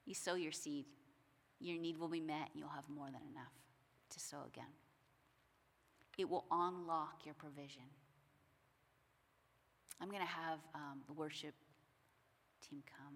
You 0.05 0.15
sow 0.15 0.35
your 0.35 0.53
seed, 0.53 0.87
your 1.61 1.79
need 1.79 1.99
will 1.99 2.09
be 2.09 2.21
met, 2.21 2.51
and 2.53 2.61
you'll 2.61 2.69
have 2.69 2.89
more 2.89 3.07
than 3.07 3.23
enough 3.31 3.53
to 4.11 4.21
sow 4.21 4.45
again. 4.47 4.65
It 6.19 6.29
will 6.29 6.45
unlock 6.51 7.25
your 7.25 7.35
provision. 7.35 7.83
I'm 10.01 10.09
going 10.09 10.21
to 10.21 10.27
have 10.27 10.59
um, 10.75 11.01
the 11.07 11.13
worship 11.13 11.55
team 12.69 12.83
come. 12.99 13.15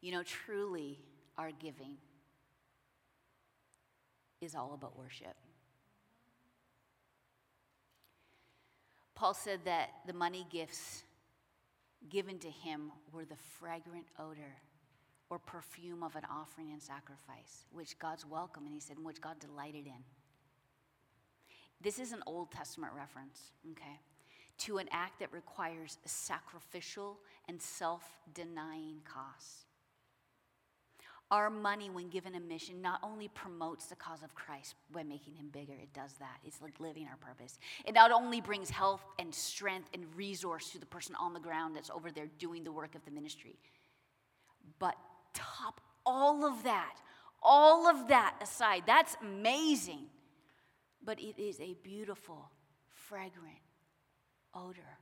You 0.00 0.12
know, 0.12 0.22
truly, 0.22 0.98
our 1.36 1.50
giving 1.50 1.96
is 4.40 4.54
all 4.54 4.72
about 4.74 4.96
worship. 4.96 5.36
Paul 9.20 9.34
said 9.34 9.60
that 9.66 9.90
the 10.06 10.14
money 10.14 10.46
gifts 10.50 11.02
given 12.08 12.38
to 12.38 12.48
him 12.48 12.90
were 13.12 13.26
the 13.26 13.36
fragrant 13.36 14.06
odor 14.18 14.56
or 15.28 15.38
perfume 15.38 16.02
of 16.02 16.16
an 16.16 16.22
offering 16.32 16.72
and 16.72 16.80
sacrifice, 16.80 17.66
which 17.70 17.98
God's 17.98 18.24
welcome, 18.24 18.64
and 18.64 18.72
he 18.72 18.80
said, 18.80 18.98
which 18.98 19.20
God 19.20 19.38
delighted 19.38 19.86
in. 19.86 20.02
This 21.82 21.98
is 21.98 22.12
an 22.12 22.22
Old 22.26 22.50
Testament 22.50 22.94
reference, 22.96 23.52
okay, 23.72 24.00
to 24.60 24.78
an 24.78 24.88
act 24.90 25.20
that 25.20 25.30
requires 25.34 25.98
sacrificial 26.06 27.18
and 27.46 27.60
self 27.60 28.02
denying 28.32 29.02
costs. 29.04 29.66
Our 31.30 31.48
money, 31.48 31.90
when 31.90 32.08
given 32.08 32.34
a 32.34 32.40
mission, 32.40 32.82
not 32.82 32.98
only 33.04 33.28
promotes 33.28 33.86
the 33.86 33.94
cause 33.94 34.24
of 34.24 34.34
Christ 34.34 34.74
by 34.92 35.04
making 35.04 35.36
him 35.36 35.48
bigger, 35.52 35.74
it 35.74 35.92
does 35.94 36.14
that. 36.14 36.38
It's 36.44 36.60
like 36.60 36.80
living 36.80 37.06
our 37.06 37.16
purpose. 37.16 37.60
It 37.84 37.94
not 37.94 38.10
only 38.10 38.40
brings 38.40 38.68
health 38.68 39.02
and 39.16 39.32
strength 39.32 39.88
and 39.94 40.04
resource 40.16 40.70
to 40.70 40.80
the 40.80 40.86
person 40.86 41.14
on 41.20 41.32
the 41.32 41.38
ground 41.38 41.76
that's 41.76 41.90
over 41.90 42.10
there 42.10 42.26
doing 42.40 42.64
the 42.64 42.72
work 42.72 42.96
of 42.96 43.04
the 43.04 43.12
ministry, 43.12 43.60
but 44.80 44.96
top 45.32 45.80
all 46.04 46.44
of 46.44 46.64
that, 46.64 46.96
all 47.40 47.86
of 47.86 48.08
that 48.08 48.34
aside, 48.42 48.82
that's 48.84 49.16
amazing. 49.22 50.06
But 51.04 51.20
it 51.20 51.40
is 51.40 51.60
a 51.60 51.76
beautiful, 51.84 52.50
fragrant 52.88 53.60
odor, 54.52 54.98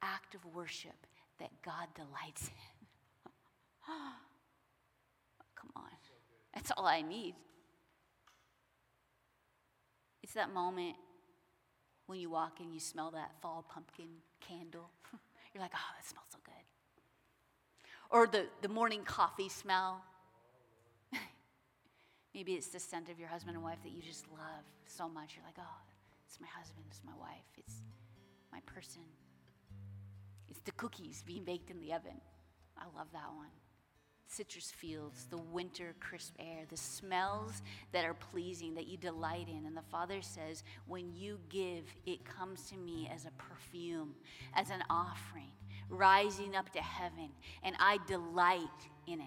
act 0.00 0.36
of 0.36 0.44
worship 0.54 1.06
that 1.40 1.50
God 1.64 1.88
delights 1.96 2.46
in. 2.46 3.92
That's 6.54 6.70
all 6.76 6.86
I 6.86 7.02
need. 7.02 7.34
It's 10.22 10.34
that 10.34 10.52
moment 10.52 10.96
when 12.06 12.20
you 12.20 12.30
walk 12.30 12.60
in, 12.60 12.72
you 12.72 12.80
smell 12.80 13.10
that 13.12 13.32
fall 13.40 13.64
pumpkin 13.68 14.08
candle. 14.40 14.90
You're 15.54 15.62
like, 15.62 15.72
oh, 15.74 15.90
that 15.96 16.06
smells 16.06 16.26
so 16.30 16.38
good. 16.44 16.52
Or 18.10 18.26
the, 18.26 18.46
the 18.60 18.68
morning 18.68 19.02
coffee 19.04 19.48
smell. 19.48 20.02
Maybe 22.34 22.52
it's 22.52 22.68
the 22.68 22.80
scent 22.80 23.08
of 23.08 23.18
your 23.18 23.28
husband 23.28 23.56
and 23.56 23.64
wife 23.64 23.82
that 23.82 23.92
you 23.92 24.02
just 24.02 24.26
love 24.30 24.64
so 24.86 25.08
much. 25.08 25.34
You're 25.36 25.44
like, 25.44 25.58
oh, 25.58 25.80
it's 26.26 26.40
my 26.40 26.48
husband, 26.48 26.84
it's 26.90 27.00
my 27.04 27.16
wife, 27.18 27.46
it's 27.56 27.76
my 28.52 28.60
person. 28.66 29.02
It's 30.48 30.60
the 30.60 30.72
cookies 30.72 31.24
being 31.26 31.44
baked 31.44 31.70
in 31.70 31.80
the 31.80 31.94
oven. 31.94 32.20
I 32.76 32.84
love 32.96 33.08
that 33.12 33.32
one 33.34 33.61
citrus 34.26 34.70
fields, 34.70 35.26
the 35.30 35.36
winter 35.36 35.94
crisp 36.00 36.34
air, 36.38 36.64
the 36.68 36.76
smells 36.76 37.62
that 37.92 38.04
are 38.04 38.14
pleasing, 38.14 38.74
that 38.74 38.86
you 38.86 38.96
delight 38.96 39.48
in. 39.48 39.66
And 39.66 39.76
the 39.76 39.82
Father 39.90 40.22
says, 40.22 40.64
when 40.86 41.12
you 41.14 41.38
give, 41.48 41.84
it 42.06 42.24
comes 42.24 42.70
to 42.70 42.76
me 42.76 43.10
as 43.14 43.26
a 43.26 43.30
perfume, 43.32 44.14
as 44.54 44.70
an 44.70 44.82
offering, 44.88 45.52
rising 45.90 46.56
up 46.56 46.70
to 46.70 46.80
heaven. 46.80 47.28
And 47.62 47.76
I 47.78 47.98
delight 48.06 48.68
in 49.06 49.20
it. 49.20 49.26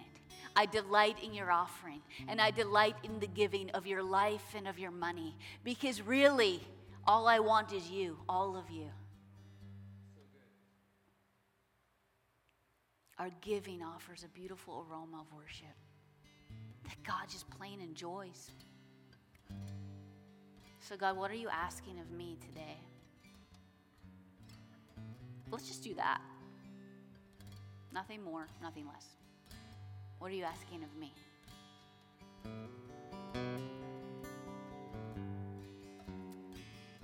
I 0.56 0.66
delight 0.66 1.18
in 1.22 1.34
your 1.34 1.52
offering, 1.52 2.02
and 2.30 2.40
I 2.40 2.50
delight 2.50 2.96
in 3.04 3.20
the 3.20 3.28
giving 3.28 3.70
of 3.72 3.86
your 3.86 4.02
life 4.02 4.54
and 4.56 4.68
of 4.68 4.80
your 4.80 4.92
money. 4.92 5.36
Because 5.66 6.02
really, 6.02 6.62
all 7.06 7.28
I 7.28 7.40
want 7.40 7.74
is 7.74 7.90
you, 7.90 8.18
all 8.30 8.56
of 8.56 8.70
you. 8.72 8.90
Our 13.18 13.30
giving 13.42 13.82
offers 13.82 14.24
a 14.26 14.28
beautiful 14.28 14.86
aroma 14.90 15.22
of 15.22 15.34
worship 15.34 15.68
that 16.84 17.02
God 17.04 17.30
just 17.30 17.50
plain 17.50 17.80
enjoys. 17.80 18.52
So, 20.82 20.98
God, 20.98 21.18
what 21.18 21.32
are 21.32 21.36
you 21.36 21.48
asking 21.50 22.00
of 22.00 22.12
me 22.12 22.38
today? 22.42 22.78
Let's 25.50 25.68
just 25.68 25.84
do 25.84 25.96
that. 25.96 26.20
Nothing 27.94 28.22
more, 28.22 28.48
nothing 28.62 28.86
less. 28.86 29.06
What 30.20 30.32
are 30.32 30.36
you 30.36 30.44
asking 30.44 30.84
of 30.84 30.94
me? 31.00 31.14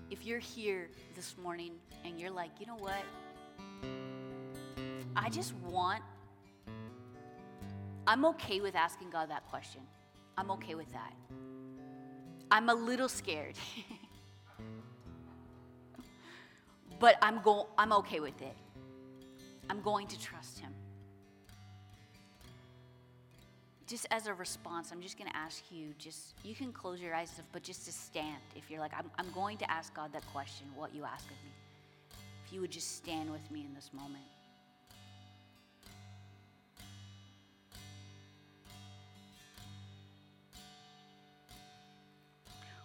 If 0.10 0.26
you're 0.26 0.40
here 0.40 0.90
this 1.16 1.36
morning 1.42 1.72
and 2.04 2.20
you're 2.20 2.30
like, 2.30 2.52
you 2.60 2.66
know 2.66 2.76
what? 2.76 3.04
I 5.16 5.30
just 5.30 5.54
want, 5.56 6.04
I'm 8.08 8.26
okay 8.26 8.62
with 8.62 8.76
asking 8.76 9.10
God 9.10 9.30
that 9.30 9.46
question. 9.48 9.82
I'm 10.38 10.52
okay 10.52 10.76
with 10.76 10.92
that. 10.94 11.14
I'm 12.50 12.70
a 12.70 12.74
little 12.74 13.10
scared. 13.10 13.56
but 17.00 17.18
I'm 17.22 17.42
go 17.42 17.68
I'm 17.78 17.94
okay 17.94 18.20
with 18.20 18.42
it. 18.42 18.56
I'm 19.70 19.82
going 19.82 20.08
to 20.08 20.20
trust 20.20 20.60
him. 20.60 20.74
Just 23.88 24.06
as 24.12 24.28
a 24.28 24.34
response, 24.34 24.92
I'm 24.92 25.02
just 25.02 25.18
going 25.18 25.30
to 25.30 25.36
ask 25.36 25.64
you 25.70 25.94
just 25.98 26.36
you 26.44 26.56
can 26.56 26.72
close 26.72 27.02
your 27.02 27.16
eyes 27.16 27.42
but 27.52 27.64
just 27.64 27.86
to 27.86 27.92
stand 27.92 28.42
if 28.56 28.70
you're 28.70 28.80
like 28.80 28.94
I'm 28.98 29.10
I'm 29.18 29.32
going 29.34 29.58
to 29.58 29.70
ask 29.72 29.94
God 29.94 30.14
that 30.14 30.26
question 30.34 30.68
what 30.76 30.94
you 30.96 31.04
ask 31.04 31.26
of 31.26 31.32
me. 31.32 31.52
If 32.46 32.54
you 32.54 32.62
would 32.62 32.72
just 32.72 32.98
stand 32.98 33.30
with 33.30 33.50
me 33.52 33.66
in 33.68 33.74
this 33.74 33.92
moment. 33.94 34.24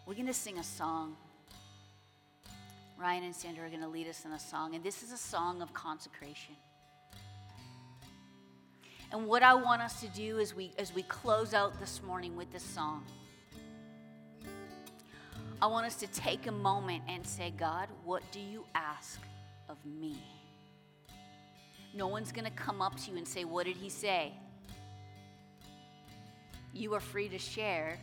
We're 0.07 0.14
going 0.14 0.28
to 0.28 0.32
sing 0.32 0.59
a 0.59 0.64
song. 0.64 1.16
Ryan 2.96 3.24
and 3.24 3.34
Sandra 3.34 3.66
are 3.66 3.68
going 3.68 3.80
to 3.80 3.88
lead 3.88 4.07
us 4.07 4.24
in 4.24 4.30
a 4.30 4.38
song, 4.38 4.76
and 4.76 4.84
this 4.84 5.02
is 5.02 5.11
a 5.11 5.18
song 5.18 5.61
of 5.61 5.74
consecration. 5.74 6.54
And 9.11 9.26
what 9.26 9.42
I 9.42 9.54
want 9.54 9.82
us 9.82 10.00
to 10.02 10.09
do 10.09 10.38
as 10.38 10.54
we 10.54 10.70
as 10.78 10.94
we 10.94 11.02
close 11.02 11.54
out 11.54 11.78
this 11.80 12.00
morning 12.04 12.36
with 12.36 12.52
this 12.52 12.62
song, 12.62 13.04
I 15.61 15.66
want 15.66 15.86
us 15.86 15.96
to 15.96 16.07
take 16.07 16.46
a 16.46 16.52
moment 16.52 17.02
and 17.09 17.26
say, 17.26 17.52
God, 17.57 17.88
what 18.04 18.22
do 18.30 18.38
you 18.38 18.64
ask 18.76 19.20
of 19.68 19.76
me? 19.84 20.16
No 21.94 22.07
one's 22.07 22.30
going 22.30 22.44
to 22.44 22.50
come 22.52 22.80
up 22.80 22.96
to 23.00 23.11
you 23.11 23.16
and 23.16 23.26
say, 23.26 23.44
What 23.44 23.66
did 23.66 23.76
he 23.76 23.88
say? 23.88 24.32
You 26.72 26.94
are 26.94 27.00
free 27.00 27.28
to 27.28 27.38
share 27.38 27.98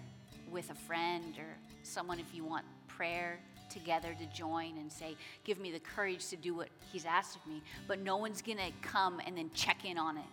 with 0.51 0.69
a 0.69 0.75
friend 0.75 1.37
or 1.37 1.57
someone 1.83 2.19
if 2.19 2.33
you 2.33 2.43
want 2.43 2.65
prayer 2.87 3.39
together 3.69 4.15
to 4.19 4.25
join 4.27 4.77
and 4.77 4.91
say, 4.91 5.15
Give 5.43 5.59
me 5.59 5.71
the 5.71 5.79
courage 5.79 6.27
to 6.29 6.35
do 6.35 6.53
what 6.53 6.69
He's 6.91 7.05
asked 7.05 7.35
of 7.35 7.45
me. 7.47 7.61
But 7.87 7.99
no 7.99 8.17
one's 8.17 8.41
going 8.41 8.57
to 8.57 8.71
come 8.81 9.19
and 9.25 9.37
then 9.37 9.49
check 9.53 9.85
in 9.85 9.97
on 9.97 10.17
it. 10.17 10.25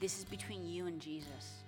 This 0.00 0.18
is 0.18 0.24
between 0.24 0.66
you 0.66 0.86
and 0.86 1.00
Jesus. 1.00 1.62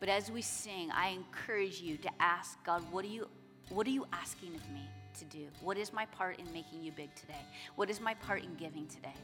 But 0.00 0.08
as 0.08 0.30
we 0.30 0.42
sing, 0.42 0.90
I 0.92 1.08
encourage 1.08 1.80
you 1.80 1.96
to 1.98 2.10
ask 2.20 2.56
God, 2.64 2.82
what 2.92 3.04
are 3.04 3.08
you, 3.08 3.28
what 3.70 3.86
are 3.86 3.90
you 3.90 4.06
asking 4.12 4.54
of 4.54 4.70
me 4.70 4.82
to 5.18 5.24
do? 5.24 5.48
What 5.60 5.76
is 5.76 5.92
my 5.92 6.06
part 6.06 6.38
in 6.38 6.50
making 6.52 6.82
you 6.82 6.92
big 6.92 7.12
today? 7.14 7.42
What 7.74 7.90
is 7.90 8.00
my 8.00 8.14
part 8.14 8.44
in 8.44 8.54
giving 8.54 8.86
today? 8.86 9.14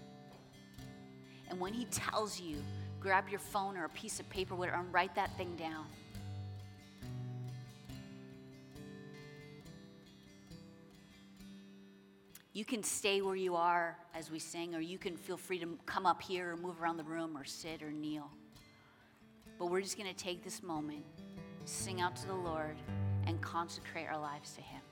And 1.49 1.61
when 1.61 1.73
He 1.73 1.85
tells 1.87 2.41
you, 2.41 2.57
grab 3.01 3.29
your 3.29 3.39
phone 3.39 3.77
or 3.77 3.85
a 3.85 3.91
piece 3.91 4.19
of 4.19 4.29
paper, 4.31 4.55
whatever, 4.55 4.79
and 4.79 4.93
write 4.93 5.15
that 5.15 5.37
thing 5.37 5.55
down. 5.57 5.87
You 12.55 12.65
can 12.65 12.85
stay 12.85 13.21
where 13.21 13.35
you 13.35 13.57
are 13.57 13.99
as 14.15 14.31
we 14.31 14.39
sing, 14.39 14.77
or 14.77 14.81
you 14.81 14.97
can 14.97 15.17
feel 15.17 15.37
free 15.37 15.59
to 15.59 15.77
come 15.87 16.07
up 16.07 16.23
here 16.23 16.53
or 16.53 16.57
move 16.57 16.81
around 16.81 16.99
the 16.99 17.05
room 17.05 17.37
or 17.37 17.45
sit 17.45 17.83
or 17.83 17.91
kneel. 17.91 18.31
But 19.59 19.67
we're 19.73 19.81
just 19.81 19.99
going 19.99 20.09
to 20.09 20.17
take 20.17 20.45
this 20.45 20.63
moment, 20.63 21.05
sing 21.65 22.01
out 22.01 22.15
to 22.15 22.29
the 22.29 22.35
Lord, 22.35 22.77
and 23.27 23.41
consecrate 23.41 24.07
our 24.09 24.21
lives 24.21 24.53
to 24.53 24.61
Him. 24.61 24.84